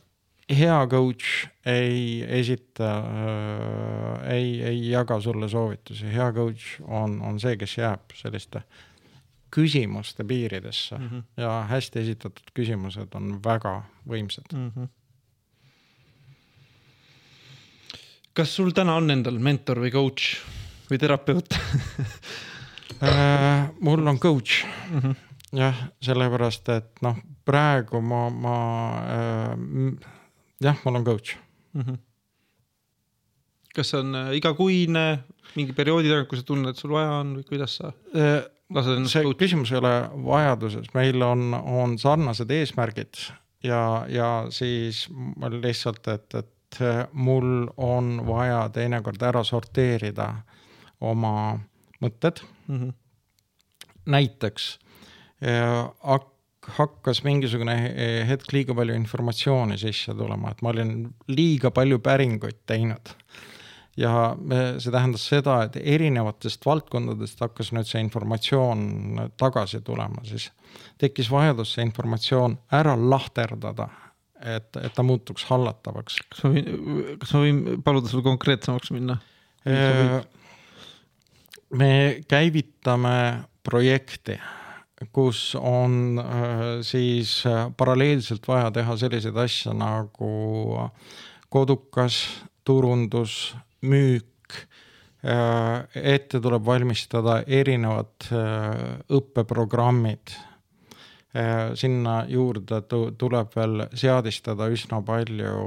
hea 0.57 0.87
coach 0.87 1.47
ei 1.65 2.25
esita 2.27 2.97
äh,, 2.97 4.31
ei, 4.33 4.63
ei 4.63 4.89
jaga 4.89 5.21
sulle 5.21 5.49
soovitusi, 5.49 6.13
hea 6.13 6.33
coach 6.33 6.81
on, 6.81 7.21
on 7.21 7.39
see, 7.39 7.57
kes 7.57 7.77
jääb 7.77 8.01
selliste 8.15 8.57
äh, 8.57 8.90
küsimuste 9.51 10.23
piiridesse 10.23 10.97
mm 10.97 11.07
-hmm. 11.07 11.23
ja 11.37 11.51
hästi 11.69 11.99
esitatud 11.99 12.51
küsimused 12.59 13.15
on 13.15 13.39
väga 13.43 13.83
võimsad 14.07 14.53
mm. 14.53 14.71
-hmm. 14.75 14.87
kas 18.33 18.55
sul 18.55 18.71
täna 18.71 18.95
on 18.95 19.11
endal 19.11 19.39
mentor 19.39 19.79
või 19.79 19.91
coach 19.91 20.37
või 20.91 20.99
terapeut 20.99 21.53
äh, 23.03 23.71
mul 23.79 24.07
on 24.07 24.19
coach 24.19 24.63
mm. 24.91 24.99
-hmm. 24.99 25.15
jah, 25.59 25.83
sellepärast 26.01 26.69
et 26.69 27.01
noh, 27.01 27.17
praegu 27.45 28.01
ma, 28.01 28.29
ma 28.29 28.55
äh, 29.07 29.57
jah, 30.61 30.77
mul 30.85 30.95
on 30.95 31.03
coach 31.03 31.35
mm. 31.73 31.81
-hmm. 31.81 31.97
kas 33.75 33.89
see 33.89 33.99
on 33.99 34.15
äh, 34.15 34.33
igakuine, 34.35 35.23
mingi 35.55 35.73
perioodi 35.73 36.09
tagant, 36.09 36.29
kui 36.29 36.37
sa 36.37 36.43
tunned, 36.43 36.69
et 36.69 36.77
sul 36.77 36.91
vaja 36.91 37.19
on 37.19 37.35
või 37.35 37.43
kuidas 37.43 37.75
sa 37.75 37.93
äh,? 38.15 38.47
Lased 38.75 38.95
ennast 38.95 39.15
see 39.15 39.25
coach. 39.25 39.39
küsimus 39.39 39.71
ei 39.73 39.79
ole 39.81 39.93
vajaduses, 40.25 40.89
meil 40.97 41.21
on, 41.25 41.53
on 41.53 41.97
sarnased 42.01 42.51
eesmärgid 42.51 43.19
ja, 43.63 44.05
ja 44.09 44.29
siis 44.53 45.05
lihtsalt, 45.61 46.07
et, 46.07 46.35
et 46.35 46.81
mul 47.11 47.67
on 47.77 48.13
vaja 48.27 48.63
teinekord 48.73 49.21
ära 49.27 49.43
sorteerida 49.47 50.31
oma 51.01 51.59
mõtted 52.01 52.43
mm. 52.67 52.77
-hmm. 52.77 52.93
näiteks 54.05 54.67
hak-, 55.41 56.31
hakkas 56.77 57.23
mingisugune 57.23 57.75
hetk 58.27 58.53
liiga 58.53 58.75
palju 58.77 58.95
informatsiooni 58.95 59.77
sisse 59.77 60.13
tulema, 60.13 60.51
et 60.51 60.61
ma 60.61 60.69
olin 60.69 61.09
liiga 61.27 61.71
palju 61.71 61.99
päringuid 61.99 62.63
teinud 62.65 63.15
ja 63.99 64.35
see 64.79 64.91
tähendas 64.91 65.25
seda, 65.27 65.57
et 65.65 65.75
erinevatest 65.81 66.65
valdkondadest 66.65 67.41
hakkas 67.43 67.71
nüüd 67.75 67.89
see 67.89 68.01
informatsioon 68.03 68.85
tagasi 69.39 69.81
tulema, 69.85 70.23
siis 70.27 70.49
tekkis 71.01 71.31
vajadus 71.31 71.73
see 71.75 71.85
informatsioon 71.87 72.55
ära 72.77 72.95
lahterdada, 72.95 73.89
et, 74.39 74.69
et 74.79 74.93
ta 74.95 75.03
muutuks 75.03 75.45
hallatavaks. 75.49 76.21
kas 76.31 76.45
ma 76.45 76.53
võin, 76.55 77.17
kas 77.21 77.35
ma 77.35 77.43
võin 77.45 77.61
paluda 77.83 78.11
sul 78.11 78.23
konkreetsemaks 78.25 78.93
minna? 78.95 79.19
me 81.77 81.91
käivitame 82.27 83.17
projekti, 83.63 84.39
kus 85.13 85.51
on 85.59 86.17
siis 86.85 87.41
paralleelselt 87.77 88.47
vaja 88.47 88.71
teha 88.73 88.95
selliseid 88.97 89.37
asju 89.43 89.75
nagu 89.77 90.31
kodukas, 91.51 92.23
turundus, 92.65 93.53
müük, 93.81 94.53
äh, 95.25 96.13
ette 96.13 96.41
tuleb 96.41 96.65
valmistada 96.65 97.41
erinevad 97.47 98.29
äh, 98.31 99.01
õppeprogrammid. 99.09 100.35
Äh, 101.31 101.73
sinna 101.79 102.21
juurde 102.27 102.81
tuleb 103.17 103.55
veel 103.55 103.85
seadistada 103.95 104.67
üsna 104.71 105.01
palju 105.05 105.57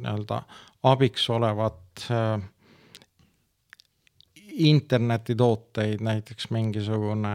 nii-öelda 0.00 0.42
abiks 0.90 1.26
olevat 1.32 2.06
internetitooteid, 4.60 6.00
näiteks 6.04 6.50
mingisugune 6.52 7.34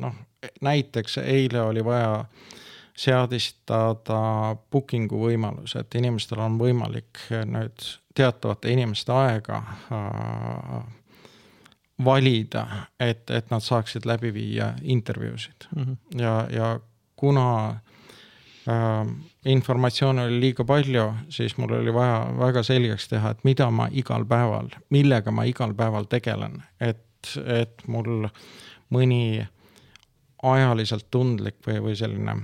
noh, 0.00 0.16
näiteks 0.64 1.18
eile 1.22 1.62
oli 1.62 1.84
vaja 1.84 2.24
seadistada 2.96 4.20
booking'u 4.72 5.20
võimalus, 5.24 5.76
et 5.80 5.94
inimestel 5.96 6.40
on 6.44 6.58
võimalik 6.60 7.22
nüüd 7.48 7.84
teatavate 8.20 8.72
inimeste 8.72 9.12
aega 9.16 9.62
äh, 9.92 10.80
valida, 12.04 12.66
et, 13.00 13.28
et 13.30 13.50
nad 13.52 13.64
saaksid 13.64 14.06
läbi 14.08 14.32
viia 14.34 14.72
intervjuusid 14.82 15.68
mm 15.76 15.84
-hmm. 15.84 16.22
ja, 16.22 16.46
ja 16.50 16.80
kuna 17.16 17.68
äh, 18.68 19.06
informatsiooni 19.44 20.22
oli 20.22 20.40
liiga 20.40 20.64
palju, 20.64 21.12
siis 21.28 21.56
mul 21.58 21.72
oli 21.72 21.94
vaja 21.94 22.26
väga 22.38 22.62
selgeks 22.62 23.08
teha, 23.08 23.30
et 23.30 23.44
mida 23.44 23.70
ma 23.70 23.88
igal 23.92 24.24
päeval, 24.24 24.68
millega 24.90 25.30
ma 25.30 25.44
igal 25.44 25.74
päeval 25.74 26.04
tegelen, 26.04 26.62
et, 26.80 27.36
et 27.46 27.82
mul 27.86 28.28
mõni 28.90 29.46
ajaliselt 30.42 31.06
tundlik 31.10 31.60
või, 31.66 31.80
või 31.82 31.96
selline 31.96 32.36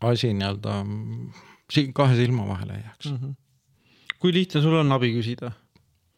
asi 0.00 0.32
nii-öelda 0.34 0.82
siin 1.70 1.94
kahe 1.94 2.16
silma 2.16 2.48
vahele 2.48 2.72
ei 2.72 2.82
jääks 2.82 3.10
mm. 3.10 3.16
-hmm. 3.16 3.34
Kui 4.24 4.32
lihtne 4.32 4.62
sul 4.64 4.78
on 4.80 4.96
abi 4.96 5.10
küsida? 5.12 5.52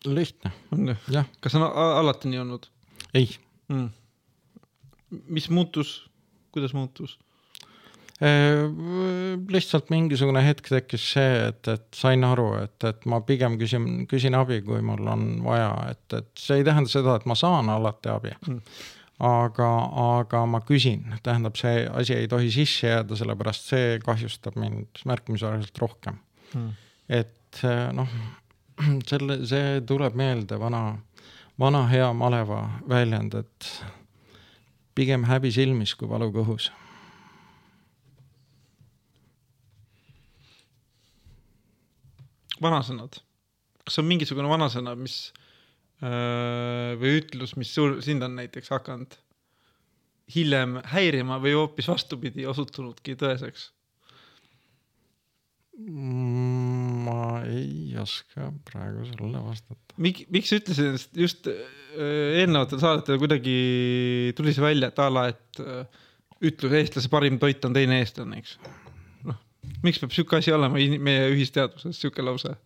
lihtne. 0.07 0.53
on 0.71 0.93
ju? 0.93 1.23
kas 1.43 1.57
on 1.59 1.65
alati 1.67 2.31
nii 2.31 2.39
olnud? 2.39 2.69
ei 3.19 3.27
mm.. 3.73 3.89
mis 5.35 5.49
muutus, 5.51 5.97
kuidas 6.55 6.75
muutus? 6.77 7.17
Lihtsalt 8.17 9.91
mingisugune 9.93 10.41
hetk 10.41 10.71
tekkis 10.73 11.03
see, 11.17 11.33
et, 11.51 11.69
et 11.69 11.99
sain 11.99 12.23
aru, 12.25 12.47
et, 12.63 12.77
et 12.89 13.03
ma 13.11 13.19
pigem 13.27 13.59
küsin, 13.61 14.07
küsin 14.09 14.39
abi, 14.39 14.63
kui 14.65 14.79
mul 14.87 15.11
on 15.13 15.27
vaja, 15.45 15.73
et, 15.91 16.07
et 16.17 16.31
see 16.41 16.63
ei 16.63 16.65
tähenda 16.65 16.89
seda, 16.89 17.19
et 17.19 17.27
ma 17.29 17.37
saan 17.37 17.69
alati 17.75 18.13
abi 18.15 18.33
mm. 18.39 18.63
aga, 19.27 19.73
aga 20.05 20.45
ma 20.49 20.63
küsin, 20.65 21.19
tähendab, 21.27 21.59
see 21.59 21.83
asi 21.91 22.15
ei 22.17 22.31
tohi 22.31 22.55
sisse 22.55 22.87
jääda, 22.87 23.19
sellepärast 23.19 23.75
see 23.75 23.99
kahjustab 24.07 24.57
mind 24.63 25.03
märkimisväärselt 25.11 25.83
rohkem 25.83 26.23
mm.. 26.55 26.71
et 27.19 27.35
noh, 27.97 28.17
selle, 29.09 29.41
see 29.49 29.81
tuleb 29.89 30.17
meelde 30.19 30.59
vana, 30.61 30.83
vana 31.61 31.85
hea 31.91 32.09
maleva 32.13 32.65
väljend, 32.89 33.39
et 33.41 33.71
pigem 34.97 35.25
häbi 35.29 35.53
silmis 35.53 35.95
kui 35.95 36.09
valu 36.11 36.33
kõhus 36.35 36.71
vanasõnad, 42.63 43.21
kas 43.85 44.01
on 44.01 44.09
mingisugune 44.09 44.49
vanasõna, 44.51 44.95
mis 44.99 45.31
äh, 46.01 46.97
või 47.01 47.21
ütlus, 47.21 47.57
mis 47.61 47.73
sul, 47.75 47.99
sind 48.05 48.25
on 48.25 48.37
näiteks 48.39 48.73
hakanud 48.73 49.17
hiljem 50.35 50.81
häirima 50.93 51.39
või 51.43 51.55
hoopis 51.57 51.89
vastupidi 51.91 52.47
osutunudki 52.49 53.17
tõeseks? 53.19 53.71
Mm, 55.77 57.03
ma 57.05 57.43
ei 57.45 57.93
oska 58.01 58.49
praegu 58.65 59.05
sulle 59.11 59.43
vastata. 59.45 59.95
miks, 60.01 60.25
miks 60.33 60.49
sa 60.49 60.57
ütlesid 60.57 61.21
just 61.21 61.51
äh, 61.53 61.59
eelnevatel 62.41 62.81
saadetel 62.81 63.21
kuidagi 63.21 63.59
tuli 64.39 64.55
see 64.57 64.65
välja, 64.65 64.89
et 64.89 65.03
a 65.05 65.11
la, 65.13 65.27
et 65.35 65.61
äh, 65.61 65.85
ütlus 66.49 66.73
eestlase 66.81 67.13
parim 67.13 67.37
toit 67.43 67.65
on 67.69 67.77
teine 67.77 68.01
eestlane, 68.01 68.41
eks 68.41 68.57
miks 69.85 70.01
peab 70.01 70.15
sihuke 70.15 70.41
asi 70.41 70.55
olema 70.55 70.81
meie 70.81 71.29
ühisteaduses, 71.35 72.01
sihuke 72.01 72.25
lause 72.25 72.55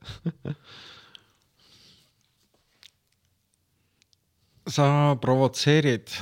sa 4.76 5.16
provotseerid 5.20 6.14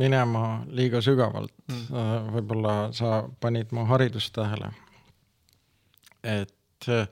minema 0.00 0.64
liiga 0.74 1.00
sügavalt 1.04 1.52
mm., 1.68 1.86
äh, 1.90 2.30
võib-olla 2.36 2.74
sa 2.96 3.24
panid 3.40 3.72
mu 3.76 3.84
haridust 3.90 4.32
tähele. 4.34 4.70
Et 6.24 6.88
äh, 6.88 7.08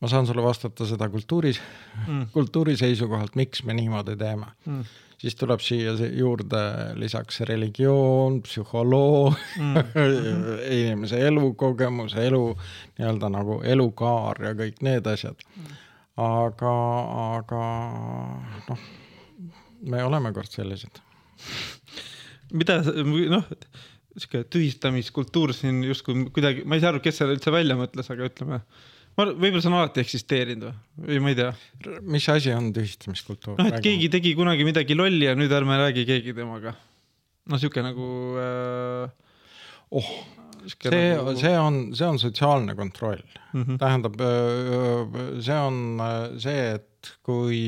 ma 0.00 0.08
saan 0.08 0.26
sulle 0.26 0.44
vastata 0.44 0.86
seda 0.86 1.08
kultuuris 1.08 1.60
mm., 2.06 2.28
kultuuri 2.36 2.76
seisukohalt, 2.76 3.34
miks 3.36 3.64
me 3.64 3.74
niimoodi 3.74 4.16
teeme 4.20 4.52
mm 4.66 4.84
siis 5.18 5.36
tuleb 5.36 5.60
siia 5.64 5.94
juurde 6.12 6.60
lisaks 7.00 7.40
religioon, 7.48 8.40
psühholoog 8.42 9.34
mm. 9.58 9.74
inimese 10.76 11.20
elukogemus, 11.28 12.14
elu 12.20 12.44
nii-öelda 12.98 13.30
nagu 13.32 13.60
elukaar 13.64 14.42
ja 14.48 14.54
kõik 14.58 14.82
need 14.86 15.08
asjad. 15.10 15.40
aga, 16.16 16.76
aga 17.38 17.64
noh, 18.68 18.86
me 19.82 20.04
oleme 20.04 20.32
kord 20.36 20.52
sellised. 20.52 21.02
mida 22.52 22.80
noh, 23.32 23.50
sihuke 24.16 24.44
tühistamiskultuur 24.52 25.52
siin 25.56 25.82
justkui 25.84 26.26
kuidagi, 26.34 26.64
ma 26.64 26.76
ei 26.76 26.84
saa 26.84 26.94
aru, 26.94 27.02
kes 27.04 27.20
selle 27.20 27.36
üldse 27.36 27.52
välja 27.52 27.76
mõtles, 27.78 28.08
aga 28.12 28.28
ütleme 28.30 28.60
ma, 29.16 29.26
võib-olla 29.26 29.62
see 29.62 29.70
on 29.70 29.78
alati 29.80 30.02
eksisteerinud 30.04 30.66
või, 30.68 31.10
või 31.10 31.20
ma 31.24 31.32
ei 31.32 31.38
tea. 31.40 31.50
mis 32.16 32.28
asi 32.32 32.54
on 32.56 32.70
tühistamiskultuur? 32.76 33.58
noh, 33.60 33.70
et 33.70 33.84
keegi 33.84 34.10
tegi 34.12 34.34
kunagi 34.38 34.66
midagi 34.68 34.96
lolli 34.98 35.28
ja 35.28 35.36
nüüd 35.38 35.52
ärme 35.56 35.78
räägi 35.80 36.06
keegi 36.08 36.36
temaga. 36.36 36.74
noh, 37.50 37.60
sihuke 37.62 37.84
nagu 37.84 38.08
äh.... 38.42 39.14
oh, 40.00 40.12
see 40.66 40.90
nagu..., 41.12 41.36
see 41.40 41.56
on, 41.60 41.80
see 41.96 42.08
on 42.08 42.20
sotsiaalne 42.22 42.76
kontroll 42.78 43.22
mm. 43.52 43.62
-hmm. 43.62 43.80
tähendab, 43.82 44.20
see 45.44 45.60
on 45.60 45.82
see, 46.42 46.68
et 46.76 46.95
kui, 47.26 47.60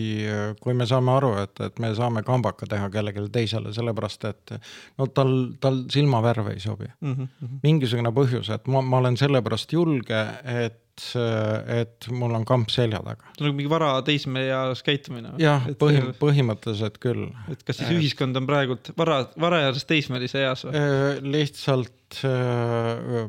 kui 0.61 0.75
me 0.77 0.87
saame 0.89 1.15
aru, 1.15 1.35
et, 1.43 1.55
et 1.67 1.79
me 1.83 1.93
saame 1.97 2.25
kambaka 2.27 2.69
teha 2.71 2.91
kellelegi 2.95 3.27
teisele, 3.35 3.73
sellepärast 3.77 4.29
et 4.31 4.57
no 4.99 5.09
tal, 5.15 5.35
tal 5.61 5.85
silmavärv 5.93 6.53
ei 6.55 6.61
sobi 6.61 6.91
mm. 7.01 7.15
-hmm. 7.15 7.63
mingisugune 7.63 8.13
põhjus, 8.15 8.53
et 8.55 8.67
ma, 8.67 8.83
ma 8.83 9.03
olen 9.03 9.17
sellepärast 9.17 9.73
julge, 9.73 10.27
et 10.45 10.85
et 10.99 12.09
mul 12.11 12.35
on 12.35 12.45
kamp 12.45 12.71
selja 12.75 12.99
taga. 13.05 13.29
see 13.37 13.45
on 13.45 13.49
nagu 13.49 13.57
mingi 13.57 13.71
vara 13.71 13.91
teismeeas 14.03 14.83
käitumine? 14.87 15.35
jah, 15.39 15.67
põhi, 15.79 16.01
põhimõtteliselt 16.19 16.99
küll. 17.03 17.29
et 17.53 17.63
kas 17.67 17.79
siis 17.79 17.93
ühiskond 17.95 18.37
on 18.41 18.49
praegult 18.49 18.91
vara, 18.99 19.21
varajases 19.39 19.87
teismelise 19.89 20.43
eas 20.43 20.65
või? 20.67 20.75
Äh, 20.75 21.21
lihtsalt 21.23 22.23
äh, 22.27 23.29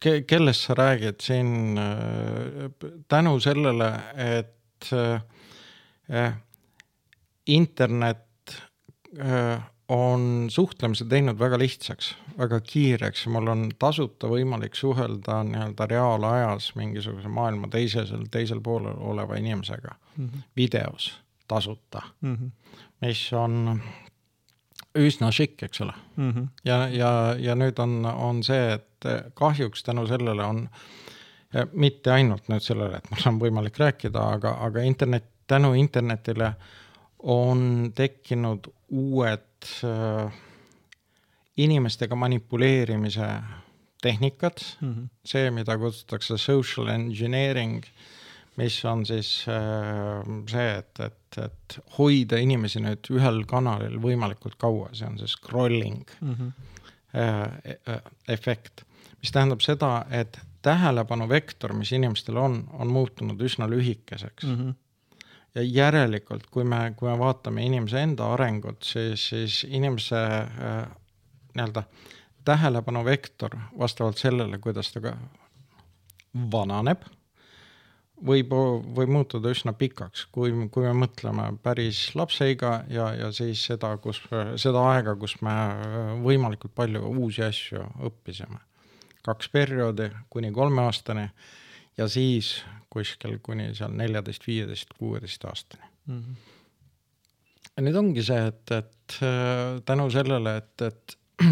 ke-, 0.00 0.22
kellest 0.26 0.68
sa 0.68 0.76
räägid 0.78 1.20
siin 1.24 1.78
äh, 1.78 2.68
tänu 3.08 3.38
sellele, 3.40 3.92
et 4.16 4.90
internet 7.46 8.54
on 9.88 10.46
suhtlemise 10.50 11.04
teinud 11.08 11.38
väga 11.38 11.58
lihtsaks, 11.60 12.14
väga 12.38 12.60
kiireks, 12.64 13.26
mul 13.32 13.50
on 13.52 13.66
tasuta 13.78 14.28
võimalik 14.32 14.76
suhelda 14.78 15.42
nii-öelda 15.48 15.88
reaalajas 15.90 16.70
mingisuguse 16.78 17.28
maailma 17.28 17.68
teisel, 17.72 18.26
teisel 18.32 18.62
poolel 18.64 18.96
oleva 18.96 19.36
inimesega 19.40 19.94
mm 20.16 20.24
-hmm. 20.24 20.46
videos 20.56 21.12
tasuta 21.48 22.02
mm, 22.20 22.34
-hmm. 22.34 22.50
mis 23.00 23.32
on 23.32 23.80
üsna 24.94 25.30
šikk, 25.34 25.62
eks 25.66 25.80
ole 25.80 25.92
mm. 26.16 26.30
-hmm. 26.30 26.48
ja, 26.64 26.88
ja, 26.88 27.12
ja 27.38 27.54
nüüd 27.54 27.78
on, 27.82 28.04
on 28.06 28.42
see, 28.46 28.74
et 28.78 29.08
kahjuks 29.34 29.82
tänu 29.82 30.06
sellele 30.06 30.44
on, 30.44 30.68
mitte 31.72 32.12
ainult 32.12 32.48
nüüd 32.48 32.62
sellele, 32.62 32.98
et 32.98 33.10
mul 33.10 33.28
on 33.32 33.40
võimalik 33.42 33.78
rääkida, 33.78 34.22
aga, 34.38 34.56
aga 34.66 34.82
internet, 34.82 35.26
tänu 35.46 35.74
internetile 35.74 36.54
on 37.18 37.92
tekkinud 37.94 38.68
uued 38.90 39.68
äh, 39.84 40.32
inimestega 41.56 42.16
manipuleerimise 42.16 43.28
tehnikad 44.02 44.60
mm, 44.80 44.92
-hmm. 44.94 45.08
see, 45.24 45.50
mida 45.50 45.78
kutsutakse 45.78 46.38
social 46.38 46.88
engineering, 46.88 47.84
mis 48.56 48.78
on 48.84 49.06
siis 49.06 49.46
äh, 49.50 50.22
see, 50.50 50.68
et, 50.78 51.00
et, 51.00 51.38
et 51.44 51.78
hoida 51.98 52.38
inimesi 52.38 52.82
nüüd 52.84 53.10
ühel 53.14 53.42
kanalil 53.50 53.98
võimalikult 54.02 54.58
kaua, 54.60 54.90
see 54.94 55.08
on 55.08 55.18
see 55.18 55.30
scrolling 55.30 56.04
mm 56.20 56.34
-hmm. 56.34 56.52
efekt, 58.28 58.84
mis 59.22 59.32
tähendab 59.32 59.60
seda, 59.62 60.06
et 60.10 60.38
tähelepanu 60.62 61.28
vektor, 61.28 61.72
mis 61.72 61.92
inimestel 61.92 62.36
on, 62.36 62.64
on 62.72 62.88
muutunud 62.90 63.40
üsna 63.40 63.68
lühikeseks 63.70 64.44
mm. 64.44 64.56
-hmm 64.56 64.74
ja 65.54 65.62
järelikult, 65.62 66.46
kui 66.50 66.64
me, 66.64 66.94
kui 66.96 67.08
me 67.10 67.18
vaatame 67.18 67.62
inimese 67.66 68.02
enda 68.02 68.32
arengut, 68.34 68.82
siis, 68.82 69.28
siis 69.28 69.60
inimese 69.68 70.18
äh, 70.18 70.88
nii-öelda 71.54 71.84
tähelepanu 72.44 73.04
vektor 73.04 73.56
vastavalt 73.78 74.18
sellele, 74.18 74.58
kuidas 74.58 74.92
ta 74.92 75.00
ka 75.00 75.14
vananeb, 76.50 77.06
võib, 78.22 78.52
võib 78.96 79.10
muutuda 79.10 79.50
üsna 79.52 79.74
pikaks, 79.76 80.26
kui, 80.32 80.52
kui 80.72 80.86
me 80.86 80.92
mõtleme 81.04 81.48
päris 81.62 82.06
lapseiga 82.14 82.76
ja, 82.92 83.10
ja 83.18 83.30
siis 83.34 83.64
seda, 83.70 83.94
kus, 84.02 84.20
seda 84.60 84.84
aega, 84.92 85.16
kus 85.20 85.36
me 85.42 85.54
võimalikult 86.24 86.74
palju 86.76 87.02
uusi 87.10 87.44
asju 87.46 87.82
õppisime. 88.06 88.60
kaks 89.24 89.48
perioodi 89.48 90.10
kuni 90.30 90.52
kolmeaastani 90.52 91.28
ja 91.96 92.08
siis 92.08 92.62
kuskil 92.92 93.38
kuni 93.42 93.72
seal 93.74 93.94
neljateist, 93.96 94.46
viieteist, 94.46 94.94
kuueteist 94.98 95.44
aastani 95.44 95.84
mm. 96.06 96.18
-hmm. 96.20 96.34
ja 97.76 97.82
nüüd 97.82 97.96
ongi 97.96 98.22
see, 98.22 98.46
et, 98.46 98.70
et 98.70 99.18
äh, 99.22 99.80
tänu 99.84 100.10
sellele, 100.10 100.56
et, 100.56 100.82
et 100.82 101.18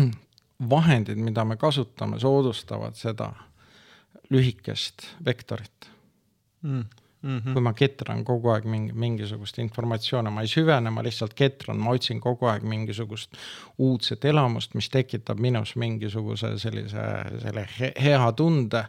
vahendid, 0.75 1.19
mida 1.19 1.45
me 1.45 1.57
kasutame, 1.57 2.21
soodustavad 2.21 2.95
seda 2.95 3.33
lühikest 4.31 5.09
vektorit 5.25 5.92
mm.. 6.63 6.85
mm. 7.23 7.39
-hmm. 7.39 7.53
kui 7.53 7.63
ma 7.63 7.73
ketran 7.77 8.25
kogu 8.25 8.53
aeg 8.55 8.67
mingi, 8.69 8.93
mingisugust 8.93 9.59
informatsiooni, 9.63 10.31
ma 10.31 10.45
ei 10.45 10.51
süvene, 10.51 10.91
ma 10.91 11.05
lihtsalt 11.05 11.35
ketran, 11.39 11.81
ma 11.81 11.95
otsin 11.97 12.21
kogu 12.21 12.49
aeg 12.51 12.63
mingisugust 12.69 13.37
uudset 13.79 14.25
elamust, 14.25 14.75
mis 14.75 14.91
tekitab 14.91 15.41
minus 15.41 15.77
mingisuguse 15.77 16.57
sellise, 16.59 17.09
selle 17.43 17.67
he- 17.79 17.95
hea 18.03 18.33
tunde. 18.33 18.87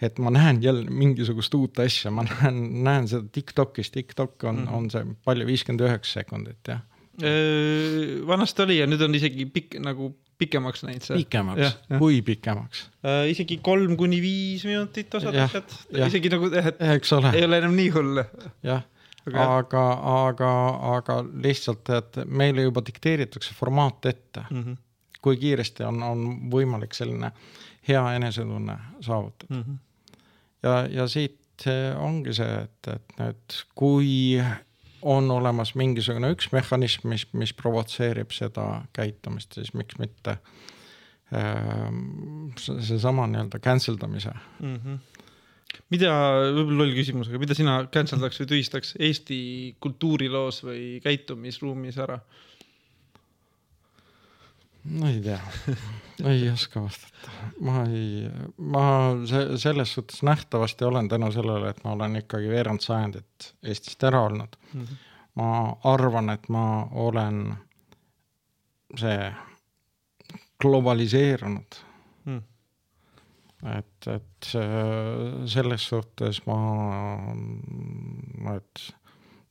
et 0.00 0.18
ma 0.18 0.28
näen 0.30 0.58
jälle 0.62 0.90
mingisugust 0.90 1.54
uut 1.54 1.78
asja, 1.80 2.10
ma 2.10 2.22
näen, 2.22 2.84
näen 2.84 3.06
seda 3.08 3.28
Tiktokis, 3.32 3.90
Tiktok 3.90 4.44
on 4.44 4.56
mm. 4.56 4.66
-hmm. 4.66 4.74
on 4.74 4.90
see 4.90 5.06
palju, 5.24 5.46
viiskümmend 5.46 5.80
üheksa 5.88 6.20
sekundit 6.20 6.68
jah, 6.68 6.82
vanasti 8.26 8.62
oli 8.62 8.78
ja 8.78 8.86
nüüd 8.86 9.00
on 9.00 9.14
isegi 9.14 9.46
pikk 9.46 9.78
nagu 9.80 10.10
pikemaks 10.38 10.82
läinud 10.86 11.04
see. 11.06 11.16
pikemaks, 11.22 11.78
kui 11.98 12.20
pikemaks, 12.26 12.88
Äh, 13.06 13.30
isegi 13.32 13.60
kolm 13.64 13.96
kuni 13.96 14.20
viis 14.22 14.64
minutit 14.68 15.14
osad 15.14 15.36
asjad, 15.46 15.72
isegi 16.08 16.32
nagu, 16.32 16.50
et 16.50 16.82
ole, 17.16 17.32
ei 17.32 17.46
ole 17.48 17.62
enam 17.62 17.76
nii 17.78 17.88
hull. 17.94 18.22
jah 18.66 18.84
Aga 19.26 19.44
aga, 19.58 19.80
aga, 20.28 20.48
aga 20.96 21.14
lihtsalt, 21.42 21.88
et 21.90 22.18
meile 22.30 22.62
juba 22.62 22.82
dikteeritakse 22.86 23.56
formaat 23.58 24.06
ette, 24.06 24.44
mm. 24.50 24.62
-hmm. 24.62 24.76
kui 25.22 25.36
kiiresti 25.40 25.82
on, 25.82 26.02
on 26.02 26.22
võimalik 26.52 26.94
selline 26.94 27.32
hea 27.88 28.04
enesetunne 28.14 28.76
saavutada. 29.00 29.54
Mm 29.54 29.62
-hmm. 29.62 29.78
ja, 30.62 30.86
ja 31.00 31.08
siit 31.08 31.66
ongi 31.98 32.34
see, 32.34 32.54
et, 32.62 32.88
et 32.94 33.18
nüüd, 33.18 33.58
kui 33.74 34.38
on 35.06 35.30
olemas 35.30 35.74
mingisugune 35.78 36.32
üks 36.34 36.50
mehhanism, 36.54 37.08
mis, 37.12 37.26
mis 37.36 37.52
provotseerib 37.56 38.32
seda 38.34 38.82
käitumist, 38.96 39.54
siis 39.58 39.72
miks 39.78 39.98
mitte 40.02 40.38
ähm, 41.34 42.48
see- 42.58 42.80
seesama 42.88 43.28
nii-öelda 43.30 43.60
cancel 43.62 43.98
damise. 44.00 44.34
Mm 44.60 44.80
-hmm. 44.80 44.98
mida, 45.94 46.10
võib-olla 46.56 46.82
loll 46.82 46.96
küsimus, 46.98 47.30
aga 47.30 47.38
mida 47.42 47.54
sina 47.54 47.78
cancel 47.92 48.22
daks 48.22 48.40
või 48.42 48.50
tühistaks 48.54 48.94
Eesti 48.98 49.38
kultuuriloos 49.80 50.62
või 50.66 51.00
käitumisruumis 51.04 51.98
ära? 52.02 52.20
No 54.90 55.08
ei 55.08 55.20
tea, 55.20 55.38
ei 56.24 56.48
oska 56.50 56.80
vastata, 56.84 57.30
ma 57.60 57.82
ei, 57.90 58.28
ma 58.58 58.84
se- 59.26 59.58
selles 59.58 59.92
suhtes 59.94 60.22
nähtavasti 60.22 60.84
olen 60.84 61.08
tänu 61.08 61.32
sellele, 61.32 61.70
et 61.70 61.84
ma 61.84 61.92
olen 61.92 62.16
ikkagi 62.16 62.48
veerand 62.48 62.80
sajandit 62.84 63.50
Eestist 63.62 64.04
ära 64.04 64.20
olnud. 64.28 64.56
Mm 64.72 64.82
-hmm. 64.84 64.96
ma 65.34 65.76
arvan, 65.84 66.30
et 66.30 66.48
ma 66.48 66.88
olen 66.92 67.56
see 68.96 69.32
globaliseerunud, 70.62 71.82
Mm. 72.26 72.42
et, 73.78 74.06
et 74.10 74.48
äh, 74.54 75.46
selles 75.46 75.84
suhtes 75.88 76.40
ma, 76.46 76.56
ma, 78.42 78.56
et 78.56 78.82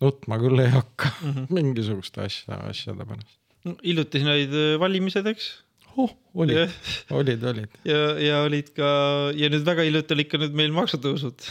nutma 0.02 0.38
küll 0.42 0.60
ei 0.60 0.70
hakka 0.74 1.10
Mm 1.22 1.32
-hmm. 1.32 1.48
mingisuguste 1.60 2.22
asja, 2.26 2.56
asjade 2.70 3.06
pärast 3.06 3.40
no, 3.66 3.76
hiljuti 3.84 4.22
siin 4.22 4.32
olid 4.32 4.56
äh, 4.56 4.74
valimised, 4.82 5.28
eks? 5.32 5.52
oh,. 5.96 6.12
olid, 6.34 6.74
olid, 7.16 7.44
olid. 7.44 7.80
ja, 7.88 8.02
ja 8.20 8.42
olid 8.46 8.72
ka 8.76 8.90
ja 9.38 9.50
nüüd 9.52 9.66
väga 9.68 9.86
hiljuti 9.88 10.16
olid 10.18 10.30
ka 10.32 10.42
nüüd 10.42 10.58
meil 10.58 10.76
maksutõusud. 10.76 11.48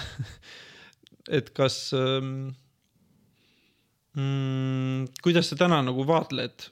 et 1.39 1.51
kas 1.57 1.79
ähm,, 1.97 2.53
mm, 4.19 5.11
kuidas 5.25 5.51
sa 5.51 5.59
täna 5.61 5.81
nagu 5.87 6.07
vaatled 6.09 6.69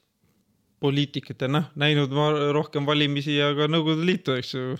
poliitikat 0.82 1.46
ja 1.46 1.50
noh, 1.50 1.68
näinud 1.78 2.12
ma 2.14 2.30
rohkem 2.54 2.86
valimisi 2.88 3.36
ja 3.38 3.52
ka 3.54 3.68
Nõukogude 3.70 4.06
Liitu, 4.06 4.34
eks 4.36 4.56
ju. 4.56 4.76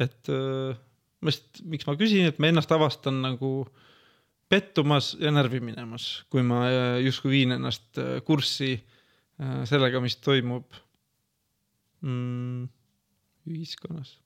et 0.00 0.32
äh, 0.32 0.78
ma 1.20 1.34
just, 1.34 1.62
miks 1.68 1.86
ma 1.88 1.98
küsin, 2.00 2.30
et 2.30 2.40
ma 2.40 2.50
ennast 2.50 2.72
avastan 2.74 3.20
nagu 3.22 3.52
pettumas 4.48 5.12
ja 5.20 5.30
närvi 5.30 5.60
minemas, 5.60 6.24
kui 6.32 6.42
ma 6.42 6.64
äh, 6.66 6.94
justkui 7.04 7.34
viin 7.36 7.52
ennast 7.58 8.00
äh, 8.00 8.22
kurssi 8.24 8.72
äh, 8.78 8.97
sellega, 9.70 10.00
mis 10.02 10.16
toimub 10.18 10.66
mm, 12.02 12.68
ühiskonnas, 13.48 14.16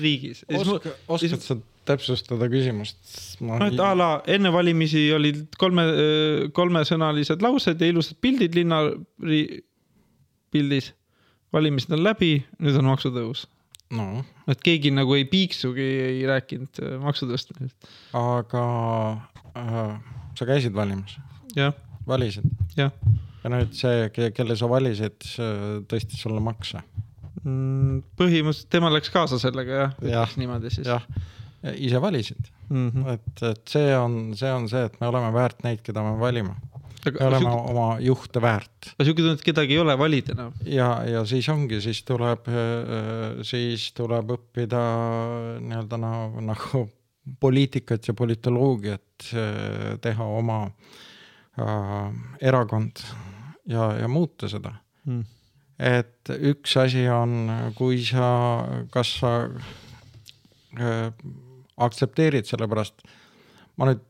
riigis. 0.00 0.44
oska, 0.48 0.92
oskad 1.08 1.44
sa 1.44 1.56
täpsustada 1.88 2.48
küsimust? 2.52 3.00
noh, 3.42 3.62
et 3.66 3.80
a 3.80 3.92
la 3.98 4.10
enne 4.30 4.52
valimisi 4.54 5.06
olid 5.14 5.44
kolme, 5.60 5.86
kolmesõnalised 6.54 7.42
laused 7.44 7.80
ja 7.80 7.90
ilusad 7.90 8.20
pildid 8.22 8.56
linna 8.58 8.84
pildis. 10.52 10.92
valimised 11.52 11.92
on 11.92 12.04
läbi, 12.04 12.36
nüüd 12.62 12.78
on 12.80 12.88
maksutõus. 12.92 13.46
no 13.92 14.24
et 14.50 14.62
keegi 14.64 14.92
nagu 14.94 15.14
ei 15.16 15.26
piiksugi, 15.28 15.88
ei 16.08 16.22
rääkinud 16.28 16.82
äh, 16.82 16.96
maksutõstmisest. 17.02 17.90
aga 18.18 18.64
äh, 19.56 19.96
sa 20.38 20.48
käisid 20.48 20.74
valimas, 20.76 21.18
jah, 21.56 21.74
valisid 22.06 22.46
ja 22.76 22.90
nüüd 23.50 23.74
see, 23.76 24.08
kelle 24.34 24.56
sa 24.58 24.68
valisid, 24.70 25.18
tõstis 25.90 26.22
sulle 26.22 26.42
makse. 26.42 26.82
Mm, 27.42 28.02
põhimõtteliselt 28.18 28.70
tema 28.70 28.90
läks 28.92 29.10
kaasa 29.10 29.38
sellega 29.42 29.78
jah, 29.78 29.94
ütleks 29.98 30.36
niimoodi 30.38 30.70
siis. 30.70 30.86
jah, 30.86 31.06
ise 31.74 32.02
valisid, 32.02 32.50
Mm 32.72 32.88
-hmm. 32.88 33.08
et, 33.12 33.42
et 33.42 33.68
see 33.68 33.96
on, 33.98 34.32
see 34.34 34.48
on 34.48 34.68
see, 34.68 34.80
et 34.86 34.94
me 35.00 35.06
oleme 35.06 35.28
väärt 35.34 35.58
neid, 35.62 35.82
keda 35.84 36.00
me 36.00 36.14
valime, 36.16 36.54
me 36.54 37.10
aga 37.10 37.26
oleme 37.26 37.50
sihuke 37.50 37.70
oma 37.70 37.98
juhte 38.00 38.40
väärt 38.40 38.88
sihuke 39.02 39.20
tunne, 39.20 39.34
et 39.34 39.42
kedagi 39.44 39.74
ei 39.74 39.82
ole 39.82 39.98
valida 39.98 40.32
enam. 40.32 40.54
ja, 40.64 41.04
ja 41.04 41.24
siis 41.26 41.48
ongi, 41.52 41.82
siis 41.84 42.00
tuleb, 42.08 42.48
siis 43.42 43.90
tuleb 43.92 44.32
õppida 44.38 44.80
nii-öelda 45.60 46.00
nagu, 46.00 46.86
poliitikat 47.40 48.08
ja 48.08 48.14
politoloogiat 48.14 49.28
eh, 49.34 49.98
teha 50.00 50.24
oma 50.24 50.62
äh, 50.64 51.02
erakond 52.40 53.02
ja, 53.68 53.92
ja 54.00 54.08
muuta 54.08 54.48
seda. 54.48 54.74
Mm. 55.04 55.24
et 55.82 56.30
üks 56.52 56.76
asi 56.78 57.08
on, 57.10 57.50
kui 57.74 57.98
sa, 58.06 58.28
kas 58.94 59.16
sa 59.18 59.32
äh, 60.78 61.10
aktsepteerid, 61.82 62.46
sellepärast 62.46 63.02
ma 63.80 63.90
nüüd 63.90 64.04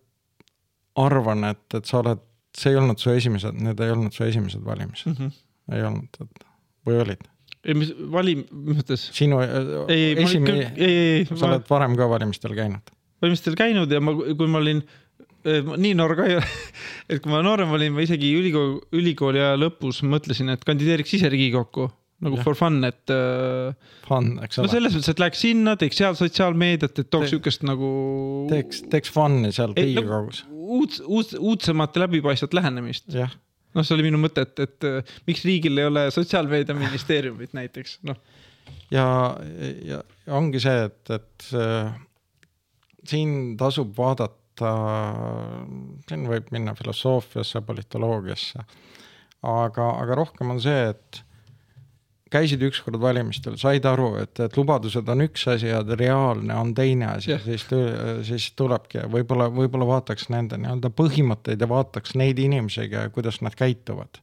arvan, 1.01 1.47
et, 1.49 1.64
et 1.72 1.88
sa 1.88 2.03
oled, 2.03 2.20
see 2.53 2.74
ei 2.74 2.80
olnud 2.80 3.01
su 3.01 3.14
esimesed, 3.14 3.57
need 3.64 3.80
ei 3.80 3.95
olnud 3.95 4.12
su 4.12 4.26
esimesed 4.26 4.64
valimised, 4.64 5.14
Mm 5.14 5.16
-hmm. 5.16 5.76
ei 5.76 5.84
olnud, 5.88 6.20
et 6.20 6.45
või 6.86 7.01
olid? 7.01 7.28
ei, 7.64 7.74
mis 7.78 7.93
valim, 8.12 8.45
mis 8.53 8.82
mõttes? 8.82 9.07
sinu 9.14 9.38
ei, 9.40 9.49
ei, 9.88 10.22
esimene 10.24 10.72
ei, 10.76 10.97
ei, 10.97 11.24
sa 11.30 11.47
oled 11.47 11.64
varem 11.70 11.97
ka 11.97 12.09
valimistel 12.11 12.55
käinud? 12.59 12.93
valimistel 13.22 13.57
käinud 13.57 13.93
ja 13.93 14.01
ma, 14.03 14.12
kui 14.12 14.49
ma 14.51 14.59
olin 14.59 14.82
ma 14.82 15.01
nii 15.45 15.95
noor 15.99 16.14
ka 16.18 16.26
ei 16.28 16.36
ole, 16.38 16.47
et 17.11 17.22
kui 17.22 17.32
ma 17.32 17.40
noorem 17.45 17.72
olin, 17.76 17.95
ma 17.97 18.05
isegi 18.05 18.30
ülikooli, 18.38 18.78
ülikooli 19.01 19.43
aja 19.43 19.59
lõpus 19.61 20.03
mõtlesin, 20.07 20.53
et 20.55 20.62
kandideeriks 20.66 21.18
ise 21.18 21.30
Riigikokku 21.32 21.88
nagu 22.22 22.38
Jah. 22.38 22.45
for 22.47 22.55
fun, 22.55 22.76
et 22.86 23.11
äh, 23.11 23.72
Fun, 24.07 24.36
eks 24.45 24.61
no 24.61 24.62
ole, 24.68 24.70
selles 24.70 24.95
mõttes, 24.95 25.11
et 25.11 25.22
läheks 25.22 25.40
sinna, 25.43 25.72
teeks 25.80 25.99
seal 25.99 26.14
sotsiaalmeediat, 26.18 27.01
et 27.03 27.09
tooks 27.11 27.26
Te- 27.26 27.32
siukest 27.34 27.64
nagu 27.66 27.88
teeks, 28.53 28.84
teeks 28.93 29.11
fun'i 29.11 29.51
seal 29.55 29.74
Ei, 29.74 29.90
no- 29.97 30.05
Riigikogus, 30.05 30.45
uud, 30.53 31.01
uud, 31.09 31.34
uudsemat 31.40 31.99
ja 31.99 32.05
läbipaistvat 32.05 32.55
lähenemist. 32.55 33.11
noh, 33.11 33.82
see 33.82 33.97
oli 33.97 34.07
minu 34.07 34.20
mõte, 34.22 34.47
et, 34.47 34.62
et 34.62 34.86
äh, 34.86 35.16
miks 35.26 35.43
riigil 35.49 35.82
ei 35.82 35.90
ole 35.90 36.07
sotsiaalmeediaministeeriumit 36.14 37.55
näiteks, 37.59 37.99
noh. 38.07 38.22
ja, 38.95 39.07
ja 39.82 40.05
ja 40.26 40.38
ongi 40.38 40.61
see, 40.62 40.86
et, 40.86 41.11
et 41.16 41.49
äh, 41.59 41.90
siin 43.09 43.57
tasub 43.61 43.90
vaadata, 43.99 44.38
siin 46.08 46.28
võib 46.30 46.48
minna 46.54 46.74
filosoofiasse, 46.78 47.60
politoloogiasse, 47.66 48.64
aga, 49.42 49.90
aga 50.04 50.18
rohkem 50.22 50.54
on 50.54 50.62
see, 50.62 50.88
et 50.94 51.22
käisid 52.32 52.62
ükskord 52.64 53.00
valimistel, 53.00 53.56
said 53.60 53.84
aru, 53.88 54.14
et, 54.22 54.40
et 54.40 54.56
lubadused 54.56 55.08
on 55.12 55.24
üks 55.26 55.44
asi 55.52 55.68
ja 55.68 55.82
reaalne 55.84 56.56
on 56.56 56.72
teine 56.76 57.10
asi. 57.12 57.36
Siis, 57.44 57.66
siis 58.28 58.48
tulebki 58.58 59.04
võib-olla, 59.12 59.50
võib-olla 59.52 59.88
vaataks 59.90 60.30
nende 60.32 60.58
nii-öelda 60.60 60.92
põhimõtteid 60.96 61.60
ja 61.60 61.68
vaataks 61.68 62.16
neid 62.18 62.40
inimesi, 62.42 62.88
kuidas 63.14 63.42
nad 63.44 63.56
käituvad 63.58 64.22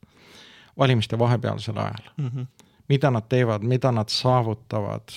valimiste 0.80 1.20
vahepealsel 1.20 1.78
ajal. 1.78 2.10
Mm 2.18 2.28
-hmm. 2.28 2.66
mida 2.90 3.12
nad 3.12 3.28
teevad, 3.30 3.64
mida 3.64 3.92
nad 3.92 4.10
saavutavad, 4.10 5.14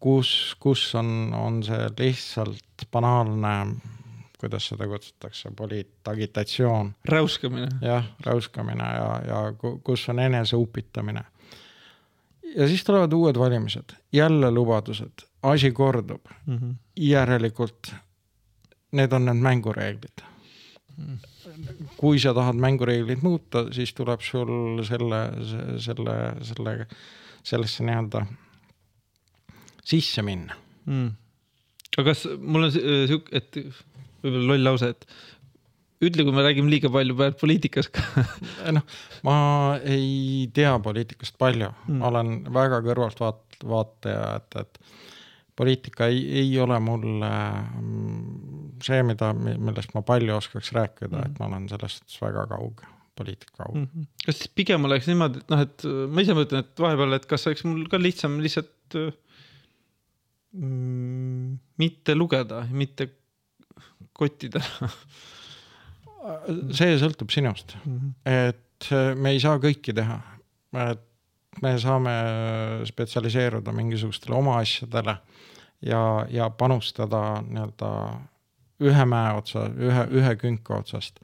kus, 0.00 0.56
kus 0.60 0.94
on, 0.94 1.34
on 1.34 1.62
see 1.62 1.88
lihtsalt 1.98 2.88
banaalne, 2.92 3.76
kuidas 4.40 4.68
seda 4.72 4.86
kutsutakse, 4.88 5.50
poliitagitatsioon, 5.56 6.94
räuskamine. 7.04 7.68
jah, 7.84 8.06
räuskamine 8.26 8.84
ja, 8.84 9.10
ja 9.26 9.52
ku- 9.58 9.78
kus 9.84 10.08
on 10.08 10.18
eneseupitamine. 10.18 11.24
ja 12.56 12.68
siis 12.68 12.84
tulevad 12.84 13.12
uued 13.12 13.38
valimised, 13.38 13.92
jälle 14.12 14.50
lubadused, 14.50 15.26
asi 15.42 15.72
kordub, 15.72 16.24
Mm 16.46 16.58
-hmm. 16.58 16.74
järelikult 16.96 17.94
need 18.92 19.12
on 19.12 19.24
need 19.24 19.36
mängureeglid. 19.42 20.24
kui 21.96 22.18
sa 22.20 22.34
tahad 22.34 22.58
mängureegleid 22.60 23.22
muuta, 23.22 23.64
siis 23.72 23.94
tuleb 23.94 24.20
sul 24.20 24.82
selle, 24.84 25.20
selle, 25.80 26.16
selle, 26.44 26.86
sellesse 27.42 27.84
nii-öelda 27.84 28.26
sisse 29.84 30.22
minna. 30.22 30.56
mm.. 30.86 31.10
aga 31.98 32.10
kas 32.10 32.26
mul 32.38 32.66
on 32.68 32.72
sihuke, 32.74 33.32
et 33.36 33.56
võib-olla 34.22 34.54
loll 34.54 34.66
lause, 34.70 34.94
et 34.94 35.06
ütle, 36.00 36.24
kui 36.24 36.34
me 36.34 36.44
räägime 36.44 36.72
liiga 36.72 36.90
palju 36.92 37.16
poliitikast 37.40 37.92
ka 37.94 38.02
noh, 38.76 38.84
ma 39.26 39.36
ei 39.84 40.48
tea 40.56 40.72
poliitikast 40.82 41.36
palju 41.40 41.68
mm., 41.68 42.00
ma 42.00 42.08
olen 42.12 42.32
väga 42.56 42.80
kõrvalt 42.86 43.20
vaat-, 43.20 43.60
vaataja, 43.68 44.38
et, 44.40 44.60
et 44.62 44.80
poliitika 45.60 46.08
ei, 46.08 46.22
ei 46.44 46.54
ole 46.62 46.78
mulle 46.80 47.30
mm, 47.30 48.78
see, 48.84 49.02
mida, 49.06 49.34
millest 49.36 49.92
ma 49.96 50.04
palju 50.06 50.38
oskaks 50.38 50.72
rääkida 50.76 51.12
mm., 51.12 51.28
et 51.28 51.42
ma 51.42 51.50
olen 51.50 51.68
selles 51.72 52.00
suhtes 52.00 52.20
väga 52.24 52.46
kauge, 52.54 52.88
poliitika 53.20 53.58
kauge 53.58 53.82
mm. 53.82 53.88
-hmm. 53.92 54.10
kas 54.24 54.40
siis 54.40 54.52
pigem 54.56 54.88
oleks 54.88 55.10
niimoodi, 55.10 55.44
et 55.44 55.52
noh, 55.52 55.64
et 55.68 55.88
ma 56.08 56.24
ise 56.24 56.38
mõtlen, 56.38 56.64
et 56.64 56.84
vahepeal, 56.86 57.18
et 57.18 57.28
kas 57.28 57.48
oleks 57.50 57.66
mul 57.68 57.84
ka 57.92 58.00
lihtsam 58.00 58.40
lihtsalt 58.40 59.00
mm, 60.56 61.58
mitte 61.84 62.16
lugeda, 62.16 62.64
mitte 62.72 63.12
kottida 64.20 64.60
see 66.76 66.96
sõltub 67.00 67.32
sinust 67.32 67.76
mm, 67.80 67.96
-hmm. 67.96 68.10
et 68.24 68.90
äh, 68.92 69.14
me 69.16 69.34
ei 69.34 69.40
saa 69.42 69.60
kõiki 69.62 69.94
teha, 69.96 70.18
et 70.90 71.06
me 71.62 71.74
saame 71.82 72.12
spetsialiseeruda 72.88 73.72
mingisugustele 73.74 74.36
oma 74.36 74.58
asjadele 74.60 75.16
ja, 75.82 76.26
ja 76.30 76.50
panustada 76.50 77.42
nii-öelda 77.46 77.90
ühe 78.80 79.04
mäe 79.04 79.34
otsa, 79.36 79.66
ühe, 79.76 80.06
ühe 80.20 80.36
künka 80.40 80.78
otsast. 80.80 81.20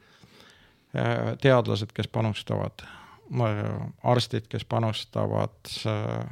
Äh, 0.95 1.35
teadlased, 1.41 1.91
kes 1.93 2.07
panustavad, 2.07 2.85
arstid, 4.03 4.47
kes 4.49 4.65
panustavad, 4.65 5.73
äh, 5.85 6.27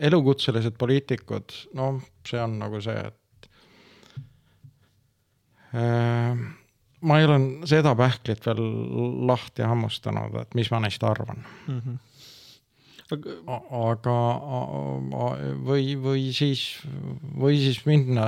elukutselised 0.00 0.76
poliitikud, 0.78 1.52
no 1.74 1.92
see 2.28 2.40
on 2.40 2.58
nagu 2.60 2.80
see, 2.84 2.96
et 2.96 3.19
ma 5.72 7.18
ei 7.18 7.26
ole 7.28 7.66
seda 7.70 7.94
pähklit 7.98 8.46
veel 8.46 8.62
lahti 9.28 9.62
hammustanud, 9.62 10.34
et 10.42 10.56
mis 10.58 10.70
ma 10.72 10.80
neist 10.82 11.04
arvan 11.06 11.44
mm. 11.68 11.80
-hmm. 11.80 11.98
aga, 13.12 13.36
aga 13.84 14.16
või, 15.68 15.94
või 16.02 16.26
siis, 16.36 16.64
või 17.38 17.60
siis 17.62 17.84
minna 17.86 18.26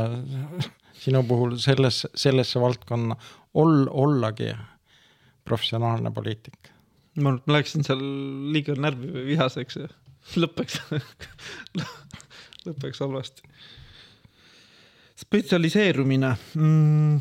sinu 1.02 1.22
puhul 1.26 1.56
selles, 1.62 2.04
sellesse 2.14 2.60
valdkonna, 2.62 3.16
ol-, 3.58 3.88
ollagi 3.90 4.52
professionaalne 5.44 6.12
poliitik. 6.14 6.70
ma 7.20 7.34
läksin 7.46 7.84
seal 7.84 8.00
liiga 8.54 8.76
närvi 8.78 9.10
või 9.12 9.26
vihaseks 9.34 9.76
ja 9.82 9.88
lõppeks 10.42 10.78
lõppeks 12.66 13.02
halvasti. 13.02 13.42
Spetsialiseerumine 15.22 16.36
mm 16.54 17.20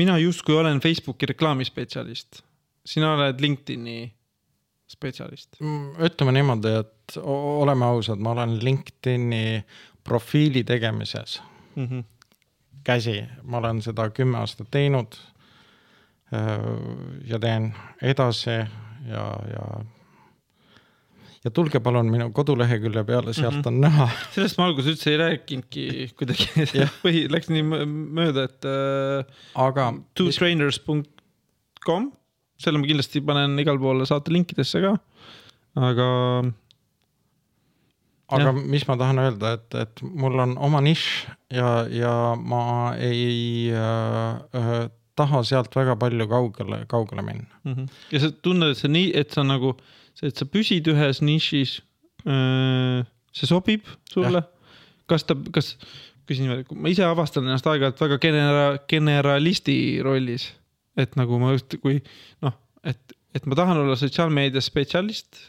mina 0.00 0.18
justkui 0.18 0.56
olen 0.56 0.80
Facebooki 0.80 1.26
reklaamispetsialist, 1.26 2.42
sina 2.86 3.14
oled 3.14 3.40
LinkedIni 3.40 4.12
spetsialist. 4.90 5.60
Mm, 5.60 5.98
ütleme 6.06 6.34
niimoodi, 6.34 6.72
et 6.80 7.18
oleme 7.22 7.86
ausad, 7.86 8.22
ma 8.22 8.34
olen 8.34 8.56
LinkedIni 8.64 9.64
profiili 10.04 10.64
tegemises 10.64 11.40
mm 11.76 11.86
-hmm. 11.86 12.04
käsi, 12.84 13.22
ma 13.42 13.58
olen 13.58 13.82
seda 13.82 14.10
kümme 14.10 14.38
aastat 14.38 14.70
teinud. 14.70 15.18
Ja 17.26 17.38
teen 17.38 17.74
edasi 18.02 18.50
ja, 18.50 19.24
ja 19.52 19.84
ja 21.44 21.50
tulge 21.54 21.80
palun 21.80 22.10
minu 22.12 22.28
kodulehekülje 22.36 23.04
peale, 23.08 23.32
sealt 23.32 23.54
mm 23.54 23.60
-hmm. 23.60 23.68
on 23.68 23.80
näha. 23.80 24.08
sellest 24.34 24.58
ma 24.58 24.66
alguses 24.68 24.92
üldse 24.94 25.10
ei 25.10 25.18
rääkinudki 25.20 25.84
kuidagi 26.18 26.48
põhi, 27.02 27.26
läks 27.34 27.48
nii 27.52 27.64
mööda, 28.20 28.44
et 28.44 28.64
äh,. 28.68 29.24
aga. 29.54 29.92
twotrainers.com, 30.14 32.10
selle 32.60 32.78
ma 32.78 32.86
kindlasti 32.90 33.20
panen 33.24 33.58
igale 33.58 33.80
poole 33.80 34.06
saate 34.06 34.32
linkidesse 34.32 34.82
ka, 34.84 34.96
aga. 35.88 36.08
aga 38.28 38.48
ja. 38.50 38.52
mis 38.52 38.86
ma 38.88 38.96
tahan 39.00 39.18
öelda, 39.24 39.52
et, 39.56 39.74
et 39.74 40.02
mul 40.02 40.38
on 40.44 40.58
oma 40.58 40.80
nišš 40.84 41.06
ja, 41.56 41.70
ja 41.88 42.14
ma 42.36 42.94
ei 43.00 43.72
äh, 43.72 44.90
taha 45.16 45.40
sealt 45.44 45.74
väga 45.76 45.96
palju 45.96 46.28
kaugele, 46.28 46.84
kaugele 46.86 47.22
minna 47.22 47.48
mm. 47.64 47.72
-hmm. 47.72 47.88
ja 48.12 48.20
sa 48.20 48.30
tunned, 48.30 48.70
et 48.70 48.78
see 48.78 48.92
nii, 48.92 49.08
et 49.16 49.32
sa 49.32 49.42
nagu 49.42 49.74
see, 50.18 50.30
et 50.30 50.40
sa 50.40 50.46
püsid 50.48 50.88
ühes 50.92 51.22
nišis, 51.24 51.80
see 52.24 53.48
sobib 53.48 53.86
sulle? 54.10 54.42
kas 55.10 55.26
ta, 55.26 55.34
kas, 55.54 55.74
küsin 56.28 56.46
niimoodi, 56.46 56.78
ma 56.78 56.90
ise 56.92 57.02
avastan 57.06 57.48
ennast 57.48 57.66
aeg-ajalt 57.66 58.02
väga 58.04 58.18
genera-, 58.22 58.80
generalisti 58.90 59.76
rollis. 60.06 60.50
et 61.00 61.16
nagu 61.18 61.38
ma 61.40 61.54
just, 61.54 61.74
kui 61.82 62.00
noh, 62.44 62.54
et, 62.86 63.14
et 63.34 63.46
ma 63.50 63.58
tahan 63.58 63.82
olla 63.82 63.96
sotsiaalmeedia 63.98 64.62
spetsialist. 64.62 65.40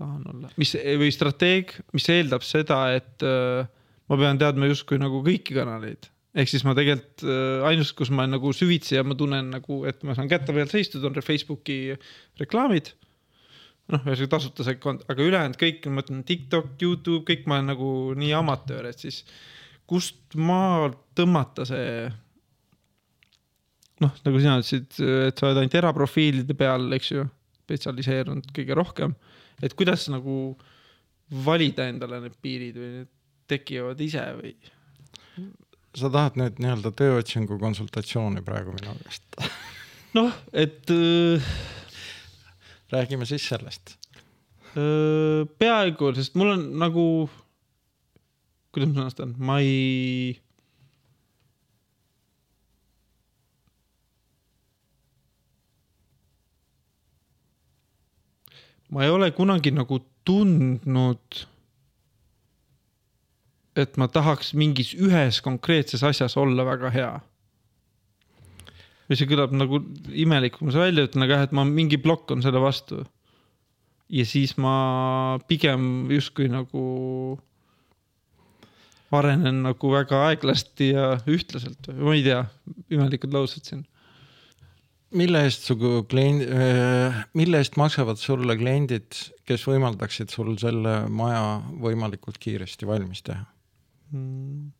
tahan 0.00 0.24
olla, 0.32 0.50
mis 0.60 0.74
või 0.74 1.10
strateeg, 1.14 1.76
mis 1.94 2.08
eeldab 2.10 2.46
seda, 2.46 2.86
et 2.96 3.26
äh, 3.26 3.68
ma 4.10 4.18
pean 4.18 4.40
teadma 4.40 4.70
justkui 4.70 4.98
nagu 4.98 5.22
kõiki 5.26 5.54
kanaleid 5.58 6.10
ehk 6.38 6.46
siis 6.46 6.62
ma 6.62 6.76
tegelikult 6.78 7.24
ainus, 7.66 7.90
kus 7.98 8.10
ma 8.14 8.22
olen 8.22 8.36
nagu 8.36 8.52
süvitsi 8.54 8.94
ja 8.94 9.02
ma 9.02 9.16
tunnen 9.18 9.48
nagu, 9.50 9.80
et 9.90 10.04
ma 10.06 10.14
saan 10.14 10.30
kätte 10.30 10.54
peal 10.54 10.68
seistud, 10.70 11.02
on 11.02 11.16
Facebooki 11.26 11.96
reklaamid 12.38 12.92
noh, 13.90 14.06
ühesõnaga 14.06 14.32
tasuta 14.36 14.66
see 14.66 14.78
kont-, 14.82 15.04
aga 15.10 15.26
ülejäänud 15.26 15.58
kõik, 15.60 15.86
ma 15.88 16.00
mõtlen 16.00 16.24
TikTok, 16.26 16.72
Youtube, 16.82 17.24
kõik 17.28 17.46
ma 17.50 17.58
olen 17.58 17.70
nagu 17.72 17.90
nii 18.18 18.32
amatöör, 18.38 18.90
et 18.90 19.02
siis 19.02 19.22
kust 19.90 20.36
maalt 20.38 20.98
tõmmata 21.18 21.66
see. 21.68 22.08
noh, 24.00 24.16
nagu 24.24 24.42
sina 24.42 24.58
ütlesid, 24.60 24.98
et 25.28 25.38
sa 25.38 25.48
oled 25.48 25.62
ainult 25.62 25.78
eraprofiilide 25.82 26.56
peal, 26.58 26.88
eks 26.96 27.14
ju, 27.14 27.24
spetsialiseerunud 27.64 28.52
kõige 28.56 28.76
rohkem. 28.78 29.14
et 29.62 29.74
kuidas 29.76 30.08
nagu 30.10 30.56
valida 31.44 31.86
endale 31.90 32.20
need 32.24 32.36
piirid 32.42 32.78
või 32.78 32.92
need 32.98 33.10
tekivad 33.50 34.00
ise 34.02 34.22
või? 34.38 34.54
sa 35.98 36.06
tahad 36.06 36.38
nüüd 36.38 36.60
nii-öelda 36.62 36.92
tööotsingu 36.94 37.58
konsultatsiooni 37.58 38.44
praegu 38.46 38.74
minu 38.76 38.94
käest 39.02 39.40
noh, 40.16 40.34
et 40.52 40.90
äh, 40.94 41.50
räägime 42.92 43.26
siis 43.26 43.48
sellest. 43.48 43.96
peaaegu, 45.58 46.12
sest 46.14 46.36
mul 46.38 46.52
on 46.54 46.66
nagu, 46.78 47.04
kuidas 48.70 48.92
ma 48.92 49.00
sõnastan, 49.00 49.34
ma 49.38 49.58
ei. 49.64 50.38
ma 58.90 59.04
ei 59.06 59.10
ole 59.10 59.30
kunagi 59.34 59.70
nagu 59.74 60.00
tundnud, 60.26 61.42
et 63.78 63.98
ma 63.98 64.06
tahaks 64.10 64.54
mingis 64.58 64.94
ühes 64.98 65.38
konkreetses 65.42 66.02
asjas 66.06 66.36
olla 66.38 66.66
väga 66.66 66.90
hea 66.94 67.12
või 69.10 69.18
see 69.18 69.26
kõlab 69.26 69.54
nagu 69.58 69.80
imelik, 70.14 70.54
kui 70.54 70.68
ma 70.68 70.74
seda 70.74 70.86
välja 70.86 71.08
ütlen, 71.08 71.26
aga 71.26 71.34
jah, 71.34 71.48
et 71.48 71.54
ma 71.58 71.66
mingi 71.66 71.98
plokk 71.98 72.30
on 72.30 72.44
selle 72.44 72.62
vastu. 72.62 73.02
ja 74.10 74.24
siis 74.26 74.56
ma 74.58 75.38
pigem 75.50 76.10
justkui 76.10 76.48
nagu 76.50 76.84
arenen 79.14 79.62
nagu 79.66 79.90
väga 79.92 80.24
aeglasti 80.28 80.92
ja 80.92 81.12
ühtlaselt 81.26 81.90
või 81.90 82.06
ma 82.06 82.16
ei 82.16 82.26
tea, 82.26 82.40
imelikud 82.94 83.34
laused 83.34 83.66
siin. 83.66 83.84
mille 85.10 85.42
eest 85.42 85.66
su 85.66 85.74
klient, 86.10 86.46
äh, 86.46 87.22
mille 87.34 87.58
eest 87.58 87.78
maksavad 87.80 88.18
sulle 88.22 88.54
kliendid, 88.58 89.10
kes 89.46 89.66
võimaldaksid 89.66 90.30
sul 90.30 90.54
selle 90.62 91.08
maja 91.08 91.58
võimalikult 91.82 92.38
kiiresti 92.38 92.86
valmis 92.86 93.26
teha 93.26 93.42
hmm.? 94.12 94.70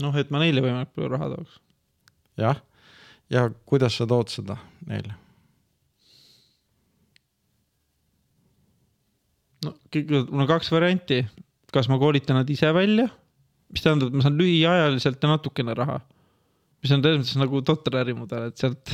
noh, 0.00 0.16
et 0.16 0.32
ma 0.32 0.40
neile 0.40 0.64
võimalikult 0.64 0.96
palju 0.96 1.12
raha 1.12 1.34
tooks 1.36 1.60
jah, 2.40 2.60
ja 3.32 3.48
kuidas 3.68 3.96
sa 3.98 4.06
tood 4.08 4.32
seda 4.32 4.56
neile? 4.88 5.16
no 9.62 9.74
mul 10.32 10.42
on 10.42 10.48
kaks 10.50 10.72
varianti, 10.74 11.22
kas 11.74 11.88
ma 11.90 11.98
koolitan 12.02 12.40
nad 12.40 12.48
ise 12.50 12.72
välja, 12.74 13.06
mis 13.72 13.84
tähendab, 13.84 14.10
et 14.10 14.18
ma 14.18 14.24
saan 14.24 14.38
lühiajaliselt 14.40 15.22
ja 15.22 15.30
natukene 15.30 15.76
raha. 15.78 16.00
mis 16.82 16.90
on 16.90 17.02
selles 17.04 17.20
mõttes 17.22 17.38
nagu 17.38 17.62
totter 17.62 18.00
ärimudel, 18.02 18.48
et 18.50 18.58
sealt 18.58 18.90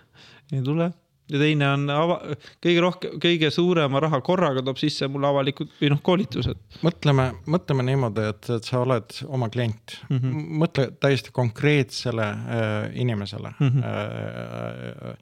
ei 0.54 0.62
tule 0.62 0.92
ja 1.30 1.38
teine 1.40 1.68
on 1.70 1.86
ava, 1.92 2.18
kõige 2.64 2.82
rohkem, 2.82 3.14
kõige 3.22 3.50
suurema 3.54 4.00
raha 4.02 4.20
korraga 4.24 4.62
toob 4.64 4.80
sisse 4.80 5.08
mulle 5.10 5.30
avalikud 5.30 5.70
või 5.80 5.92
noh, 5.92 6.02
koolitused. 6.04 6.60
mõtleme, 6.82 7.28
mõtleme 7.50 7.86
niimoodi, 7.86 8.26
et, 8.32 8.50
et 8.58 8.68
sa 8.68 8.82
oled 8.82 9.16
oma 9.28 9.48
klient 9.52 9.96
mm, 10.08 10.18
-hmm. 10.18 10.44
mõtle 10.62 10.88
täiesti 11.00 11.32
konkreetsele 11.32 12.28
äh, 12.28 12.90
inimesele 12.94 13.54
mm. 13.58 13.68
-hmm. 13.68 13.82
Äh, 13.82 15.16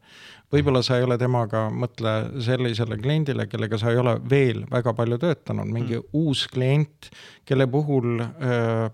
võib-olla 0.51 0.81
sa 0.83 0.97
ei 0.97 1.03
ole 1.03 1.17
temaga, 1.17 1.69
mõtle 1.69 2.41
sellisele 2.43 2.97
kliendile, 2.97 3.47
kellega 3.47 3.77
sa 3.77 3.91
ei 3.91 3.97
ole 3.97 4.17
veel 4.29 4.65
väga 4.71 4.93
palju 4.93 5.17
töötanud, 5.17 5.69
mingi 5.71 5.95
mm. 5.95 6.09
uus 6.13 6.47
klient, 6.47 7.11
kelle 7.45 7.67
puhul 7.67 8.19
äh, 8.19 8.89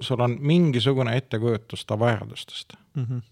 sul 0.00 0.20
on 0.20 0.38
mingisugune 0.40 1.16
ettekujutus 1.16 1.84
ta 1.86 1.98
vajadustest 1.98 2.72
mm. 2.94 3.04
-hmm. 3.04 3.22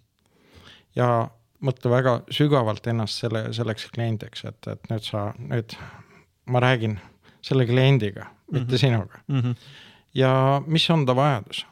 ja 0.96 1.30
mõtle 1.62 1.90
väga 1.92 2.14
sügavalt 2.34 2.86
ennast 2.90 3.22
selle, 3.22 3.46
selleks 3.54 3.88
kliendiks, 3.94 4.44
et, 4.48 4.70
et 4.70 4.88
nüüd 4.90 5.06
sa, 5.06 5.30
nüüd 5.38 5.76
ma 6.50 6.62
räägin 6.62 6.98
selle 7.42 7.66
kliendiga 7.66 8.26
mm, 8.26 8.30
-hmm. 8.30 8.58
mitte 8.58 8.72
mhm. 8.72 8.80
sinuga 8.84 9.20
mm. 9.28 9.40
-hmm. 9.40 9.54
ja 10.14 10.62
mis 10.66 10.90
on 10.90 11.06
ta 11.06 11.16
vajadus? 11.16 11.66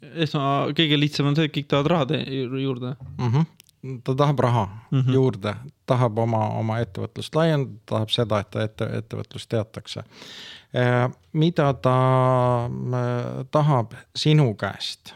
esma, 0.00 0.72
kõige 0.74 0.96
lihtsam 0.98 1.26
on 1.30 1.36
see, 1.36 1.46
et 1.46 1.54
kõik 1.54 1.66
tahavad 1.70 1.90
raha 1.92 2.22
juurde 2.58 2.96
mm. 3.18 3.28
-hmm 3.28 3.59
ta 4.04 4.14
tahab 4.14 4.38
raha 4.38 4.68
mm 4.90 5.00
-hmm. 5.00 5.12
juurde, 5.12 5.54
tahab 5.86 6.18
oma, 6.18 6.48
oma 6.48 6.78
ettevõtlust 6.78 7.34
laiendada, 7.34 7.78
tahab 7.86 8.10
seda, 8.10 8.40
et 8.40 8.50
ta 8.50 8.62
ette, 8.62 8.84
ettevõtlust 8.84 9.48
teatakse. 9.48 10.04
Äh, 10.76 11.10
mida 11.32 11.72
ta 11.74 11.96
äh, 12.66 13.46
tahab 13.50 13.94
sinu 14.16 14.54
käest 14.54 15.14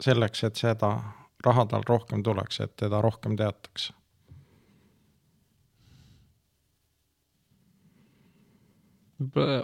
selleks, 0.00 0.44
et 0.44 0.56
seda 0.56 1.00
raha 1.44 1.66
tal 1.66 1.82
rohkem 1.88 2.22
tuleks, 2.22 2.60
et 2.60 2.76
teda 2.76 3.00
rohkem 3.00 3.36
teatakse? 3.36 3.92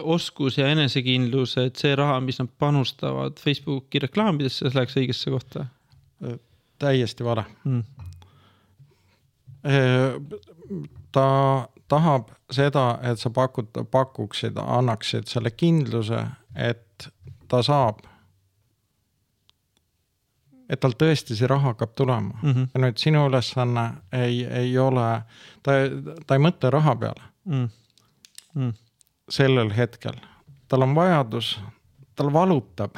oskus 0.01 0.57
ja 0.57 0.69
enesekindlus, 0.71 1.57
et 1.57 1.75
see 1.75 1.95
raha, 1.95 2.19
mis 2.23 2.39
nad 2.39 2.49
panustavad 2.57 3.39
Facebooki 3.39 3.99
reklaamidesse, 3.99 4.71
läheks 4.73 4.97
õigesse 4.97 5.33
kohta? 5.33 5.65
Täiesti 6.81 7.23
vale 7.23 7.43
mm.. 7.63 7.83
ta 11.11 11.27
tahab 11.91 12.31
seda, 12.51 12.85
et 13.03 13.19
sa 13.19 13.29
pakud, 13.29 13.67
pakuksid, 13.91 14.57
annaksid 14.57 15.27
selle 15.29 15.51
kindluse, 15.51 16.23
et 16.55 17.07
ta 17.51 17.59
saab, 17.65 17.99
et 20.71 20.79
tal 20.79 20.95
tõesti 20.95 21.35
see 21.35 21.49
raha 21.51 21.73
hakkab 21.73 21.95
tulema 21.99 22.37
mm. 22.41 22.51
-hmm. 22.51 22.67
ja 22.73 22.81
nüüd 22.85 22.97
sinu 23.03 23.25
ülesanne 23.27 23.85
ei, 24.15 24.45
ei 24.45 24.77
ole, 24.79 25.09
ta, 25.63 25.77
ta 26.27 26.37
ei 26.37 26.43
mõtle 26.47 26.71
raha 26.71 26.95
peale 26.95 27.23
mm. 27.45 27.69
Mm. 28.55 28.73
sellel 29.29 29.73
hetkel, 29.75 30.15
tal 30.67 30.87
on 30.87 30.95
vajadus, 30.95 31.59
tal 32.15 32.33
valutab 32.33 32.95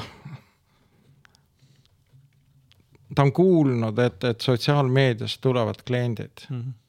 ta 3.16 3.26
on 3.26 3.32
kuulnud, 3.36 4.00
et, 4.00 4.24
et 4.24 4.42
sotsiaalmeediast 4.42 5.42
tulevad 5.42 5.84
kliendid 5.88 6.48
mm. 6.50 6.62
-hmm 6.62 6.80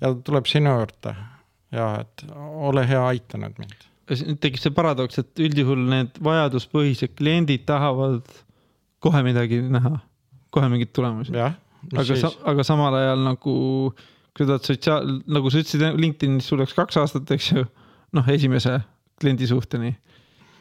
ja 0.00 0.12
ta 0.12 0.18
tuleb 0.24 0.48
sinu 0.48 0.74
juurde 0.78 1.14
ja 1.74 1.88
et 2.02 2.24
ole 2.70 2.84
hea, 2.88 3.00
aita 3.12 3.40
nüüd 3.40 3.56
mind. 3.60 3.86
nüüd 4.08 4.40
tekib 4.40 4.62
see 4.62 4.74
paradoks, 4.74 5.20
et 5.20 5.42
üldjuhul 5.44 5.82
need 5.90 6.20
vajaduspõhised 6.24 7.16
kliendid 7.18 7.66
tahavad 7.68 8.28
kohe 9.04 9.22
midagi 9.26 9.60
näha, 9.62 9.98
kohe 10.54 10.70
mingeid 10.72 10.94
tulemusi. 10.96 11.34
aga, 11.36 12.16
sa, 12.16 12.32
aga 12.48 12.64
samal 12.66 12.96
ajal 12.96 13.26
nagu, 13.26 13.56
kui 14.32 14.46
sa 14.46 14.54
tahad 14.54 14.70
sotsiaal, 14.70 15.18
nagu 15.28 15.52
sa 15.52 15.62
ütlesid, 15.62 15.84
LinkedInis 16.00 16.48
sul 16.48 16.62
läks 16.62 16.76
kaks 16.78 17.00
aastat, 17.02 17.30
eks 17.36 17.52
ju, 17.52 17.66
noh, 18.16 18.32
esimese 18.32 18.78
kliendi 19.20 19.50
suhteni 19.50 19.92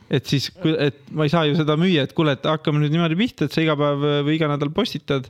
et 0.09 0.25
siis, 0.29 0.49
et 0.79 0.99
ma 1.11 1.27
ei 1.27 1.33
saa 1.33 1.45
ju 1.47 1.57
seda 1.57 1.75
müüa, 1.79 2.07
et 2.07 2.15
kuule, 2.15 2.37
et 2.37 2.47
hakkame 2.47 2.81
nüüd 2.81 2.93
niimoodi 2.95 3.19
pihta, 3.19 3.47
et 3.47 3.55
sa 3.55 3.63
iga 3.63 3.75
päev 3.79 4.03
või 4.27 4.37
iga 4.37 4.49
nädal 4.51 4.71
postitad 4.75 5.27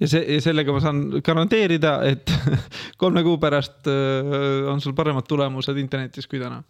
ja 0.00 0.08
see, 0.08 0.22
ja 0.36 0.40
sellega 0.44 0.74
ma 0.74 0.82
saan 0.82 1.02
garanteerida, 1.24 1.94
et 2.08 2.32
kolme 3.02 3.22
kuu 3.26 3.38
pärast 3.42 3.88
äh, 3.90 4.68
on 4.70 4.82
sul 4.82 4.96
paremad 4.98 5.28
tulemused 5.28 5.78
internetis 5.80 6.28
kui 6.30 6.40
täna. 6.42 6.62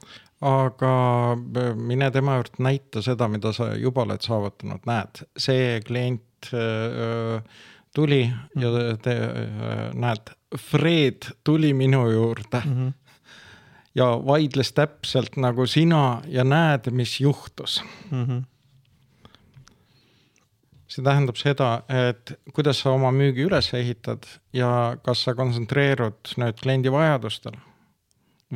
aga 0.47 0.93
äh, 1.35 1.73
mine 1.77 2.11
tema 2.15 2.39
juurde, 2.39 2.63
näita 2.67 3.03
seda, 3.07 3.29
mida 3.33 3.55
sa 3.57 3.73
juba 3.79 4.07
oled 4.07 4.27
saavutanud, 4.27 4.87
näed, 4.89 5.25
see 5.39 5.79
klient 5.87 6.51
öö, 6.55 7.37
äh, 7.37 7.67
tuli 7.95 8.23
ja 8.59 8.71
te 9.03 9.17
öö, 9.19 9.91
näed, 9.99 10.35
Fred 10.59 11.29
tuli 11.47 11.71
minu 11.75 12.09
juurde 12.11 12.63
mm. 12.65 12.73
-hmm 12.75 13.00
ja 13.95 14.07
vaidles 14.27 14.73
täpselt 14.73 15.37
nagu 15.37 15.67
sina 15.67 16.23
ja 16.29 16.45
näed, 16.45 16.91
mis 16.91 17.21
juhtus 17.21 17.83
mm. 18.11 18.25
-hmm 18.25 18.47
see 20.91 21.05
tähendab 21.07 21.39
seda, 21.39 21.83
et 21.87 22.33
kuidas 22.55 22.81
sa 22.83 22.91
oma 22.91 23.13
müügi 23.15 23.45
üles 23.47 23.69
ehitad 23.79 24.27
ja 24.53 24.97
kas 25.07 25.23
sa 25.23 25.37
kontsentreerud 25.39 26.33
nüüd 26.43 26.59
kliendi 26.59 26.91
vajadustele 26.91 27.61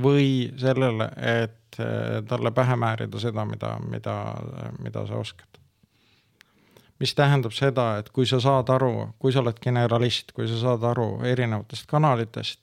või 0.03 0.51
sellele, 0.59 1.11
et 1.15 1.79
eh, 1.79 2.23
talle 2.29 2.51
pähe 2.51 2.77
määrida 2.77 3.21
seda, 3.23 3.45
mida, 3.47 3.77
mida, 3.91 4.17
mida 4.83 5.07
sa 5.07 5.21
oskad. 5.23 5.61
mis 6.99 7.15
tähendab 7.15 7.53
seda, 7.53 7.99
et 7.99 8.09
kui 8.15 8.27
sa 8.27 8.39
saad 8.41 8.71
aru, 8.71 9.15
kui 9.19 9.33
sa 9.33 9.41
oled 9.43 9.59
generalist, 9.61 10.33
kui 10.33 10.47
sa 10.49 10.59
saad 10.61 10.83
aru 10.89 11.21
erinevatest 11.27 11.87
kanalitest, 11.91 12.61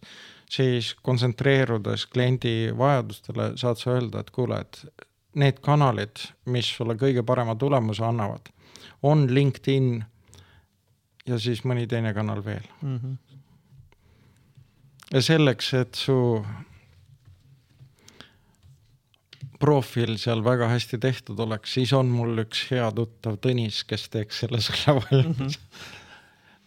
siis 0.51 0.93
kontsentreerudes 1.03 2.05
kliendi 2.11 2.71
vajadustele 2.77 3.53
saad 3.59 3.79
sa 3.79 3.95
öelda, 3.95 4.19
et 4.19 4.31
kuule, 4.35 4.59
et 4.59 5.05
need 5.39 5.61
kanalid, 5.63 6.25
mis 6.51 6.67
sulle 6.75 6.97
kõige 6.99 7.23
parema 7.23 7.55
tulemuse 7.55 8.03
annavad 8.03 8.51
on 9.07 9.25
LinkedIn 9.33 10.03
ja 11.27 11.39
siis 11.39 11.63
mõni 11.67 11.87
teine 11.89 12.13
kanal 12.13 12.43
veel 12.45 12.65
mm. 12.81 12.97
-hmm. 12.97 13.15
ja 15.13 15.21
selleks, 15.21 15.73
et 15.73 15.95
su 15.95 16.45
profiil 19.59 20.17
seal 20.17 20.43
väga 20.43 20.67
hästi 20.67 20.97
tehtud 20.97 21.39
oleks, 21.39 21.73
siis 21.73 21.93
on 21.93 22.09
mul 22.09 22.45
üks 22.45 22.65
hea 22.71 22.91
tuttav 22.91 23.37
Tõnis, 23.41 23.83
kes 23.87 24.09
teeks 24.09 24.39
selle 24.43 24.61
sulle 24.61 24.99
valmis 24.99 25.37
mm. 25.37 25.45
-hmm. 25.45 26.00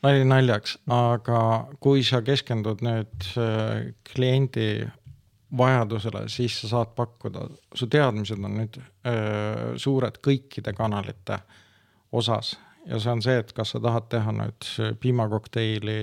Nali 0.04 0.24
naljaks, 0.28 0.78
aga 0.92 1.40
kui 1.80 2.04
sa 2.04 2.20
keskendud 2.22 2.84
nüüd 2.84 3.28
äh, 3.40 3.90
kliendi 4.12 4.84
vajadusele, 5.54 6.26
siis 6.28 6.60
sa 6.60 6.68
saad 6.68 6.94
pakkuda, 6.96 7.46
su 7.74 7.86
teadmised 7.86 8.40
on 8.42 8.56
nüüd 8.58 8.78
öö, 8.78 9.12
äh, 9.12 9.76
suured 9.80 10.18
kõikide 10.24 10.74
kanalite 10.76 11.38
äh, 11.38 11.60
osas 12.14 12.58
ja 12.86 13.00
see 13.00 13.12
on 13.12 13.22
see, 13.24 13.38
et 13.40 13.52
kas 13.56 13.74
sa 13.74 13.80
tahad 13.82 14.06
teha 14.12 14.32
nüüd 14.36 14.68
piimakokteili 15.00 15.98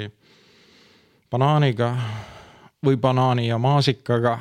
banaaniga 1.32 1.92
või 2.86 2.98
banaani 3.02 3.48
ja 3.48 3.60
maasikaga 3.62 4.38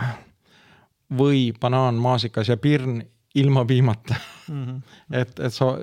või 1.18 1.50
banaan, 1.60 1.98
maasikas 2.00 2.48
ja 2.50 2.56
pirn 2.56 3.02
ilma 3.34 3.64
piimata 3.64 4.16
mm. 4.48 4.64
-hmm. 4.64 4.82
et, 5.22 5.40
et 5.40 5.54
sa, 5.54 5.74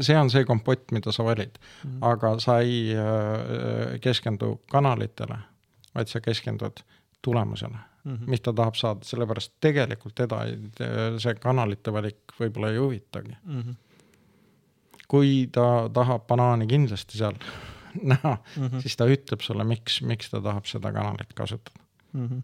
see 0.00 0.16
on 0.18 0.30
see 0.30 0.44
kompott, 0.44 0.92
mida 0.92 1.12
sa 1.12 1.24
valid 1.24 1.58
mm, 1.58 1.90
-hmm. 1.90 1.98
aga 2.00 2.38
sa 2.40 2.58
ei 2.60 2.94
äh, 2.94 4.00
keskendu 4.00 4.60
kanalitele, 4.70 5.38
vaid 5.94 6.08
sa 6.08 6.20
keskendud 6.20 6.84
tulemusele 7.22 7.78
mm, 8.04 8.14
-hmm. 8.16 8.26
mis 8.26 8.40
ta 8.40 8.52
tahab 8.52 8.74
saada, 8.74 9.04
sellepärast 9.04 9.52
tegelikult 9.60 10.14
teda 10.14 10.44
see 11.18 11.34
kanalite 11.34 11.92
valik 11.92 12.38
võib-olla 12.40 12.70
ei 12.70 12.78
huvitagi 12.78 13.36
mm. 13.44 13.60
-hmm 13.62 13.74
kui 15.08 15.48
ta 15.52 15.88
tahab 15.92 16.26
banaani 16.26 16.66
kindlasti 16.66 17.18
seal 17.18 17.38
näha 18.12 18.36
mm, 18.36 18.66
-hmm. 18.66 18.80
siis 18.80 18.96
ta 18.96 19.06
ütleb 19.06 19.40
sulle, 19.40 19.64
miks, 19.64 20.02
miks 20.02 20.30
ta 20.30 20.40
tahab 20.40 20.66
seda 20.66 20.92
kanalit 20.92 21.32
kasutada 21.34 21.80
mm. 22.12 22.28
-hmm 22.28 22.42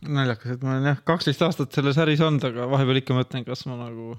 naljakas, 0.00 0.54
et 0.54 0.62
ma 0.64 0.70
olen 0.72 0.86
jah, 0.88 1.00
kaksteist 1.04 1.42
aastat 1.44 1.76
selles 1.76 1.98
äris 2.00 2.20
olnud, 2.24 2.44
aga 2.48 2.70
vahepeal 2.70 3.00
ikka 3.02 3.16
mõtlen, 3.18 3.44
kas 3.44 3.66
ma 3.68 3.74
nagu, 3.76 4.14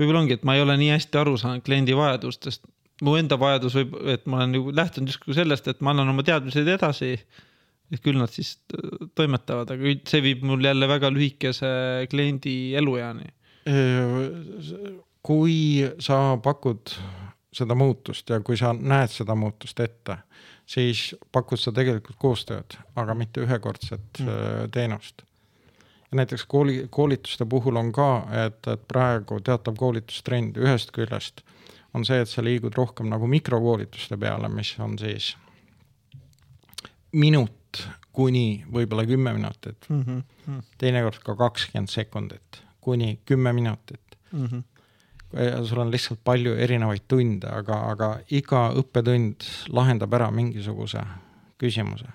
võib-olla 0.00 0.22
ongi, 0.24 0.38
et 0.38 0.44
ma 0.48 0.56
ei 0.56 0.64
ole 0.64 0.76
nii 0.80 0.92
hästi 0.94 1.20
aru 1.20 1.36
saanud 1.40 1.64
kliendi 1.66 1.96
vajadustest. 1.96 2.64
mu 3.02 3.16
enda 3.18 3.38
vajadus 3.38 3.76
võib, 3.80 3.96
et 4.14 4.26
ma 4.30 4.42
olen 4.42 4.56
nagu 4.56 4.74
lähtunud 4.78 5.10
justkui 5.10 5.34
sellest, 5.34 5.68
et 5.68 5.80
ma 5.80 5.90
annan 5.94 6.12
oma 6.14 6.22
teadmised 6.26 6.68
edasi. 6.68 7.14
et 7.92 8.00
küll 8.00 8.16
nad 8.16 8.30
siis 8.32 8.56
toimetavad, 9.14 9.70
aga 9.74 9.94
see 10.08 10.22
viib 10.24 10.44
mul 10.48 10.64
jälle 10.64 10.88
väga 10.88 11.10
lühikese 11.12 11.72
kliendi 12.10 12.74
elueani 12.78 13.28
kui 15.22 15.86
sa 16.02 16.36
pakud 16.42 16.94
seda 17.52 17.76
muutust 17.78 18.30
ja 18.32 18.40
kui 18.44 18.56
sa 18.58 18.72
näed 18.74 19.12
seda 19.12 19.36
muutust 19.38 19.80
ette, 19.84 20.16
siis 20.66 21.12
pakud 21.32 21.60
sa 21.60 21.72
tegelikult 21.74 22.18
koostööd, 22.20 22.78
aga 22.98 23.14
mitte 23.18 23.44
ühekordset 23.44 24.22
mm. 24.22 24.72
teenust. 24.74 25.22
Näiteks 26.12 26.44
kooli, 26.48 26.86
koolituste 26.90 27.46
puhul 27.48 27.76
on 27.76 27.92
ka, 27.92 28.10
et, 28.46 28.66
et 28.68 28.84
praegu 28.88 29.40
teatav 29.40 29.76
koolitustrend 29.80 30.58
ühest 30.60 30.92
küljest 30.92 31.42
on 31.94 32.04
see, 32.08 32.20
et 32.24 32.28
sa 32.28 32.44
liigud 32.44 32.74
rohkem 32.76 33.10
nagu 33.12 33.26
mikrokoolituste 33.28 34.16
peale, 34.20 34.48
mis 34.48 34.74
on 34.80 34.98
siis 35.00 35.34
minut 37.12 37.84
kuni 38.12 38.64
võib-olla 38.72 39.06
kümme 39.08 39.32
minutit 39.32 39.88
mm. 39.88 40.02
-hmm. 40.02 40.62
teinekord 40.78 41.22
ka 41.24 41.36
kakskümmend 41.36 41.88
sekundit 41.88 42.62
kuni 42.80 43.20
kümme 43.24 43.52
minutit 43.52 44.18
mm. 44.32 44.46
-hmm 44.46 44.62
ja 45.32 45.64
sul 45.64 45.78
on 45.78 45.90
lihtsalt 45.90 46.20
palju 46.24 46.54
erinevaid 46.54 47.06
tunde, 47.08 47.48
aga, 47.48 47.78
aga 47.92 48.08
iga 48.30 48.66
õppetund 48.76 49.46
lahendab 49.72 50.12
ära 50.14 50.30
mingisuguse 50.30 51.00
küsimuse. 51.58 52.08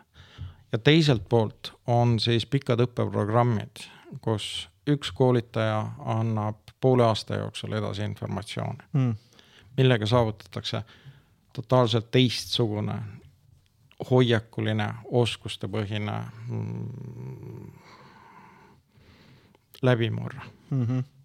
Ja 0.71 0.77
teiselt 0.77 1.29
poolt 1.29 1.73
on 1.87 2.19
siis 2.19 2.45
pikad 2.45 2.81
õppeprogrammid, 2.83 3.85
kus 4.21 4.67
üks 4.87 5.11
koolitaja 5.11 5.79
annab 6.05 6.59
poole 6.81 7.05
aasta 7.05 7.41
jooksul 7.41 7.73
edasi 7.73 8.05
informatsiooni 8.07 8.89
mm., 8.93 9.13
millega 9.77 10.05
saavutatakse 10.05 10.81
totaalselt 11.53 12.11
teistsugune 12.11 12.95
hoiakuline, 14.09 14.87
oskustepõhine 15.11 16.17
mm, 16.47 17.71
läbimurre 19.81 20.41
mm. 20.69 20.83
-hmm 20.85 21.16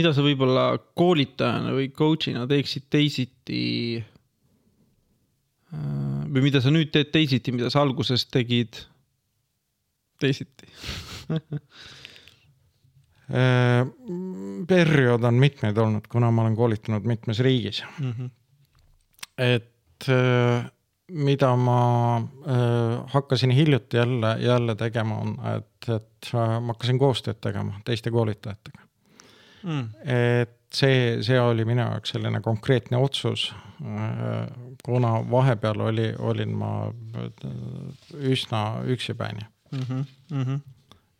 mida 0.00 0.14
sa 0.16 0.24
võib-olla 0.24 0.72
koolitajana 0.96 1.74
või 1.76 1.90
coach'ina 1.92 2.46
teeksid 2.48 2.86
teisiti? 2.92 3.64
Äh, 5.70 6.24
või 6.32 6.46
mida 6.48 6.62
sa 6.64 6.72
nüüd 6.72 6.92
teed 6.94 7.12
teisiti, 7.14 7.52
mida 7.54 7.68
sa 7.72 7.84
alguses 7.84 8.24
tegid 8.32 8.80
teisiti 10.20 10.66
äh, 13.30 13.84
periood 14.68 15.24
on 15.28 15.38
mitmeid 15.40 15.78
olnud, 15.78 16.10
kuna 16.10 16.32
ma 16.34 16.44
olen 16.44 16.58
koolitanud 16.58 17.06
mitmes 17.08 17.40
riigis 17.44 17.84
mm. 18.00 18.10
-hmm. 18.10 18.28
et 19.38 20.10
äh, 20.10 20.66
mida 21.10 21.54
ma 21.56 21.80
hakkasin 23.10 23.50
hiljuti 23.50 23.96
jälle, 23.96 24.36
jälle 24.38 24.74
tegema, 24.78 25.16
on, 25.18 25.34
et, 25.56 25.88
et 25.94 26.32
ma 26.34 26.74
hakkasin 26.74 26.98
koostööd 26.98 27.40
tegema 27.42 27.80
teiste 27.84 28.10
koolitajatega 28.14 28.79
mm.. 29.62 29.88
et 30.04 30.56
see, 30.74 31.18
see 31.22 31.40
oli 31.40 31.64
minu 31.68 31.82
jaoks 31.82 32.14
selline 32.14 32.40
konkreetne 32.44 33.00
otsus. 33.00 33.50
kuna 34.84 35.12
vahepeal 35.30 35.80
oli, 35.80 36.12
olin 36.18 36.52
ma 36.56 36.72
üsna 38.14 38.82
üksipäini 38.84 39.40
mm. 39.72 39.78
-hmm. 39.78 40.04
Mm 40.30 40.42
-hmm. 40.42 40.60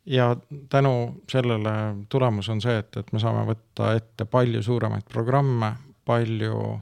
ja 0.07 0.37
tänu 0.69 1.23
sellele 1.29 1.71
tulemus 2.09 2.49
on 2.49 2.61
see, 2.61 2.79
et, 2.79 2.97
et 2.97 3.13
me 3.13 3.19
saame 3.19 3.47
võtta 3.53 3.95
ette 3.97 4.25
palju 4.25 4.63
suuremaid 4.63 5.03
programme, 5.09 5.73
palju 6.05 6.81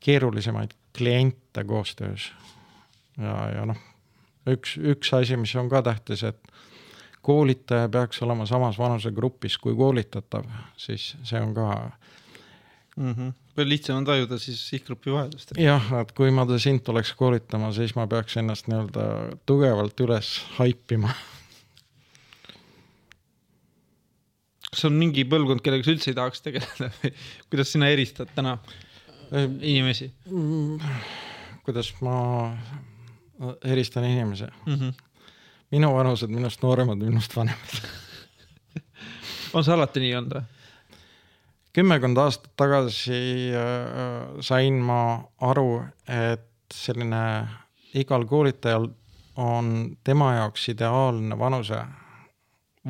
keerulisemaid 0.00 0.70
kliente 0.98 1.64
koostöös. 1.64 2.32
ja, 3.18 3.50
ja 3.50 3.66
noh, 3.66 3.76
üks, 4.50 4.76
üks 4.76 5.14
asi, 5.16 5.36
mis 5.36 5.54
on 5.56 5.68
ka 5.68 5.82
tähtis, 5.82 6.22
et 6.22 6.53
koolitaja 7.24 7.88
peaks 7.88 8.22
olema 8.22 8.46
samas 8.46 8.78
vanusegrupis 8.78 9.56
kui 9.58 9.74
koolitatav, 9.76 10.44
siis 10.76 11.14
see 11.24 11.40
on 11.40 11.54
ka 11.56 11.68
mm. 12.96 13.12
-hmm. 13.12 13.32
veel 13.56 13.68
lihtsam 13.68 13.96
on 13.96 14.04
tajuda 14.04 14.38
siis 14.38 14.68
sihtgrupi 14.68 15.12
vajadust. 15.12 15.54
jah, 15.58 15.92
et 16.00 16.12
kui 16.12 16.30
ma 16.30 16.46
sind 16.58 16.84
tuleks 16.84 17.12
koolitama, 17.12 17.72
siis 17.72 17.94
ma 17.96 18.06
peaks 18.06 18.36
ennast 18.36 18.68
nii-öelda 18.68 19.06
tugevalt 19.46 20.00
üles 20.00 20.34
haipima. 20.58 21.14
kas 24.70 24.84
on 24.84 24.92
mingi 24.92 25.24
põlvkond, 25.24 25.62
kellega 25.64 25.86
sa 25.86 25.94
üldse 25.94 26.10
ei 26.10 26.18
tahaks 26.20 26.44
tegeleda 26.44 26.90
või 27.00 27.14
kuidas 27.50 27.72
sina 27.72 27.88
eristad 27.88 28.28
täna 28.34 28.58
inimesi? 29.60 30.12
Mm, 30.30 30.78
kuidas 31.64 31.94
ma 32.02 32.18
eristan 33.64 34.04
inimesi 34.04 34.44
mm? 34.44 34.74
-hmm 34.74 35.13
minu 35.74 35.90
vanused 35.94 36.30
minust 36.30 36.62
nooremad, 36.62 37.02
minust 37.02 37.34
vanemad 37.36 37.78
on 39.54 39.64
see 39.64 39.74
alati 39.74 40.02
nii 40.02 40.14
olnud 40.18 40.36
või? 40.38 40.50
kümmekond 41.74 42.18
aastat 42.22 42.52
tagasi 42.60 43.20
äh, 43.58 44.36
sain 44.46 44.78
ma 44.82 45.00
aru, 45.42 45.82
et 46.06 46.46
selline 46.74 47.22
igal 47.98 48.26
koolitajal 48.30 48.88
on 49.42 49.96
tema 50.06 50.34
jaoks 50.38 50.68
ideaalne 50.70 51.38
vanuse 51.38 51.80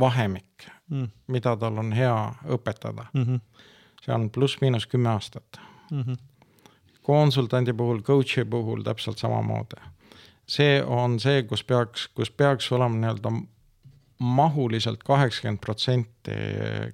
vahemik 0.00 0.68
mm., 0.90 1.08
mida 1.32 1.56
tal 1.56 1.80
on 1.80 1.92
hea 1.96 2.16
õpetada 2.56 3.06
mm. 3.12 3.24
-hmm. 3.24 3.40
see 4.04 4.14
on 4.14 4.28
pluss-miinus 4.30 4.86
kümme 4.86 5.08
aastat 5.16 5.60
mm. 5.90 6.02
-hmm. 6.02 6.16
konsultandi 7.02 7.72
puhul, 7.72 8.02
coach'i 8.02 8.44
puhul 8.44 8.82
täpselt 8.82 9.18
samamoodi 9.18 9.80
see 10.46 10.82
on 10.82 11.18
see, 11.20 11.42
kus 11.48 11.64
peaks, 11.64 12.08
kus 12.14 12.30
peaks 12.30 12.72
olema 12.72 12.96
nii-öelda 13.00 13.32
mahuliselt 14.18 15.02
kaheksakümmend 15.04 15.60
protsenti 15.60 16.36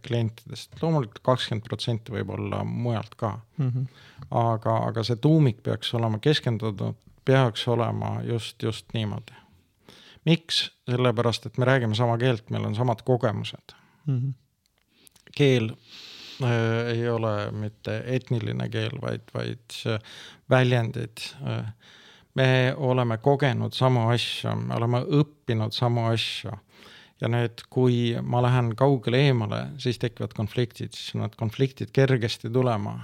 klientidest, 0.07 0.73
loomulikult 0.83 1.21
kakskümmend 1.27 1.67
protsenti 1.69 2.15
võib 2.15 2.33
olla 2.35 2.63
mujalt 2.65 3.15
ka 3.21 3.35
mm. 3.59 3.69
-hmm. 3.69 3.87
aga, 4.31 4.77
aga 4.89 5.05
see 5.05 5.17
tuumik 5.17 5.63
peaks 5.63 5.95
olema 5.95 6.19
keskendunud, 6.19 6.97
peaks 7.25 7.69
olema 7.69 8.21
just, 8.25 8.63
just 8.63 8.87
niimoodi. 8.95 9.37
miks? 10.25 10.71
sellepärast, 10.91 11.47
et 11.47 11.59
me 11.59 11.65
räägime 11.65 11.95
sama 11.95 12.19
keelt, 12.19 12.51
meil 12.51 12.65
on 12.65 12.75
samad 12.75 13.03
kogemused 13.05 13.77
mm. 14.07 14.19
-hmm. 14.19 14.33
keel 15.37 15.71
äh, 16.43 16.89
ei 16.97 17.09
ole 17.09 17.51
mitte 17.51 18.03
etniline 18.07 18.69
keel, 18.69 19.01
vaid, 19.03 19.23
vaid 19.35 19.99
väljendid 20.51 21.19
äh, 21.47 21.73
me 22.35 22.75
oleme 22.77 23.19
kogenud 23.19 23.75
samu 23.75 24.09
asju, 24.13 24.55
me 24.67 24.77
oleme 24.77 25.03
õppinud 25.21 25.75
samu 25.75 26.07
asju. 26.13 26.53
ja 27.21 27.29
nüüd, 27.29 27.67
kui 27.69 28.17
ma 28.23 28.41
lähen 28.41 28.73
kaugele 28.77 29.19
eemale, 29.29 29.65
siis 29.79 29.99
tekivad 30.01 30.33
konfliktid, 30.33 30.95
siis 30.97 31.15
on 31.15 31.27
need 31.27 31.35
konfliktid 31.37 31.91
kergesti 31.93 32.49
tulema 32.51 32.95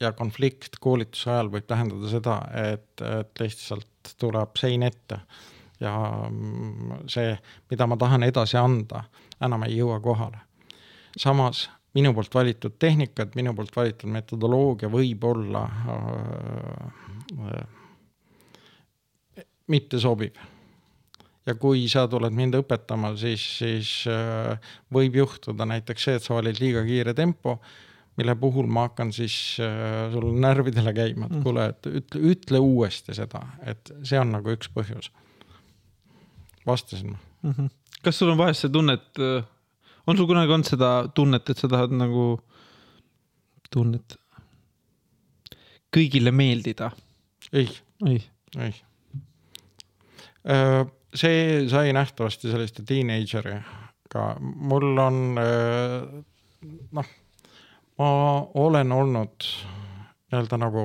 ja 0.00 0.12
konflikt 0.16 0.78
koolituse 0.80 1.30
ajal 1.30 1.50
võib 1.52 1.66
tähendada 1.68 2.08
seda, 2.08 2.38
et, 2.72 3.02
et 3.02 3.42
lihtsalt 3.42 4.14
tuleb 4.18 4.56
sein 4.56 4.86
ette 4.86 5.20
ja 5.80 5.94
see, 7.10 7.38
mida 7.70 7.86
ma 7.86 7.96
tahan 8.00 8.22
edasi 8.26 8.56
anda, 8.58 9.04
enam 9.44 9.62
ei 9.66 9.76
jõua 9.76 10.00
kohale. 10.00 10.38
samas 11.18 11.68
minu 11.94 12.14
poolt 12.14 12.34
valitud 12.34 12.72
tehnikad, 12.78 13.34
minu 13.34 13.54
poolt 13.54 13.76
valitud 13.76 14.10
metodoloogia 14.10 14.88
võib 14.92 15.24
olla 15.24 15.62
äh, 15.66 17.77
mitte 19.68 20.00
sobiv. 20.00 20.36
ja 21.48 21.54
kui 21.56 21.86
sa 21.88 22.02
tuled 22.12 22.34
mind 22.36 22.58
õpetama, 22.58 23.14
siis, 23.16 23.44
siis 23.62 23.90
äh, 24.12 24.72
võib 24.92 25.14
juhtuda 25.16 25.64
näiteks 25.68 26.04
see, 26.04 26.16
et 26.18 26.24
sa 26.24 26.34
valid 26.36 26.58
liiga 26.60 26.82
kiire 26.84 27.14
tempo, 27.16 27.54
mille 28.20 28.34
puhul 28.36 28.68
ma 28.68 28.84
hakkan 28.88 29.14
siis 29.16 29.56
äh, 29.64 30.10
sul 30.12 30.26
närvidele 30.42 30.92
käima, 30.92 31.28
et 31.30 31.38
mm. 31.38 31.46
kuule, 31.46 31.70
et 31.72 31.88
ütle, 31.88 32.20
ütle 32.34 32.60
uuesti 32.60 33.16
seda, 33.16 33.40
et 33.64 33.92
see 34.04 34.20
on 34.20 34.34
nagu 34.36 34.52
üks 34.52 34.68
põhjus. 34.74 35.08
vastasin 36.66 37.14
ma 37.14 37.18
mm. 37.42 37.54
-hmm. 37.56 37.70
kas 38.02 38.18
sul 38.18 38.34
on 38.34 38.38
vahest 38.38 38.66
see 38.66 38.74
tunne, 38.74 38.98
et 39.00 39.22
äh, 39.24 39.44
on 40.06 40.16
sul 40.16 40.28
kunagi 40.28 40.52
olnud 40.52 40.68
seda 40.68 40.90
tunnet, 41.14 41.48
et 41.48 41.58
sa 41.58 41.68
tahad 41.68 41.96
nagu, 41.96 42.42
tunnet 43.70 44.18
kõigile 45.96 46.32
meeldida? 46.32 46.90
ei, 47.52 47.68
ei, 48.04 48.20
ei 48.58 48.74
see 51.14 51.68
sai 51.68 51.92
nähtavasti 51.92 52.50
selliste 52.50 52.82
teenager'iga, 52.88 54.24
mul 54.40 54.98
on 55.02 55.40
äh, 55.40 56.22
noh, 56.92 57.10
ma 57.98 58.10
olen 58.54 58.92
olnud 58.92 59.48
nii-öelda 60.28 60.60
nagu 60.60 60.84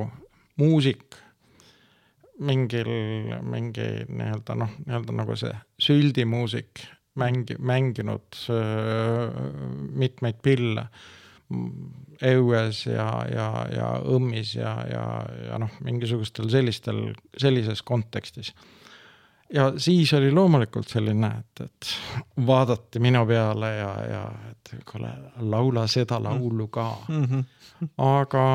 muusik 0.61 1.19
mingil, 2.43 2.89
mingi 3.45 3.87
nii-öelda 4.07 4.55
noh, 4.57 4.77
nii-öelda 4.85 5.15
nagu 5.15 5.35
see 5.39 5.53
süldimuusik, 5.81 6.85
mängi-, 7.19 7.59
mänginud 7.59 8.39
äh, 8.53 9.43
mitmeid 9.93 10.41
pille. 10.43 10.87
Õues 12.23 12.85
ja, 12.87 13.07
ja, 13.29 13.47
ja 13.69 13.87
õmmis 14.09 14.53
ja, 14.55 14.71
ja, 14.89 15.03
ja 15.49 15.57
noh, 15.61 15.73
mingisugustel 15.85 16.47
sellistel, 16.49 17.01
sellises 17.37 17.83
kontekstis 17.85 18.53
ja 19.53 19.73
siis 19.77 20.13
oli 20.13 20.31
loomulikult 20.31 20.89
selline, 20.89 21.29
et, 21.39 21.65
et 21.65 22.45
vaadati 22.47 22.99
minu 23.03 23.25
peale 23.29 23.69
ja, 23.75 23.91
ja 24.09 24.23
et 24.49 24.73
kuule, 24.89 25.11
laula 25.53 25.85
seda 25.87 26.19
laulu 26.23 26.67
ka 26.67 26.87
mm. 27.07 27.23
-hmm. 27.23 27.43
aga 27.97 28.45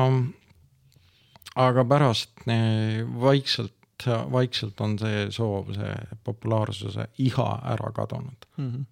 aga 1.55 1.85
pärast 1.85 2.47
eh, 2.47 3.05
vaikselt, 3.21 4.07
vaikselt 4.31 4.81
on 4.81 4.99
see 4.99 5.31
soov, 5.31 5.73
see 5.75 5.95
populaarsuse 6.23 7.07
iha 7.17 7.49
ära 7.73 7.91
kadunud 7.95 8.45
mm. 8.57 8.69
-hmm. 8.71 8.85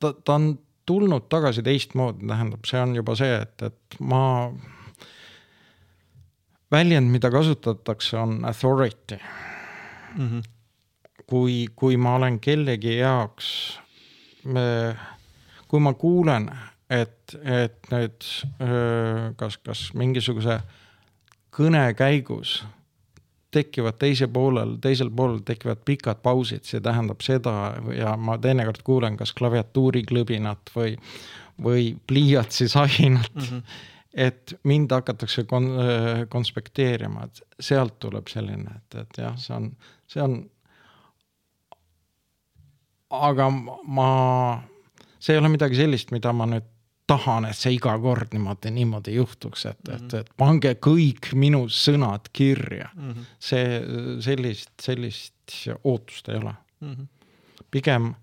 ta, 0.00 0.12
ta 0.24 0.34
on 0.34 0.58
tulnud 0.86 1.28
tagasi 1.28 1.62
teistmoodi, 1.62 2.26
tähendab, 2.26 2.64
see 2.66 2.80
on 2.80 2.96
juba 2.96 3.14
see, 3.14 3.36
et, 3.42 3.62
et 3.62 4.00
ma, 4.00 4.50
väljend, 6.72 7.10
mida 7.10 7.30
kasutatakse, 7.30 8.16
on 8.18 8.44
authority 8.44 9.14
mm. 9.14 9.49
-hmm. 10.16 10.42
kui, 11.26 11.68
kui 11.76 11.96
ma 11.96 12.14
olen 12.14 12.40
kellegi 12.40 12.96
jaoks, 12.98 13.78
kui 15.68 15.80
ma 15.80 15.94
kuulen, 15.94 16.50
et, 16.90 17.36
et 17.44 17.90
nüüd 17.92 18.26
kas, 19.36 19.58
kas 19.58 19.90
mingisuguse 19.94 20.60
kõne 21.54 21.94
käigus 21.94 22.60
tekivad 23.50 23.98
teise 23.98 24.28
poolel, 24.30 24.76
teisel 24.82 25.10
poolel 25.10 25.40
tekivad 25.46 25.82
pikad 25.84 26.22
pausid, 26.22 26.64
see 26.66 26.80
tähendab 26.80 27.22
seda 27.26 27.54
ja 27.96 28.14
ma 28.16 28.38
teinekord 28.38 28.82
kuulen 28.86 29.16
kas 29.18 29.32
klaviatuuri 29.34 30.04
klõbinat 30.06 30.70
või, 30.76 30.94
või 31.62 31.94
pliiatsi 32.06 32.68
sahinat 32.70 33.34
mm. 33.34 33.48
-hmm. 33.48 33.62
Et 34.14 34.54
mind 34.64 34.92
hakatakse 34.92 35.44
kon-, 35.44 35.72
konspekteerima, 36.28 37.28
et 37.28 37.62
sealt 37.62 37.98
tuleb 38.02 38.28
selline, 38.28 38.80
et, 38.80 38.98
et 39.04 39.22
jah, 39.22 39.36
see 39.38 39.54
on, 39.54 39.70
see 40.10 40.22
on. 40.24 40.40
aga 43.10 43.48
ma, 43.50 44.10
see 45.18 45.34
ei 45.34 45.42
ole 45.42 45.52
midagi 45.52 45.78
sellist, 45.78 46.10
mida 46.14 46.32
ma 46.34 46.46
nüüd 46.50 46.66
tahan, 47.10 47.48
et 47.48 47.58
see 47.58 47.74
iga 47.74 47.96
kord 48.02 48.34
niimoodi, 48.34 48.70
niimoodi 48.74 49.14
juhtuks, 49.16 49.66
et 49.66 49.78
mm, 49.88 49.94
-hmm. 49.94 50.06
et, 50.06 50.14
et 50.14 50.32
pange 50.38 50.74
kõik 50.86 51.32
minu 51.34 51.64
sõnad 51.68 52.30
kirja 52.32 52.90
mm. 52.94 53.10
-hmm. 53.10 53.30
see, 53.38 53.80
sellist, 54.26 54.72
sellist 54.82 55.56
ootust 55.84 56.28
ei 56.28 56.36
ole 56.36 56.54
mm. 56.80 56.92
-hmm. 56.92 57.06
pigem, 57.70 58.14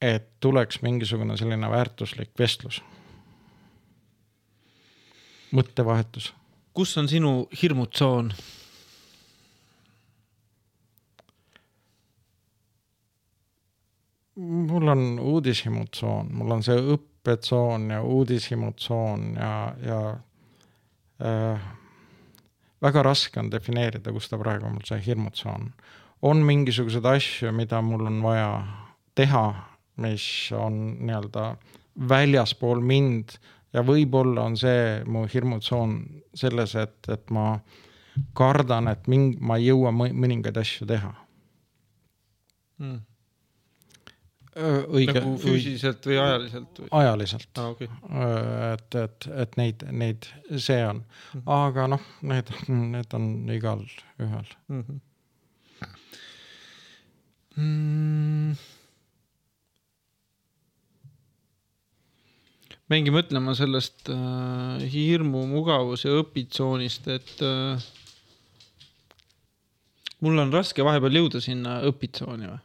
et 0.00 0.30
tuleks 0.40 0.82
mingisugune 0.82 1.36
selline 1.36 1.70
väärtuslik 1.70 2.30
vestlus, 2.38 2.82
mõttevahetus. 5.52 6.32
kus 6.74 6.96
on 6.98 7.08
sinu 7.08 7.48
hirmutsoon? 7.62 8.32
mul 14.40 14.88
on 14.88 15.18
uudishimutsoon, 15.20 16.30
mul 16.32 16.50
on 16.50 16.62
see 16.64 16.76
õpp, 16.80 17.10
õppetsoon 17.20 17.90
ja 17.90 18.02
uudishimutsoon 18.02 19.34
ja, 19.36 19.74
ja 19.84 20.16
äh, 21.20 21.60
väga 22.82 23.02
raske 23.02 23.40
on 23.40 23.50
defineerida, 23.52 24.12
kus 24.12 24.30
ta 24.30 24.38
praegu 24.40 24.70
mul 24.70 24.86
see 24.88 25.00
hirmutsoon. 25.04 25.72
on 26.22 26.36
mingisuguseid 26.44 27.04
asju, 27.04 27.52
mida 27.52 27.80
mul 27.82 28.06
on 28.06 28.22
vaja 28.22 28.64
teha, 29.14 29.44
mis 29.96 30.52
on 30.52 30.96
nii-öelda 31.00 31.56
väljaspool 32.08 32.80
mind 32.80 33.36
ja 33.72 33.84
võib-olla 33.86 34.48
on 34.48 34.56
see 34.60 35.04
mu 35.06 35.26
hirmutsoon 35.30 35.98
selles, 36.34 36.74
et, 36.74 36.98
et 37.08 37.30
ma 37.30 37.52
kardan, 38.36 38.88
et 38.90 39.06
mind, 39.08 39.38
ma 39.40 39.60
ei 39.60 39.70
jõua 39.70 39.92
mõningaid 39.94 40.58
asju 40.60 40.88
teha 40.90 41.14
mm 42.80 42.98
õige. 44.56 45.14
nagu 45.14 45.36
füüsiliselt 45.38 46.06
või 46.06 46.18
ajaliselt 46.18 46.80
või? 46.82 46.88
ajaliselt 47.00 47.60
ah,. 47.60 47.68
Okay. 47.74 47.88
et, 48.72 48.96
et, 48.98 49.28
et 49.44 49.56
neid, 49.60 49.84
neid, 49.92 50.26
see 50.56 50.80
on, 50.86 51.04
mhm. 51.34 51.44
aga 51.54 51.86
noh, 51.94 52.08
need, 52.26 52.50
need 52.68 53.16
on 53.16 53.30
igal 53.54 53.84
ühel 54.18 54.50
mm. 54.68 54.82
-hmm. 54.82 55.00
Mm. 57.60 58.54
Mingi 62.90 63.12
mõtlema 63.14 63.54
sellest 63.58 64.10
äh, 64.10 64.82
hirmu, 64.90 65.44
mugavus 65.50 66.04
ja 66.06 66.16
õpitsoonist, 66.20 67.06
et 67.12 67.44
äh, 67.46 67.84
mul 70.24 70.42
on 70.42 70.50
raske 70.54 70.84
vahepeal 70.84 71.22
jõuda 71.22 71.42
sinna 71.44 71.78
õpitsooni 71.86 72.50
või 72.50 72.58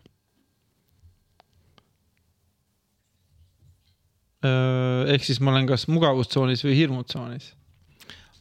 Äh, 4.46 5.14
ehk 5.16 5.24
siis 5.26 5.40
ma 5.42 5.54
olen 5.54 5.66
kas 5.70 5.88
mugavustsoonis 5.90 6.66
või 6.66 6.76
hirmutsoonis. 6.78 7.54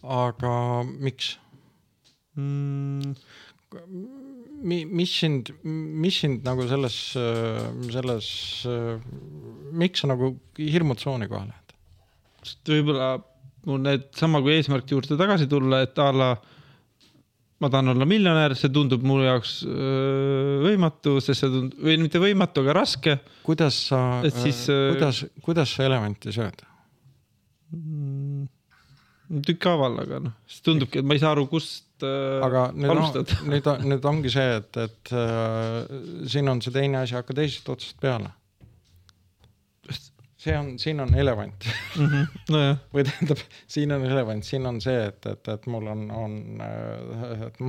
aga 0.02 0.52
miks 0.84 1.38
mm.? 2.36 3.14
Mi-, 4.64 4.84
mis 4.86 5.10
sind, 5.20 5.50
mis 5.64 6.18
sind 6.22 6.44
nagu 6.46 6.66
selles, 6.70 6.96
selles, 7.90 8.28
miks 9.74 10.04
sa 10.04 10.10
nagu 10.12 10.30
hirmutsooni 10.60 11.28
koha 11.28 11.48
lähed? 11.48 11.63
Sest 12.44 12.74
võib-olla 12.74 13.14
mul 13.68 13.80
need 13.84 14.10
sama 14.16 14.42
kui 14.44 14.58
eesmärkide 14.58 14.96
juurde 14.96 15.18
tagasi 15.20 15.48
tulla, 15.50 15.82
et 15.86 15.98
a 15.98 16.10
la 16.12 16.30
ma 17.62 17.70
tahan 17.72 17.94
olla 17.94 18.06
miljonär, 18.08 18.52
see 18.58 18.72
tundub 18.74 19.04
mu 19.06 19.20
jaoks 19.22 19.60
võimatu, 20.64 21.16
sest 21.24 21.44
see 21.44 21.52
tundub, 21.52 21.78
või 21.86 21.96
mitte 22.02 22.20
võimatu, 22.20 22.64
aga 22.64 22.74
raske. 22.80 23.18
kuidas 23.46 23.78
sa, 23.88 24.00
kuidas, 24.24 25.24
kuidas 25.44 25.72
sa 25.76 25.86
elementi 25.86 26.34
sööd 26.34 26.64
mm,? 27.72 28.50
tükkhaaval, 29.44 29.98
aga 30.04 30.20
noh, 30.26 30.36
siis 30.48 30.62
tundubki, 30.66 31.00
et 31.00 31.08
ma 31.08 31.16
ei 31.16 31.22
saa 31.22 31.32
aru, 31.34 31.46
kust 31.50 32.04
äh, 32.04 32.44
aga 32.44 32.68
nüüd 32.76 32.92
alustada 32.92 33.38
no,. 33.40 33.50
nüüd, 33.54 33.70
nüüd 33.88 34.08
ongi 34.10 34.32
see, 34.34 34.58
et, 34.60 34.80
et 34.84 35.12
äh, 35.16 35.78
siin 36.30 36.50
on 36.52 36.60
see 36.64 36.74
teine 36.74 37.00
asi, 37.00 37.16
hakka 37.16 37.36
teisest 37.38 37.70
otsast 37.72 37.96
peale 38.02 38.30
see 40.44 40.56
on, 40.58 40.72
siin 40.80 41.00
on 41.00 41.14
elevant 41.18 41.66
mm. 41.96 42.06
-hmm. 42.06 42.26
nojah. 42.52 42.80
või 42.94 43.04
tähendab, 43.08 43.44
siin 43.76 43.94
on 43.96 44.04
elevant, 44.06 44.44
siin 44.44 44.66
on 44.68 44.80
see, 44.84 45.06
et, 45.08 45.26
et, 45.30 45.48
et 45.54 45.66
mul 45.72 45.88
on, 45.92 46.04
on, 46.10 46.36
et 47.46 47.62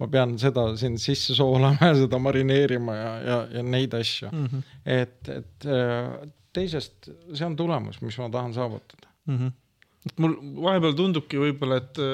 ma 0.00 0.10
pean 0.10 0.34
seda 0.40 0.68
siin 0.80 0.98
sisse 1.02 1.36
soolama 1.38 1.92
ja 1.92 2.00
seda 2.02 2.20
marineerima 2.22 2.96
ja, 2.96 3.12
ja, 3.28 3.38
ja 3.58 3.62
neid 3.62 3.94
asju 3.98 4.32
mm. 4.32 4.50
-hmm. 4.50 4.74
et, 4.98 5.32
et 5.36 5.70
teisest, 6.56 7.10
see 7.32 7.46
on 7.46 7.56
tulemus, 7.56 8.02
mis 8.02 8.18
ma 8.18 8.30
tahan 8.32 8.54
saavutada 8.56 9.08
mm. 9.26 9.38
-hmm. 9.38 9.56
et 10.10 10.22
mul 10.24 10.36
vahepeal 10.62 10.98
tundubki 10.98 11.40
võib-olla, 11.40 11.82
et 11.82 12.04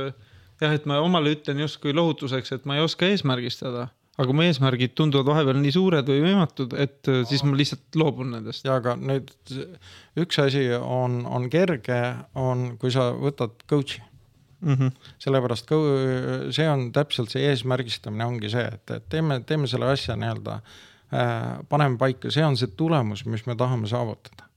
jah, 0.60 0.72
et 0.72 0.86
ma 0.86 1.00
omale 1.04 1.34
ütlen 1.36 1.60
justkui 1.64 1.94
lohutuseks, 1.96 2.52
et 2.52 2.64
ma 2.68 2.76
ei 2.76 2.84
oska 2.84 3.06
eesmärgistada 3.06 3.88
aga 4.20 4.34
mu 4.36 4.44
eesmärgid 4.46 4.94
tunduvad 4.98 5.26
vahepeal 5.32 5.58
nii 5.58 5.74
suured 5.74 6.08
või 6.10 6.22
võimatud, 6.28 6.74
et 6.78 7.10
äh, 7.10 7.22
siis 7.28 7.42
ma 7.46 7.56
lihtsalt 7.58 7.98
loobun 7.98 8.34
nendest. 8.36 8.66
ja 8.66 8.78
aga 8.80 8.96
nüüd 9.00 9.30
üks 10.22 10.40
asi 10.42 10.66
on, 10.78 11.22
on 11.26 11.48
kerge, 11.52 12.00
on, 12.38 12.74
kui 12.80 12.94
sa 12.94 13.10
võtad 13.18 13.56
coach'i 13.70 14.02
mm. 14.60 14.74
-hmm. 14.74 15.12
sellepärast 15.18 15.74
see 16.54 16.70
on 16.70 16.88
täpselt 16.92 17.34
see 17.34 17.50
eesmärgistamine 17.50 18.26
ongi 18.26 18.50
see, 18.52 18.64
et, 18.64 18.90
et 18.90 19.08
teeme, 19.08 19.40
teeme 19.46 19.70
selle 19.70 19.90
asja 19.92 20.16
nii-öelda 20.16 20.58
äh,, 20.60 21.60
paneme 21.68 21.98
paika, 21.98 22.30
see 22.30 22.46
on 22.46 22.56
see 22.56 22.70
tulemus, 22.76 23.24
mis 23.26 23.46
me 23.46 23.58
tahame 23.58 23.90
saavutada 23.90 24.48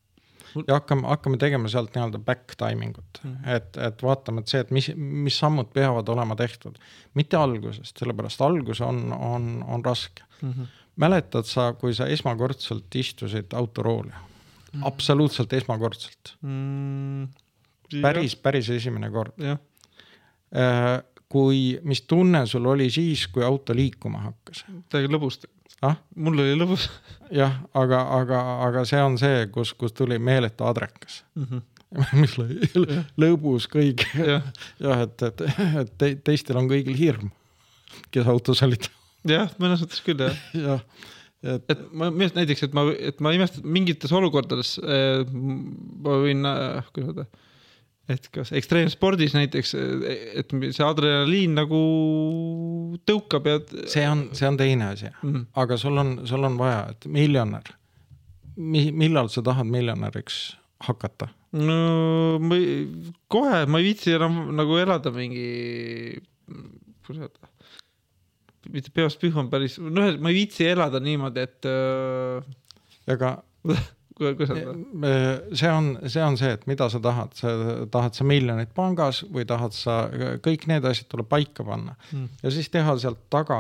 ja 0.68 0.78
hakkame, 0.78 1.08
hakkame 1.08 1.38
tegema 1.42 1.70
sealt 1.72 1.96
nii-öelda 1.96 2.20
back 2.24 2.56
timing 2.60 2.98
ut 2.98 3.20
mm, 3.24 3.34
-hmm. 3.34 3.56
et, 3.56 3.78
et 3.88 4.04
vaatame, 4.04 4.44
et 4.44 4.54
see, 4.54 4.62
et 4.64 4.72
mis, 4.72 4.90
mis 4.96 5.40
sammud 5.40 5.70
peavad 5.74 6.10
olema 6.10 6.36
tehtud. 6.36 6.78
mitte 7.14 7.38
algusest, 7.38 7.98
sellepärast 7.98 8.42
algus 8.42 8.82
on, 8.82 9.14
on, 9.14 9.64
on 9.68 9.86
raske 9.86 10.24
mm. 10.42 10.52
-hmm. 10.52 10.66
mäletad 10.96 11.44
sa, 11.44 11.74
kui 11.74 11.94
sa 11.94 12.08
esmakordselt 12.08 12.96
istusid 12.96 13.54
autorooli 13.54 14.10
mm? 14.10 14.82
-hmm. 14.82 14.88
absoluutselt 14.88 15.54
esmakordselt 15.54 16.38
mm. 16.42 17.24
-hmm. 17.24 18.02
päris, 18.02 18.36
päris 18.36 18.70
esimene 18.70 19.10
kord. 19.10 19.34
äh, 19.42 19.58
kui, 21.30 21.80
mis 21.84 22.02
tunne 22.02 22.46
sul 22.46 22.66
oli 22.66 22.90
siis, 22.90 23.28
kui 23.28 23.44
auto 23.44 23.76
liikuma 23.76 24.20
hakkas? 24.20 24.66
täiega 24.90 25.14
lõbus 25.14 25.42
ah? 25.86 25.98
mul 26.16 26.44
oli 26.44 26.58
lõbus. 26.58 26.88
jah, 27.34 27.60
aga, 27.78 28.02
aga, 28.20 28.44
aga 28.68 28.86
see 28.90 29.02
on 29.04 29.18
see, 29.22 29.48
kus, 29.54 29.74
kus 29.78 29.96
tuli 29.98 30.20
meeletu 30.20 30.68
adrekas 30.68 31.24
mm. 31.36 31.50
-hmm 31.50 31.66
mis 32.20 32.34
lõbus 33.16 33.68
kõik 33.72 34.04
jah 34.12 34.44
ja,, 34.84 34.96
et, 35.06 35.22
et, 35.24 35.44
et 35.82 35.92
te, 36.00 36.10
teistel 36.30 36.60
on 36.60 36.68
kõigil 36.68 36.98
hirm, 37.00 37.30
kes 38.12 38.28
autos 38.28 38.60
olid. 38.66 38.90
jah, 39.28 39.48
mõnes 39.62 39.84
mõttes 39.86 40.04
küll 40.04 40.20
jah 40.20 40.36
jah, 40.68 40.84
et, 41.48 41.64
et 41.72 41.86
ma 41.94 42.10
arust 42.12 42.36
näiteks, 42.36 42.68
et 42.68 42.76
ma, 42.76 42.90
et 42.92 43.24
ma 43.24 43.32
imestan 43.38 43.64
mingites 43.64 44.12
olukordades 44.12 44.76
äh, 44.84 45.24
ma 45.32 46.20
võin 46.26 46.44
äh,, 46.50 46.92
kuidas 46.92 47.14
öelda 47.14 47.30
et 48.08 48.30
kas 48.32 48.54
ekstreemspordis 48.56 49.36
näiteks, 49.36 49.74
et 50.42 50.54
see 50.72 50.86
adrenaliin 50.86 51.58
nagu 51.58 51.82
tõukab 53.08 53.50
ja. 53.50 53.58
see 53.92 54.06
on, 54.08 54.28
see 54.38 54.48
on 54.48 54.60
teine 54.60 54.92
asi 54.94 55.10
mm, 55.10 55.34
-hmm. 55.34 55.48
aga 55.64 55.78
sul 55.78 55.98
on, 55.98 56.14
sul 56.28 56.44
on 56.48 56.58
vaja, 56.60 56.88
et 56.96 57.10
miljonär 57.12 57.76
Mi,, 58.58 58.90
millal 58.92 59.28
sa 59.30 59.44
tahad 59.46 59.68
miljonäriks 59.70 60.58
hakata 60.88 61.28
no 61.52 62.40
ma 62.40 62.56
ei, 62.56 62.88
kohe 63.28 63.66
ma 63.66 63.80
ei 63.80 63.92
viitsi 63.92 64.16
enam 64.16 64.40
nagu 64.56 64.78
elada 64.82 65.12
mingi, 65.14 66.18
öelda, 67.14 67.52
mitte 68.74 68.92
peost 68.96 69.22
pühv 69.22 69.40
on 69.44 69.52
päris, 69.52 69.78
noh, 69.80 70.10
ma 70.20 70.32
ei 70.32 70.42
viitsi 70.42 70.68
elada 70.68 71.00
niimoodi, 71.04 71.46
et 71.48 71.70
äh, 71.70 72.44
aga 73.14 73.38
öelda, 74.24 74.48
see 75.58 75.70
on, 75.72 75.90
see 76.10 76.24
on 76.24 76.38
see, 76.40 76.52
et 76.58 76.66
mida 76.70 76.88
sa 76.90 77.00
tahad, 77.04 77.34
sa 77.38 77.54
tahad 77.94 78.18
sa 78.18 78.26
miljonit 78.28 78.74
pangas 78.76 79.24
või 79.34 79.46
tahad 79.50 79.76
sa, 79.76 80.00
kõik 80.44 80.68
need 80.72 80.86
asjad 80.88 81.10
tuleb 81.12 81.30
paika 81.32 81.66
panna 81.68 81.96
Mm. 82.14 82.30
ja 82.44 82.52
siis 82.52 82.70
teha 82.72 82.94
sealt 83.02 83.20
taga, 83.34 83.58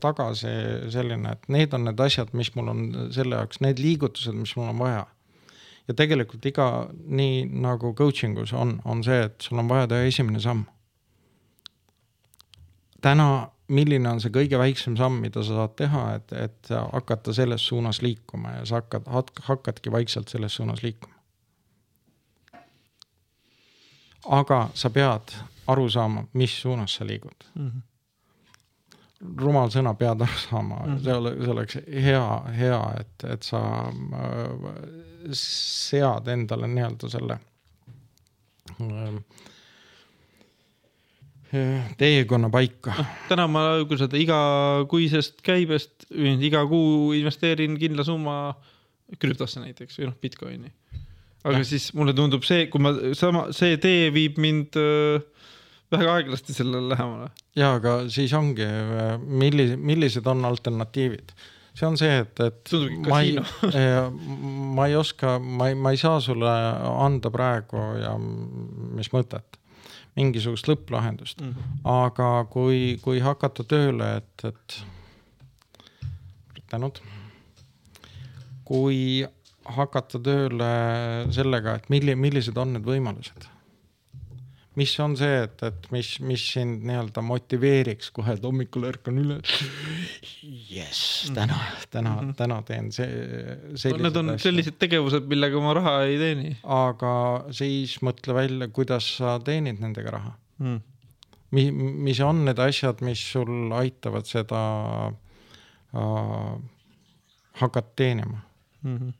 tagasi 0.00 0.50
selline, 0.92 1.34
et 1.34 1.48
need 1.52 1.74
on 1.76 1.84
need 1.84 2.00
asjad, 2.00 2.30
mis 2.32 2.48
mul 2.56 2.70
on 2.72 2.82
selle 3.12 3.36
jaoks, 3.36 3.60
need 3.60 3.80
liigutused, 3.82 4.34
mis 4.36 4.54
mul 4.56 4.70
on 4.72 4.78
vaja. 4.78 5.06
ja 5.88 5.94
tegelikult 5.94 6.44
iga, 6.46 6.66
nii 7.06 7.44
nagu 7.60 7.92
coaching 7.98 8.38
us 8.38 8.52
on, 8.52 8.76
on 8.84 9.02
see, 9.04 9.24
et 9.26 9.42
sul 9.42 9.58
on 9.58 9.68
vaja 9.68 9.88
teha 9.90 10.06
esimene 10.08 10.40
samm. 10.40 10.64
täna, 13.00 13.50
milline 13.70 14.10
on 14.10 14.20
see 14.22 14.32
kõige 14.34 14.58
väiksem 14.58 14.96
samm, 14.98 15.20
mida 15.22 15.44
sa 15.46 15.60
saad 15.60 15.76
teha, 15.78 16.02
et, 16.18 16.32
et 16.36 16.72
hakata 16.92 17.34
selles 17.36 17.66
suunas 17.70 18.02
liikuma 18.02 18.58
ja 18.58 18.66
sa 18.68 18.80
hakkad, 18.80 19.08
hakkadki 19.46 19.92
vaikselt 19.92 20.32
selles 20.32 20.58
suunas 20.58 20.82
liikuma. 20.82 21.14
aga 24.30 24.68
sa 24.76 24.90
pead 24.92 25.32
aru 25.72 25.88
saama, 25.90 26.24
mis 26.32 26.60
suunas 26.62 26.94
sa 26.94 27.06
liigud 27.06 27.46
mm. 27.54 27.70
-hmm. 27.70 29.36
rumal 29.40 29.70
sõna, 29.70 29.94
pead 29.94 30.20
aru 30.20 30.38
saama 30.50 30.76
mm. 30.76 30.96
-hmm. 30.96 31.04
see 31.04 31.14
ole, 31.14 31.34
see 31.44 31.50
oleks 31.50 31.78
hea, 32.06 32.42
hea, 32.56 32.80
et, 33.00 33.24
et 33.32 33.42
sa 33.42 33.60
äh, 33.86 34.84
sead 35.32 36.28
endale 36.28 36.68
nii-öelda 36.68 37.08
selle 37.08 37.38
äh, 38.80 39.14
teekonna 41.98 42.50
paika. 42.52 42.94
täna 43.28 43.46
ma, 43.50 43.64
kuidas 43.88 44.06
öelda, 44.06 44.18
igakuisest 44.20 45.40
käibest, 45.46 46.06
iga 46.14 46.62
kuu 46.70 47.10
investeerin 47.18 47.78
kindla 47.80 48.06
summa 48.06 48.36
krüptosse 49.18 49.62
näiteks 49.62 49.98
või 49.98 50.10
noh, 50.10 50.16
Bitcoini. 50.22 50.72
aga 51.42 51.62
ja. 51.62 51.66
siis 51.66 51.90
mulle 51.98 52.14
tundub 52.14 52.46
see, 52.46 52.68
kui 52.70 52.82
ma 52.82 52.94
sama, 53.18 53.48
see 53.56 53.78
tee 53.82 54.10
viib 54.14 54.38
mind 54.42 54.78
äh, 54.78 55.22
väga 55.90 56.18
aeglasti 56.20 56.54
sellele 56.54 56.92
lähemale. 56.94 57.30
ja, 57.58 57.74
aga 57.80 58.02
siis 58.12 58.34
ongi, 58.36 58.66
millised, 59.26 59.80
millised 59.80 60.30
on 60.30 60.44
alternatiivid? 60.46 61.34
see 61.74 61.86
on 61.86 61.96
see, 61.98 62.18
et, 62.22 62.40
et 62.44 62.74
ma 63.08 63.22
ei, 63.24 63.38
ma 64.76 64.86
ei 64.86 64.98
oska, 64.98 65.38
ma 65.42 65.70
ei, 65.70 65.78
ma 65.78 65.94
ei 65.94 65.98
saa 65.98 66.20
sulle 66.22 66.50
anda 66.90 67.30
praegu 67.34 67.82
ja 67.98 68.14
mis 68.20 69.10
mõtet 69.14 69.59
mingisugust 70.16 70.68
lõpplahendust. 70.68 71.40
Mm, 71.40 71.54
-hmm. 71.54 71.82
aga 71.84 72.30
kui, 72.50 72.98
kui 73.02 73.20
hakata 73.20 73.64
tööle, 73.64 74.16
et, 74.16 74.44
et 74.44 74.80
tänud, 76.70 77.00
kui 78.64 79.26
hakata 79.64 80.18
tööle 80.18 80.72
sellega, 81.34 81.74
et 81.78 81.88
milli-, 81.90 82.18
millised 82.18 82.56
on 82.58 82.72
need 82.74 82.86
võimalused 82.86 83.48
mis 84.80 84.92
on 85.02 85.14
see, 85.18 85.40
et, 85.44 85.62
et 85.66 85.88
mis, 85.92 86.08
mis 86.24 86.42
sind 86.54 86.84
nii-öelda 86.88 87.22
motiveeriks 87.24 88.10
kohe, 88.16 88.34
et 88.36 88.44
hommikul 88.46 88.86
ärkan 88.88 89.18
üles. 89.20 89.54
jess, 90.70 91.30
täna, 91.36 91.58
täna 91.92 92.14
mm, 92.14 92.20
-hmm. 92.20 92.34
täna 92.38 92.60
teen 92.68 92.90
see. 92.94 93.08
Need 94.00 94.16
on 94.16 94.34
asja. 94.34 94.46
sellised 94.48 94.78
tegevused, 94.80 95.28
millega 95.30 95.62
ma 95.64 95.74
raha 95.76 95.94
ei 96.08 96.18
teeni. 96.20 96.54
aga 96.64 97.12
siis 97.56 97.98
mõtle 98.06 98.36
välja, 98.36 98.68
kuidas 98.68 99.10
sa 99.18 99.38
teenid 99.44 99.82
nendega 99.82 100.16
raha 100.16 100.34
mm.. 100.58 100.80
mis, 101.56 101.70
mis 102.08 102.20
on 102.24 102.44
need 102.48 102.58
asjad, 102.58 103.04
mis 103.06 103.22
sul 103.32 103.72
aitavad 103.76 104.28
seda 104.30 104.64
äh, 105.94 106.52
hakata 107.62 107.96
teenima 107.96 108.40
mm? 108.82 108.98
-hmm. 108.98 109.12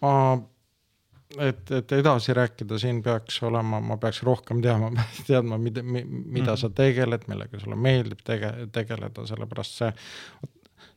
ma 0.00 0.12
et, 1.40 1.70
et 1.70 1.92
edasi 1.92 2.34
rääkida, 2.34 2.78
siin 2.78 3.02
peaks 3.02 3.42
olema, 3.42 3.80
ma 3.80 3.96
peaks 4.00 4.22
rohkem 4.26 4.60
teadma, 4.62 4.90
teadma, 5.28 5.58
mida, 5.58 5.82
mida 5.82 6.06
mm 6.06 6.46
-hmm. 6.46 6.56
sa 6.56 6.70
tegeled, 6.70 7.26
millega 7.28 7.60
sulle 7.60 7.76
meeldib 7.76 8.20
tege-, 8.24 8.68
tegeleda, 8.72 9.26
sellepärast 9.26 9.78
see, 9.82 9.92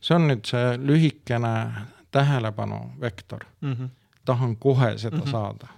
see 0.00 0.16
on 0.16 0.28
nüüd 0.28 0.44
see 0.46 0.76
lühikene 0.78 1.54
tähelepanu 2.10 2.80
vektor 3.00 3.44
mm. 3.60 3.72
-hmm. 3.72 3.88
tahan 4.24 4.56
kohe 4.56 4.98
seda 4.98 5.16
mm 5.16 5.22
-hmm. 5.22 5.30
saada. 5.30 5.68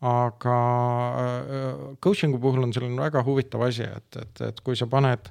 aga 0.00 0.58
coaching'u 2.00 2.38
puhul 2.38 2.62
on 2.62 2.72
selline 2.72 3.02
väga 3.02 3.22
huvitav 3.24 3.62
asi, 3.62 3.82
et, 3.82 4.16
et, 4.22 4.40
et 4.40 4.60
kui 4.60 4.76
sa 4.76 4.86
paned 4.86 5.30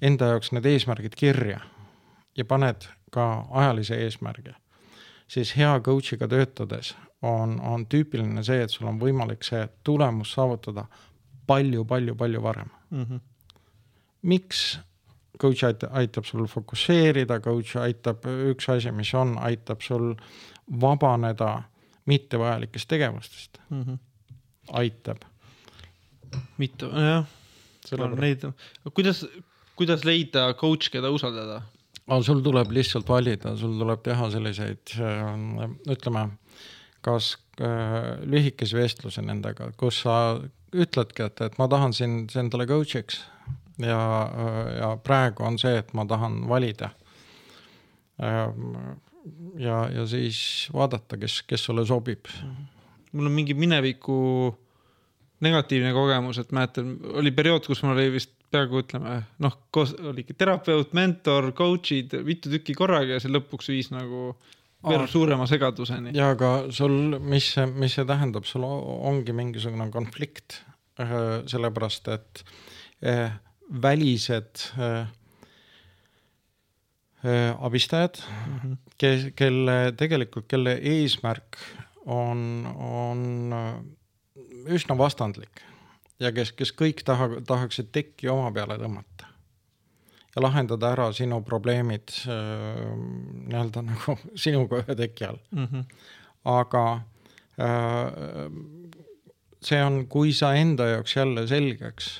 enda 0.00 0.24
jaoks 0.24 0.52
need 0.52 0.64
eesmärgid 0.64 1.14
kirja 1.16 1.60
ja 2.36 2.44
paned 2.44 2.88
ka 3.10 3.46
ajalise 3.50 3.94
eesmärgi, 3.94 4.54
siis 5.28 5.56
hea 5.56 5.80
coach'iga 5.80 6.28
töötades 6.28 6.94
on, 7.22 7.60
on 7.60 7.86
tüüpiline 7.86 8.44
see, 8.44 8.62
et 8.64 8.72
sul 8.72 8.88
on 8.88 9.00
võimalik 9.00 9.44
see 9.44 9.66
tulemus 9.84 10.32
saavutada 10.36 10.86
palju-palju-palju 11.50 12.42
varem 12.42 12.70
mm. 12.90 13.02
-hmm. 13.02 13.20
miks 14.22 14.78
coach 15.40 15.64
aitab, 15.64 16.24
sul 16.28 16.46
fokusseerida, 16.46 17.40
coach 17.40 17.76
aitab, 17.80 18.26
üks 18.52 18.68
asi, 18.72 18.92
mis 18.92 19.12
on, 19.16 19.38
aitab 19.40 19.80
sul 19.80 20.14
vabaneda 20.80 21.62
mittevajalikest 22.10 22.88
tegevustest 22.88 23.60
mm. 23.70 23.82
-hmm. 23.82 23.98
aitab. 24.72 25.24
mitte, 26.58 26.86
jah. 26.86 27.24
Neid, 28.20 28.44
kuidas, 28.94 29.26
kuidas 29.76 30.04
leida 30.04 30.54
coach, 30.54 30.90
keda 30.92 31.10
usaldada? 31.10 31.62
sul 32.22 32.40
tuleb 32.40 32.70
lihtsalt 32.70 33.08
valida, 33.08 33.56
sul 33.56 33.78
tuleb 33.78 34.02
teha 34.02 34.30
selliseid, 34.30 34.94
ütleme 35.90 36.28
kas 37.04 37.34
äh, 37.60 38.20
lühikese 38.28 38.78
vestluse 38.78 39.22
nendega, 39.24 39.70
kus 39.80 40.02
sa 40.04 40.14
ütledki, 40.70 41.26
et, 41.26 41.40
et 41.48 41.58
ma 41.58 41.66
tahan 41.70 41.94
sind 41.96 42.34
endale 42.38 42.66
coach'iks 42.70 43.22
ja, 43.82 44.00
ja 44.78 44.90
praegu 45.04 45.44
on 45.46 45.58
see, 45.60 45.78
et 45.80 45.92
ma 45.96 46.06
tahan 46.08 46.42
valida. 46.48 46.90
ja, 48.20 49.76
ja 49.94 50.06
siis 50.06 50.68
vaadata, 50.74 51.16
kes, 51.20 51.42
kes 51.48 51.64
sulle 51.64 51.86
sobib. 51.86 52.28
mul 53.12 53.26
on 53.26 53.32
mingi 53.32 53.54
mineviku 53.54 54.18
negatiivne 55.40 55.92
kogemus, 55.92 56.38
et 56.38 56.52
mäletan, 56.52 56.98
oli 57.16 57.32
periood, 57.32 57.64
kus 57.66 57.82
mul 57.82 57.96
oli 57.96 58.12
vist 58.12 58.36
peaaegu 58.50 58.82
ütleme 58.82 59.20
noh, 59.42 59.56
koos 59.70 59.94
oligi 59.94 60.34
terapeut, 60.34 60.92
mentor, 60.96 61.52
coach'id, 61.56 62.16
mitu 62.26 62.50
tükki 62.52 62.74
korraga 62.78 63.16
ja 63.16 63.22
see 63.22 63.32
lõpuks 63.32 63.70
viis 63.70 63.90
nagu 63.94 64.34
veel 64.86 65.06
suurema 65.10 65.46
segaduseni. 65.50 66.14
ja 66.16 66.30
aga 66.34 66.50
sul, 66.74 67.18
mis 67.20 67.52
mis 67.74 67.96
see 67.98 68.06
tähendab, 68.08 68.48
sul 68.48 68.64
ongi 68.64 69.34
mingisugune 69.36 69.90
konflikt, 69.92 70.60
sellepärast 71.50 72.10
et 72.12 72.42
eh, 73.02 73.30
välised 73.82 74.66
eh, 74.80 75.06
abistajad 77.60 78.20
mm, 78.20 78.58
-hmm. 78.58 78.76
kes, 78.98 79.30
kelle 79.36 79.92
tegelikult, 79.96 80.46
kelle 80.48 80.78
eesmärk 80.80 81.56
on, 82.06 82.66
on 82.76 83.54
üsna 84.68 84.96
vastandlik 84.98 85.62
ja 86.20 86.32
kes, 86.32 86.52
kes 86.52 86.72
kõik 86.76 87.04
taha, 87.04 87.28
tahaksid 87.46 87.90
tekki 87.92 88.28
oma 88.28 88.52
peale 88.52 88.76
tõmmata 88.80 89.09
ja 90.36 90.42
lahendada 90.42 90.92
ära 90.94 91.08
sinu 91.16 91.40
probleemid 91.46 92.12
äh, 92.30 92.84
nii-öelda 93.50 93.84
nagu 93.86 94.16
sinuga 94.44 94.82
ühe 94.84 94.96
teki 94.96 95.26
all 95.26 95.40
mm. 95.50 95.66
-hmm. 95.66 95.84
aga 96.44 96.84
äh, 97.58 98.50
see 99.62 99.82
on, 99.84 100.06
kui 100.06 100.32
sa 100.32 100.54
enda 100.54 100.86
jaoks 100.94 101.16
jälle 101.16 101.46
selgeks 101.48 102.12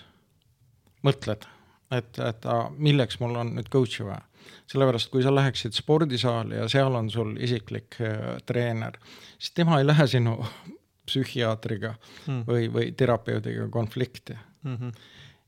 mõtled, 1.07 1.47
et, 1.91 2.19
et 2.19 2.47
a, 2.47 2.59
milleks 2.77 3.20
mul 3.20 3.39
on 3.41 3.55
nüüd 3.57 3.70
coach'i 3.73 4.05
vaja. 4.05 4.20
sellepärast, 4.66 5.11
kui 5.11 5.23
sa 5.23 5.35
läheksid 5.35 5.73
spordisaali 5.73 6.57
ja 6.57 6.69
seal 6.69 6.95
on 6.95 7.11
sul 7.11 7.37
isiklik 7.37 8.01
äh, 8.01 8.37
treener, 8.47 8.99
siis 9.39 9.55
tema 9.55 9.78
ei 9.78 9.87
lähe 9.87 10.07
sinu 10.07 10.37
psühhiaatriga 11.09 11.95
mm. 12.27 12.45
või, 12.47 12.69
või 12.73 12.93
terapeudiga 12.93 13.69
konflikti 13.69 14.37
mm. 14.62 14.77
-hmm 14.77 14.93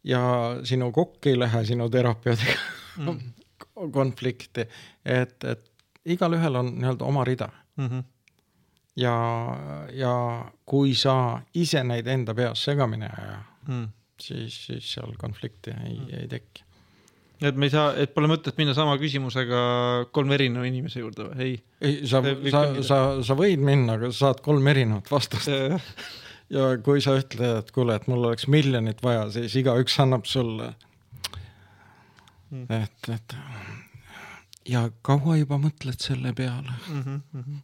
ja 0.05 0.23
sinu 0.65 0.91
kokk 0.93 1.27
ei 1.27 1.39
lähe 1.39 1.65
sinu 1.65 1.89
terapeudiga 1.91 2.57
mm. 2.99 3.20
konflikti, 3.99 4.66
et, 5.05 5.45
et 5.45 5.70
igalühel 6.05 6.59
on 6.59 6.74
nii-öelda 6.79 7.05
oma 7.05 7.24
rida 7.24 7.49
mm. 7.77 7.87
-hmm. 7.87 8.03
ja, 8.97 9.16
ja 9.93 10.15
kui 10.66 10.95
sa 10.95 11.41
ise 11.55 11.85
neid 11.85 12.07
enda 12.07 12.35
peas 12.35 12.65
segamini 12.65 13.07
ei 13.07 13.24
aja 13.24 13.39
mm., 13.69 13.89
siis, 14.20 14.66
siis 14.66 14.93
seal 14.93 15.16
konflikti 15.19 15.70
ei 15.70 15.97
mm., 15.99 16.20
ei 16.20 16.29
teki. 16.29 16.65
et 17.43 17.57
me 17.57 17.66
ei 17.66 17.70
saa, 17.70 17.95
et 17.97 18.15
pole 18.15 18.29
mõtet 18.31 18.59
minna 18.59 18.74
sama 18.74 18.99
küsimusega 18.99 19.62
kolme 20.12 20.35
erineva 20.35 20.66
inimese 20.66 21.01
juurde 21.01 21.31
või, 21.31 21.39
ei 21.47 21.62
ei, 21.81 22.07
sa 22.07 22.23
sa 22.51 22.83
sa, 22.83 22.99
sa 23.23 23.39
võid 23.39 23.62
minna, 23.62 23.95
aga 23.99 24.11
sa 24.11 24.27
saad 24.27 24.43
kolm 24.43 24.66
erinevat 24.66 25.11
vastust? 25.11 25.49
ja 26.53 26.69
kui 26.85 27.01
sa 27.05 27.16
ütled, 27.20 27.62
et 27.62 27.70
kuule, 27.74 27.97
et 27.97 28.09
mul 28.11 28.27
oleks 28.29 28.49
miljonit 28.53 29.01
vaja, 29.05 29.27
siis 29.35 29.57
igaüks 29.62 29.99
annab 30.05 30.29
sulle. 30.29 30.73
Mm. 32.53 32.66
et, 32.69 33.09
et 33.09 33.35
ja 34.69 34.83
kaua 35.07 35.39
juba 35.39 35.57
mõtled 35.61 36.03
selle 36.05 36.35
peale? 36.37 36.74
Mhm, 36.93 37.61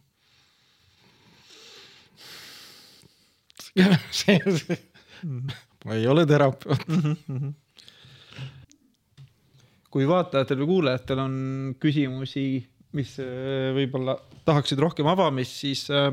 see, 4.19 4.39
see, 4.57 4.77
ma 5.85 5.95
ei 5.95 6.07
ole 6.09 6.25
terapeut. 6.27 6.87
mhm. 6.89 7.53
kui 9.93 10.05
vaatajatel 10.09 10.59
või 10.63 10.71
kuulajatel 10.73 11.21
on 11.23 11.37
küsimusi, 11.81 12.47
mis 12.97 13.15
äh, 13.21 13.69
võib-olla 13.77 14.17
tahaksid 14.45 14.81
rohkem 14.81 15.07
avamist, 15.09 15.55
siis 15.61 15.85
äh, 15.93 16.11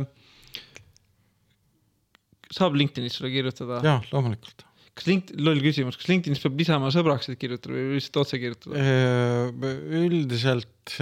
saab 2.54 2.76
LinkedInis 2.78 3.18
sulle 3.18 3.32
kirjutada. 3.34 3.80
jaa, 3.84 4.00
loomulikult. 4.12 4.66
kas 4.96 5.08
Link-, 5.10 5.32
loll 5.40 5.60
küsimus, 5.64 5.98
kas 6.00 6.10
LinkedInis 6.10 6.42
peab 6.44 6.60
lisama 6.60 6.90
sõbraks, 6.94 7.30
et 7.32 7.40
kirjutada 7.40 7.76
või 7.76 7.96
lihtsalt 7.96 8.20
otse 8.22 8.40
kirjutada? 8.42 8.74
Üldiselt, 10.02 10.98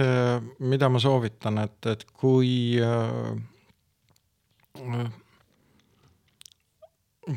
mida 0.59 0.89
ma 0.91 1.01
soovitan, 1.03 1.61
et, 1.63 1.91
et 1.93 2.03
kui 2.11 2.55
äh, 2.83 3.35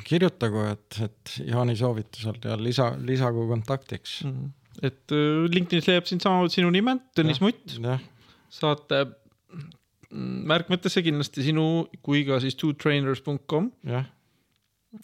kirjutagu, 0.08 0.64
et, 0.72 1.00
et 1.06 1.34
Jaani 1.48 1.76
soovitusel 1.78 2.40
ja 2.44 2.56
lisa, 2.60 2.90
lisagu 2.98 3.46
kontaktiks. 3.50 4.22
Mhm. 4.26 4.54
et 4.82 5.14
äh, 5.14 5.46
LinkedInis 5.50 5.88
leiab 5.90 6.06
sind 6.06 6.22
samamoodi 6.22 6.58
sinu 6.58 6.68
nime, 6.70 6.98
Tõnis 7.18 7.40
Mutt, 7.42 7.78
saate 8.54 9.00
mm, 9.04 9.16
märkmetesse 10.10 11.02
kindlasti 11.04 11.42
sinu 11.44 11.86
kui 12.04 12.24
ka 12.28 12.38
siis 12.40 12.56
twotrainers.com. 12.60 13.70
jah, 13.88 14.06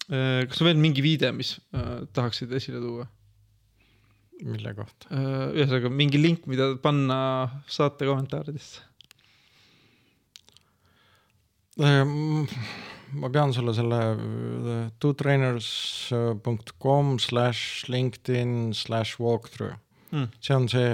kas 0.09 0.61
on 0.61 0.65
veel 0.71 0.79
mingi 0.81 1.01
viide, 1.05 1.29
mis 1.35 1.51
äh, 1.77 1.99
tahaksid 2.15 2.49
esile 2.57 2.79
tuua? 2.81 3.05
mille 4.43 4.73
kohta? 4.75 5.07
ühesõnaga 5.55 5.89
mingi 5.93 6.19
link, 6.19 6.45
mida 6.49 6.73
panna 6.83 7.17
saate 7.71 8.05
kommentaaridesse. 8.09 8.79
ma 13.15 13.29
pean 13.31 13.53
sulle 13.53 13.73
selle 13.75 13.99
äh, 14.15 14.89
twotrainers.com 14.99 17.19
slash 17.19 17.85
LinkedIn 17.91 18.73
slash 18.73 19.19
walkthrough, 19.19 19.75
Mm. 20.11 20.27
see 20.39 20.53
on 20.55 20.67
see, 20.69 20.89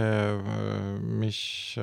mis, 1.20 1.76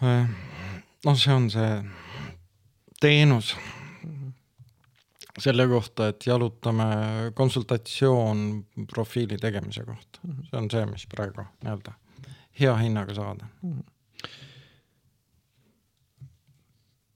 noh, 0.00 1.16
see 1.16 1.34
on 1.34 1.50
see 1.52 1.70
teenus 3.00 3.54
selle 5.40 5.64
kohta, 5.70 6.10
et 6.10 6.26
jalutame 6.26 6.84
konsultatsioon 7.36 8.40
profiili 8.90 9.38
tegemise 9.40 9.86
kohta, 9.86 10.20
see 10.50 10.58
on 10.58 10.68
see, 10.72 10.84
mis 10.90 11.06
praegu 11.08 11.46
nii-öelda 11.64 11.94
hea 12.60 12.76
hinnaga 12.76 13.14
saada. 13.14 13.48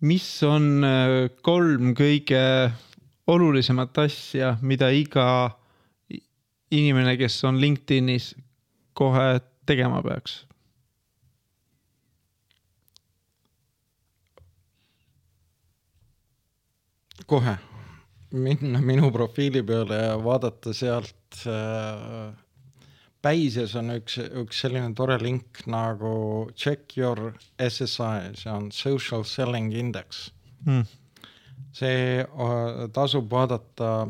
mis 0.04 0.26
on 0.44 0.84
äh, 0.84 1.30
kolm 1.42 1.94
kõige 1.96 2.40
olulisemat 3.30 3.98
asja, 4.02 4.50
mida 4.60 4.90
iga 4.92 5.26
inimene, 6.74 7.14
kes 7.16 7.38
on 7.48 7.56
LinkedInis, 7.60 8.34
kohe 8.92 9.40
tegema 9.64 10.02
peaks? 10.04 10.42
Kohe 17.26 17.56
minna 18.34 18.80
minu 18.82 19.10
profiili 19.14 19.62
peale 19.62 20.00
ja 20.08 20.16
vaadata 20.24 20.72
sealt 20.74 21.46
äh, 21.46 22.32
Päises 23.24 23.72
on 23.80 23.88
üks, 23.94 24.18
üks 24.20 24.58
selline 24.60 24.90
tore 24.96 25.16
link 25.22 25.62
nagu 25.70 26.50
check 26.60 26.92
your 26.98 27.32
SSI, 27.56 28.34
see 28.36 28.50
on 28.52 28.68
social 28.74 29.24
selling 29.24 29.72
index. 29.72 30.28
Mm. 30.66 30.84
see 31.74 32.20
äh, 32.20 32.84
tasub 32.94 33.26
vaadata, 33.32 34.06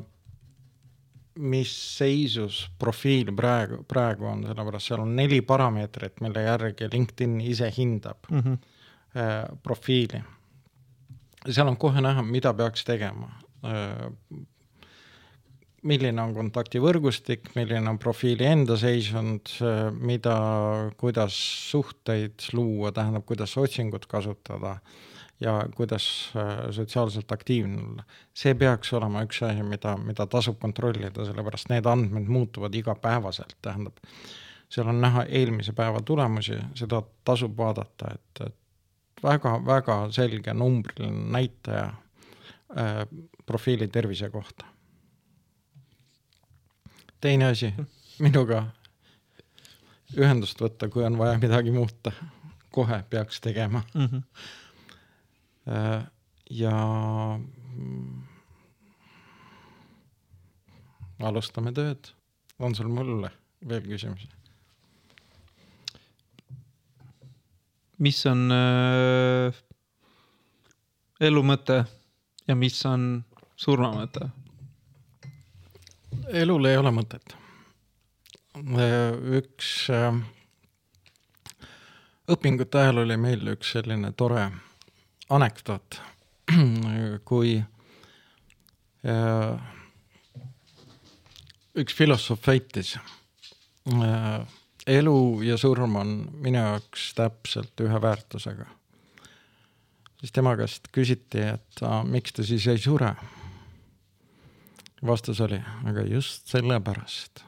mis 1.41 1.71
seisus 1.97 2.65
profiil 2.79 3.31
praegu, 3.35 3.81
praegu 3.89 4.27
on, 4.31 4.45
sellepärast 4.51 4.91
seal 4.91 5.03
on 5.03 5.15
neli 5.17 5.41
parameetrit, 5.47 6.21
mille 6.23 6.45
järgi 6.45 6.91
LinkedIn 6.93 7.41
ise 7.41 7.71
hindab 7.77 8.31
Mm 8.31 8.41
-hmm. 8.41 8.59
äh, 9.17 9.59
profiili. 9.63 10.23
Seal 11.51 11.69
on 11.69 11.77
kohe 11.81 12.01
näha, 12.05 12.23
mida 12.23 12.55
peaks 12.55 12.85
tegema 12.85 13.31
äh,. 13.65 14.11
milline 15.85 16.23
on 16.23 16.31
kontaktivõrgustik, 16.33 17.51
milline 17.59 17.91
on 17.91 17.99
profiili 18.01 18.47
enda 18.49 18.77
seisund 18.81 19.57
äh,, 19.61 19.89
mida, 19.93 20.37
kuidas 21.01 21.37
suhteid 21.71 22.47
luua, 22.53 22.93
tähendab, 22.93 23.27
kuidas 23.29 23.57
otsingut 23.61 24.07
kasutada 24.07 24.79
ja 25.41 25.67
kuidas 25.75 26.33
äh, 26.37 26.71
sotsiaalselt 26.71 27.33
aktiivne 27.33 27.83
olla. 27.83 28.05
see 28.35 28.55
peaks 28.55 28.93
olema 28.93 29.23
üks 29.27 29.43
asi, 29.43 29.63
mida, 29.63 29.97
mida 29.97 30.27
tasub 30.27 30.59
kontrollida, 30.63 31.27
sellepärast 31.27 31.69
need 31.71 31.87
andmed 31.87 32.29
muutuvad 32.31 32.75
igapäevaselt, 32.75 33.57
tähendab, 33.63 33.99
seal 34.69 34.89
on 34.89 35.01
näha 35.01 35.25
eelmise 35.29 35.73
päeva 35.73 36.01
tulemusi, 36.01 36.59
seda 36.75 37.03
tasub 37.25 37.57
vaadata, 37.59 38.15
et, 38.15 38.47
et 38.47 38.57
väga-väga 39.25 39.99
selge 40.13 40.55
numbriline 40.55 41.31
näitaja 41.33 41.85
äh, 41.85 43.03
profiili 43.47 43.89
tervise 43.89 44.31
kohta. 44.31 44.67
teine 47.21 47.47
asi, 47.49 47.73
minuga 48.21 48.67
ühendust 50.17 50.61
võtta, 50.61 50.91
kui 50.93 51.05
on 51.05 51.17
vaja 51.19 51.39
midagi 51.41 51.73
muuta, 51.73 52.13
kohe 52.71 53.03
peaks 53.11 53.41
tegema 53.41 53.83
Mm 53.95 54.07
-hmm. 54.07 54.23
äh,. 55.69 56.07
ja 56.51 56.77
alustame 61.23 61.73
tööd. 61.73 62.13
on 62.59 62.75
sul 62.75 62.89
mulle 62.89 63.31
veel 63.69 63.83
küsimusi? 63.83 64.29
Mis 68.05 68.21
on 68.29 68.49
äh, 68.53 69.61
elu 71.25 71.43
mõte 71.47 71.79
ja 72.49 72.57
mis 72.59 72.77
on 72.89 73.25
surma 73.57 73.93
mõte? 73.95 74.29
elul 76.33 76.69
ei 76.69 76.77
ole 76.79 76.93
mõtet. 76.95 77.35
üks 79.39 79.71
äh, 79.93 80.19
õpingute 82.31 82.81
ajal 82.81 83.03
oli 83.05 83.17
meil 83.21 83.55
üks 83.55 83.75
selline 83.75 84.13
tore 84.13 84.47
anekdoot, 85.35 86.01
kui 87.29 87.57
äh, 89.09 89.71
üks 91.75 91.97
filosoof 91.97 92.45
väitis, 92.47 92.97
elu 94.87 95.43
ja 95.43 95.57
surm 95.61 95.97
on 95.97 96.17
minu 96.45 96.59
jaoks 96.61 97.13
täpselt 97.17 97.81
ühe 97.81 98.01
väärtusega. 98.03 98.67
siis 100.21 100.33
tema 100.33 100.57
käest 100.57 100.89
küsiti, 100.93 101.41
et 101.55 101.83
a, 101.83 102.03
miks 102.05 102.33
ta 102.33 102.45
siis 102.45 102.67
ei 102.69 102.79
sure 102.79 103.15
vastus 105.07 105.41
oli, 105.45 105.61
aga 105.89 106.05
just 106.09 106.49
sellepärast. 106.53 107.45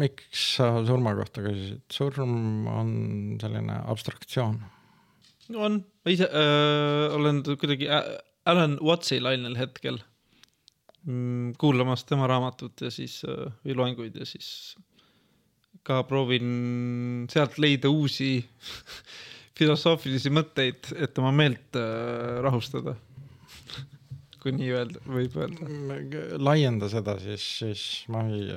miks 0.00 0.44
sa 0.56 0.70
surma 0.88 1.12
kohta 1.14 1.44
küsisid? 1.44 1.82
surm 1.92 2.66
on 2.66 2.92
selline 3.40 3.76
abstraktsioon. 3.92 4.62
on, 5.56 5.80
ma 6.04 6.12
ise 6.12 6.28
öö, 6.32 7.08
olen 7.16 7.42
kuidagi 7.58 7.88
Ä- 7.90 8.18
Alan 8.50 8.78
Watsi 8.82 9.20
lainel 9.20 9.56
hetkel 9.58 9.98
mm, 11.04 11.52
kuulamas 11.58 12.04
tema 12.04 12.26
raamatut 12.30 12.80
ja 12.80 12.90
siis 12.90 13.20
öö, 13.24 13.50
või 13.64 13.76
loenguid 13.76 14.16
ja 14.20 14.26
siis 14.28 14.76
ka 15.82 16.02
proovin 16.04 17.26
sealt 17.32 17.58
leida 17.58 17.90
uusi 17.90 18.38
filosoofilisi 19.58 20.32
mõtteid, 20.32 20.92
et 20.96 21.18
oma 21.18 21.32
meelt 21.32 21.76
öö, 21.76 22.40
rahustada. 22.44 22.96
Kui 24.42 24.52
nii 24.56 24.70
öelda, 24.72 25.00
võib 25.06 25.36
öelda. 25.40 25.68
laienda 26.40 26.88
seda, 26.92 27.16
siis, 27.22 27.44
siis 27.60 27.84
ma 28.12 28.24
ei, 28.28 28.48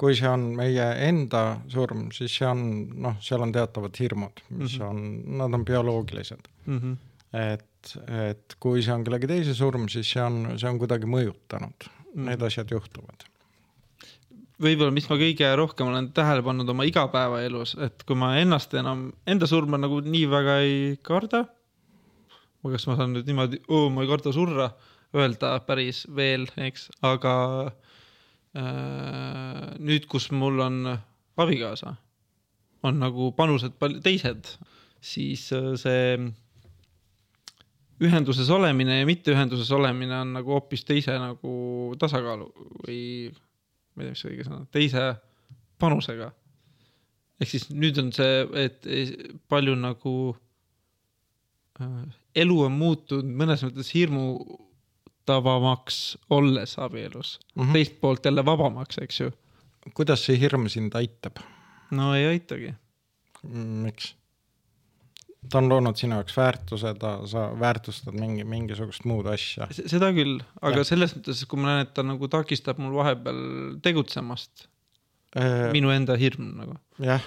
kui 0.00 0.16
see 0.18 0.28
on 0.30 0.46
meie 0.58 0.86
enda 1.06 1.42
surm, 1.72 2.08
siis 2.16 2.34
see 2.40 2.48
on 2.48 2.62
noh, 3.06 3.18
seal 3.24 3.44
on 3.44 3.52
teatavad 3.52 3.96
hirmud, 4.00 4.44
mis 4.50 4.78
Mhm. 4.78 4.86
on, 4.88 5.38
nad 5.42 5.54
on 5.60 5.64
bioloogilised. 5.64 6.48
mm. 6.66 6.78
-hmm. 6.78 6.96
et, 7.32 7.96
et 8.30 8.56
kui 8.60 8.82
see 8.82 8.94
on 8.94 9.04
kellegi 9.04 9.26
teise 9.26 9.54
surm, 9.54 9.88
siis 9.88 10.10
see 10.10 10.22
on, 10.22 10.58
see 10.58 10.68
on 10.68 10.78
kuidagi 10.78 11.06
mõjutanud 11.06 11.76
mm, 11.84 12.14
-hmm. 12.14 12.30
need 12.30 12.42
asjad 12.42 12.70
juhtuvad 12.70 13.30
võib-olla, 14.60 14.92
mis 14.92 15.08
ma 15.10 15.16
kõige 15.20 15.48
rohkem 15.56 15.88
olen 15.90 16.10
tähele 16.16 16.42
pannud 16.44 16.68
oma 16.68 16.84
igapäevaelus, 16.88 17.76
et 17.80 18.04
kui 18.08 18.16
ma 18.16 18.34
ennast 18.40 18.74
enam, 18.74 19.12
enda 19.26 19.46
surma 19.46 19.78
nagu 19.80 20.00
nii 20.04 20.26
väga 20.30 20.58
ei 20.66 20.98
karda. 21.02 21.46
Kas 22.68 22.86
ma 22.88 22.96
saan 22.98 23.14
nüüd 23.16 23.28
niimoodi, 23.28 23.62
ma 23.94 24.04
ei 24.04 24.10
karda 24.10 24.32
surra, 24.36 24.68
öelda 25.16 25.54
päris 25.66 26.04
veel, 26.16 26.44
eks, 26.60 26.90
aga 27.06 27.34
äh, 28.56 29.64
nüüd, 29.80 30.06
kus 30.10 30.28
mul 30.36 30.60
on 30.66 30.82
abikaasa, 31.40 31.94
on 32.86 33.00
nagu 33.00 33.30
panused 33.36 33.78
palju 33.80 34.02
teised, 34.04 34.54
siis 35.00 35.48
äh, 35.56 35.72
see 35.80 36.04
ühenduses 38.00 38.48
olemine 38.52 39.00
ja 39.00 39.08
mitte 39.08 39.32
ühenduses 39.34 39.70
olemine 39.76 40.20
on 40.22 40.36
nagu 40.38 40.54
hoopis 40.56 40.84
teise 40.88 41.16
nagu 41.20 41.54
tasakaalu 42.00 42.48
või 42.84 43.00
ma 43.94 44.04
ei 44.04 44.08
tea, 44.08 44.14
mis 44.14 44.24
õige 44.28 44.46
sõna, 44.46 44.62
teise 44.72 45.08
panusega. 45.80 46.30
ehk 47.40 47.50
siis 47.50 47.68
nüüd 47.72 47.98
on 48.00 48.12
see, 48.12 48.44
et 48.60 48.88
palju 49.48 49.76
nagu 49.80 50.14
elu 52.34 52.60
on 52.62 52.72
muutunud 52.72 53.30
mõnes 53.42 53.62
mõttes 53.66 53.94
hirmu 53.94 54.24
haavatavamaks 55.30 56.18
olles 56.30 56.78
abielus 56.78 57.40
mm, 57.54 57.62
-hmm. 57.62 57.72
teist 57.72 58.00
poolt 58.00 58.24
jälle 58.24 58.44
vabamaks, 58.44 58.98
eks 58.98 59.20
ju. 59.20 59.30
kuidas 59.94 60.24
see 60.24 60.40
hirm 60.40 60.68
sind 60.68 60.94
aitab? 60.94 61.36
no 61.90 62.14
ei 62.14 62.26
aitagi. 62.26 62.74
miks? 63.82 64.14
ta 65.50 65.58
on 65.58 65.68
loonud 65.68 65.96
sinu 65.96 66.14
jaoks 66.14 66.36
väärtuse, 66.36 66.94
ta, 66.94 67.26
sa 67.26 67.50
väärtustad 67.60 68.14
mingi, 68.14 68.44
mingisugust 68.44 69.04
muud 69.04 69.26
asja. 69.26 69.68
seda 69.70 70.12
küll, 70.12 70.40
aga 70.60 70.82
ja. 70.82 70.84
selles 70.84 71.16
mõttes, 71.16 71.46
kui 71.46 71.60
ma 71.60 71.68
näen, 71.68 71.86
et 71.86 71.94
ta 71.94 72.02
nagu 72.02 72.28
takistab 72.28 72.78
mul 72.78 72.94
vahepeal 72.94 73.40
tegutsemast 73.82 74.68
äh,. 75.36 75.70
minu 75.72 75.90
enda 75.90 76.16
hirm 76.16 76.54
nagu. 76.56 76.76
jah, 76.98 77.24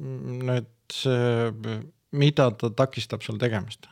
nüüd 0.00 1.02
mida 2.16 2.50
ta 2.50 2.70
takistab 2.70 3.24
sul 3.26 3.38
tegemist? 3.42 3.88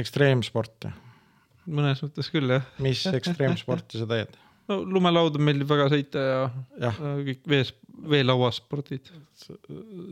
ekstreemsporti? 0.00 0.92
mõnes 1.70 2.00
mõttes 2.02 2.30
küll, 2.32 2.50
jah. 2.56 2.64
mis 2.82 3.04
ekstreemsporti 3.18 4.00
sa 4.00 4.08
teed? 4.10 4.38
no 4.70 4.80
lumelauda 4.86 5.40
meeldib 5.42 5.70
väga 5.70 5.88
sõita 5.92 6.22
ja, 6.22 6.42
ja. 6.86 6.92
kõik 7.26 7.42
vees, 7.50 7.72
veelauaspordid. 8.12 9.10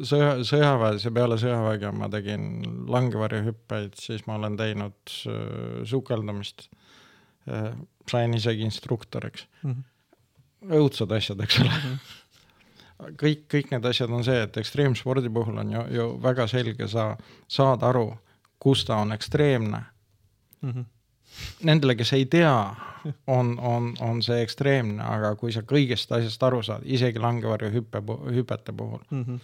sõja, 0.07 0.33
sõjaväes 0.47 1.07
ja 1.07 1.13
peale 1.15 1.39
sõjaväge 1.41 1.93
ma 1.97 2.11
tegin 2.13 2.45
langevarjuhüppeid, 2.91 3.97
siis 3.99 4.27
ma 4.29 4.39
olen 4.41 4.59
teinud 4.61 5.17
äh, 5.31 5.85
sukeldamist 5.89 6.69
äh,. 7.49 7.73
sain 8.11 8.35
isegi 8.35 8.67
instruktoriks 8.67 9.47
mm. 9.63 9.71
-hmm. 9.71 10.75
õudsad 10.81 11.13
asjad, 11.17 11.41
eks 11.47 11.61
ole 11.63 11.71
mm. 11.71 11.83
-hmm. 11.85 12.17
Kõik, 13.21 13.47
kõik 13.51 13.71
need 13.71 13.85
asjad 13.85 14.11
on 14.11 14.25
see, 14.25 14.43
et 14.43 14.57
ekstreemspordi 14.57 15.31
puhul 15.31 15.59
on 15.59 15.73
ju, 15.73 15.87
ju 15.97 16.09
väga 16.23 16.47
selge, 16.49 16.89
sa 16.89 17.17
saad 17.49 17.83
aru 17.83 18.11
kus 18.61 18.85
ta 18.85 18.97
on 18.97 19.13
ekstreemne 19.13 19.83
mm. 20.61 20.71
-hmm. 20.71 20.85
Nendele, 21.63 21.95
kes 21.95 22.13
ei 22.13 22.27
tea, 22.27 22.75
on, 23.27 23.59
on, 23.59 23.95
on 24.01 24.23
see 24.23 24.43
ekstreemne, 24.43 25.03
aga 25.03 25.37
kui 25.37 25.53
sa 25.53 25.61
kõigest 25.63 26.11
asjast 26.13 26.43
aru 26.43 26.63
saad, 26.63 26.83
isegi 26.85 27.19
langevarju 27.23 27.71
hüppe, 27.71 28.03
hüpete 28.35 28.73
puhul 28.73 28.99
mm, 29.11 29.25
-hmm. 29.25 29.39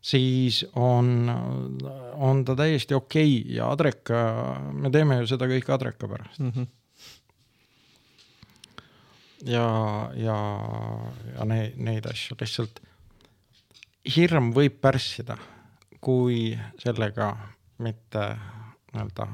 siis 0.00 0.66
on, 0.74 1.32
on 2.14 2.44
ta 2.44 2.56
täiesti 2.56 2.94
okei 2.94 3.40
okay. 3.40 3.56
ja 3.56 3.70
Adreka, 3.70 4.14
me 4.72 4.90
teeme 4.90 5.18
ju 5.20 5.26
seda 5.26 5.46
kõik 5.46 5.74
Adreka 5.74 6.08
pärast 6.08 6.38
mm. 6.38 6.50
-hmm. 6.50 6.66
ja, 9.44 9.68
ja, 10.16 10.38
ja 11.34 11.44
neid, 11.44 11.76
neid 11.76 12.06
asju 12.06 12.36
lihtsalt, 12.40 12.80
hirm 14.04 14.52
võib 14.56 14.78
pärssida, 14.84 15.36
kui 16.04 16.52
sellega 16.82 17.32
mitte 17.82 18.24
nii-öelda 18.94 19.26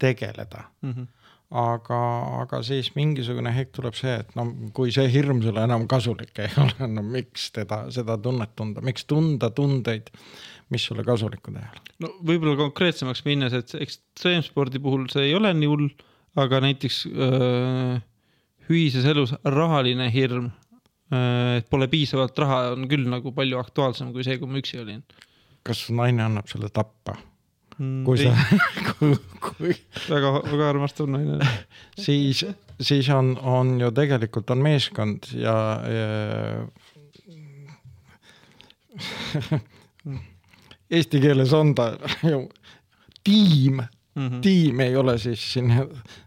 tegeleda 0.00 0.64
mm. 0.82 0.92
-hmm. 0.92 1.06
aga, 1.50 2.00
aga 2.42 2.62
siis 2.62 2.92
mingisugune 2.94 3.52
hetk 3.54 3.72
tuleb 3.76 3.94
see, 3.94 4.14
et 4.22 4.34
no 4.36 4.46
kui 4.76 4.92
see 4.92 5.06
hirm 5.12 5.42
sulle 5.42 5.64
enam 5.64 5.86
kasulik 5.88 6.38
ei 6.38 6.52
ole, 6.62 6.88
no 6.96 7.02
miks 7.02 7.50
teda, 7.56 7.84
seda 7.90 8.18
tunnet 8.18 8.54
tunda, 8.56 8.84
miks 8.84 9.04
tunda 9.04 9.50
tundeid, 9.50 10.10
mis 10.70 10.84
sulle 10.84 11.04
kasulikud 11.04 11.56
ei 11.56 11.66
ole? 11.66 11.96
no 12.04 12.14
võib-olla 12.20 12.56
konkreetsemaks 12.60 13.24
minnes, 13.24 13.56
et 13.56 13.74
ekstreemspordi 13.80 14.82
puhul 14.82 15.08
see 15.12 15.30
ei 15.30 15.34
ole 15.34 15.52
nii 15.54 15.70
hull, 15.70 15.90
aga 16.40 16.60
näiteks 16.66 17.04
öö, 17.10 17.98
ühises 18.70 19.06
elus 19.10 19.34
rahaline 19.44 20.10
hirm, 20.12 20.50
et 21.10 21.66
pole 21.70 21.88
piisavalt 21.90 22.38
raha, 22.38 22.60
on 22.76 22.86
küll 22.90 23.08
nagu 23.10 23.32
palju 23.34 23.58
aktuaalsem 23.58 24.12
kui 24.14 24.26
see, 24.26 24.38
kui 24.38 24.50
ma 24.50 24.60
üksi 24.62 24.78
olin. 24.82 25.02
kas 25.66 25.88
naine 25.94 26.22
annab 26.26 26.46
sulle 26.50 26.70
tappa? 26.72 27.16
mm,. 27.80 28.04
kui 28.04 28.18
sa 28.20 28.30
kui, 28.92 29.16
kui... 29.42 29.74
väga, 30.08 30.32
väga 30.46 30.68
armastav 30.74 31.08
naine 31.10 31.38
siis, 32.06 32.44
siis 32.80 33.08
on, 33.14 33.34
on 33.40 33.80
ju 33.80 33.90
tegelikult 33.96 34.50
on 34.54 34.60
meeskond 34.64 35.30
ja, 35.34 35.56
ja... 35.96 36.08
Eesti 40.90 41.20
keeles 41.22 41.52
on 41.54 41.74
ta 41.78 41.92
ju 42.26 42.38
tiim 43.24 43.82
mm, 44.14 44.28
-hmm. 44.28 44.40
tiim 44.40 44.80
ei 44.80 44.96
ole 44.96 45.18
siis 45.18 45.52
siin, 45.52 45.74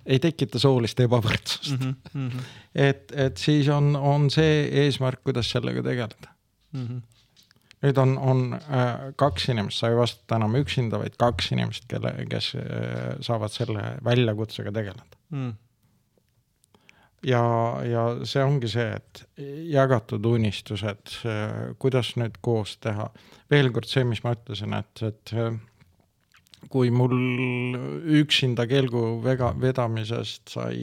ei 0.05 0.19
tekita 0.19 0.59
soolist 0.59 0.99
ebavõrdsust 0.99 1.79
mm. 1.79 1.95
-hmm. 2.13 2.51
et, 2.75 3.11
et 3.15 3.37
siis 3.37 3.69
on, 3.69 3.95
on 3.95 4.29
see 4.29 4.69
eesmärk, 4.85 5.23
kuidas 5.23 5.51
sellega 5.51 5.83
tegeleda 5.83 6.31
mm. 6.71 6.87
-hmm 6.87 7.01
nüüd 7.83 7.99
on, 7.99 8.15
on 8.17 8.53
äh, 8.55 9.11
kaks 9.19 9.49
inimest, 9.51 9.81
sa 9.81 9.91
ei 9.91 9.97
vastuta 9.99 10.39
enam 10.39 10.55
üksinda, 10.55 10.99
vaid 11.01 11.17
kaks 11.19 11.51
inimest, 11.51 11.87
kelle, 11.91 12.13
kes 12.31 12.53
äh, 12.55 13.17
saavad 13.25 13.51
selle 13.51 13.97
väljakutsega 14.05 14.71
tegeleda 14.71 15.19
mm. 15.35 15.51
ja, 17.27 17.43
ja 17.89 18.05
see 18.29 18.43
ongi 18.45 18.71
see, 18.71 18.87
et 18.95 19.23
jagatud 19.73 20.25
unistused, 20.31 21.17
äh, 21.27 21.75
kuidas 21.79 22.15
nüüd 22.19 22.39
koos 22.45 22.77
teha. 22.83 23.09
veel 23.51 23.71
kord 23.75 23.89
see, 23.91 24.07
mis 24.07 24.23
ma 24.23 24.35
ütlesin, 24.37 24.79
et, 24.79 25.03
et 25.03 25.35
kui 26.69 26.91
mul 26.91 27.17
üksinda 28.21 28.67
kelgu 28.67 29.21
vega, 29.23 29.53
vedamisest 29.59 30.53
sai 30.55 30.77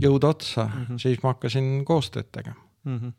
jõud 0.00 0.24
otsa 0.24 0.64
mm, 0.64 0.86
-hmm. 0.86 0.98
siis 0.98 1.22
ma 1.22 1.34
hakkasin 1.34 1.84
koostööd 1.84 2.32
tegema 2.32 2.60
mm. 2.84 2.98
-hmm 2.98 3.12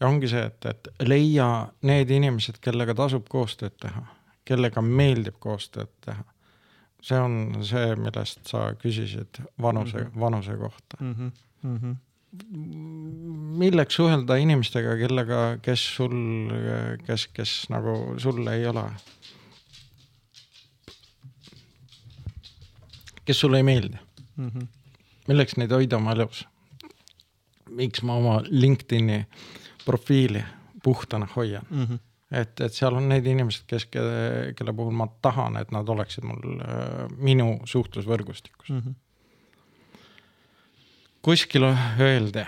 ja 0.00 0.08
ongi 0.08 0.28
see, 0.28 0.44
et, 0.44 0.66
et 0.66 0.88
leia 1.08 1.48
need 1.88 2.10
inimesed, 2.12 2.60
kellega 2.64 2.94
tasub 2.94 3.28
koostööd 3.32 3.76
teha, 3.80 4.02
kellega 4.44 4.82
meeldib 4.82 5.38
koostööd 5.40 5.92
teha. 6.04 6.24
see 7.06 7.18
on 7.20 7.62
see, 7.62 7.94
millest 7.96 8.48
sa 8.50 8.72
küsisid 8.74 9.40
vanuse 9.62 9.98
mm, 9.98 10.06
-hmm. 10.06 10.20
vanuse 10.20 10.56
kohta 10.56 10.96
mm. 11.00 11.14
-hmm. 11.14 11.30
Mm 11.62 11.78
-hmm 11.78 11.94
milleks 13.56 13.96
suhelda 13.98 14.36
inimestega, 14.40 14.96
kellega, 15.00 15.42
kes 15.64 15.84
sul, 15.96 16.16
kes, 17.06 17.28
kes 17.36 17.54
nagu 17.72 18.16
sul 18.22 18.46
ei 18.52 18.66
ole? 18.66 18.88
kes 23.26 23.40
sulle 23.42 23.58
ei 23.58 23.66
meeldi 23.66 23.98
mm? 24.36 24.48
-hmm. 24.48 24.66
milleks 25.28 25.56
neid 25.56 25.72
hoida 25.74 25.96
oma 25.96 26.12
elus? 26.12 26.44
miks 27.70 28.02
ma 28.02 28.14
oma 28.20 28.40
LinkedIn'i 28.46 29.24
profiili 29.84 30.44
puhtana 30.82 31.26
hoian 31.36 31.66
mm. 31.70 31.84
-hmm. 31.84 31.98
et, 32.30 32.60
et 32.60 32.72
seal 32.72 32.94
on 32.94 33.08
need 33.08 33.26
inimesed, 33.26 33.64
kes, 33.66 33.86
kelle, 33.86 34.52
kelle 34.56 34.72
puhul 34.72 34.94
ma 34.94 35.08
tahan, 35.22 35.56
et 35.56 35.70
nad 35.74 35.88
oleksid 35.88 36.24
mul 36.24 36.60
äh, 36.60 37.10
minu 37.16 37.60
suhtlusvõrgustikus 37.64 38.70
mm. 38.70 38.80
-hmm. 38.80 38.94
Kuskil 41.26 41.64
öeldi, 41.66 42.44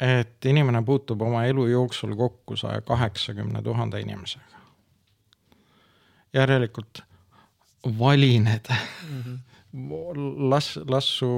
et 0.00 0.44
inimene 0.44 0.82
puutub 0.84 1.22
oma 1.24 1.44
elu 1.48 1.66
jooksul 1.72 2.12
kokku 2.18 2.56
saja 2.60 2.80
kaheksakümne 2.84 3.62
tuhande 3.62 4.00
inimesega. 4.00 4.44
järelikult 6.34 7.02
vali 7.98 8.38
need 8.38 8.66
mm, 8.68 9.22
-hmm. 9.22 9.38
las, 10.50 10.76
las 10.76 11.18
su 11.18 11.28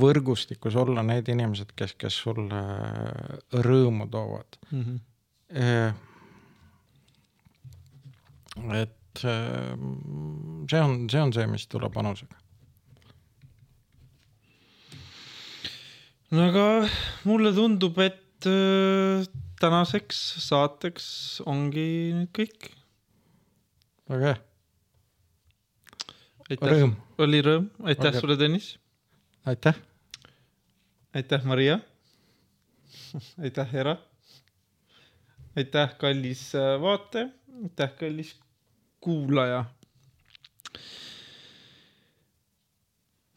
võrgustikus 0.00 0.76
olla 0.76 1.02
need 1.02 1.28
inimesed, 1.28 1.72
kes, 1.76 1.94
kes 1.94 2.16
sulle 2.22 2.62
rõõmu 3.52 4.10
toovad 4.10 4.58
mm. 4.70 4.82
-hmm. 4.82 5.94
et 8.82 9.24
äh, 9.24 9.78
see 10.70 10.80
on, 10.80 11.10
see 11.10 11.22
on 11.22 11.32
see, 11.32 11.46
mis 11.46 11.66
tuleb 11.66 11.94
vanusega. 11.94 12.36
No 16.34 16.46
aga 16.48 16.66
mulle 17.28 17.52
tundub, 17.54 17.98
et 18.02 18.48
äh, 18.50 19.26
tänaseks 19.62 20.18
saateks 20.46 21.06
ongi 21.48 21.86
nüüd 22.16 22.32
kõik. 22.36 22.70
väga 24.10 24.32
hea, 24.32 24.40
aitäh, 26.50 26.72
rõõm, 26.72 26.96
oli 27.22 27.42
rõõm, 27.46 27.68
aitäh 27.84 28.10
Väga- 28.10 28.22
sulle, 28.24 28.38
Tõnis, 28.40 28.72
aitäh, 29.46 29.78
aitäh, 31.14 31.46
Maria. 31.46 31.80
aitäh, 33.44 33.72
Hera. 33.72 33.96
aitäh, 35.56 35.96
kallis 36.00 36.48
äh, 36.58 36.74
vaataja, 36.82 37.30
aitäh, 37.62 37.96
kallis 37.98 38.34
kuulaja 39.00 39.64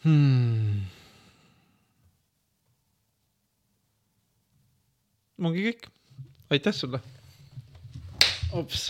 hmm.. 0.04 0.99
Ongi 5.40 5.66
kõik, 5.70 5.88
aitäh 6.52 6.76
sulle. 6.76 7.00
ops 8.52 8.90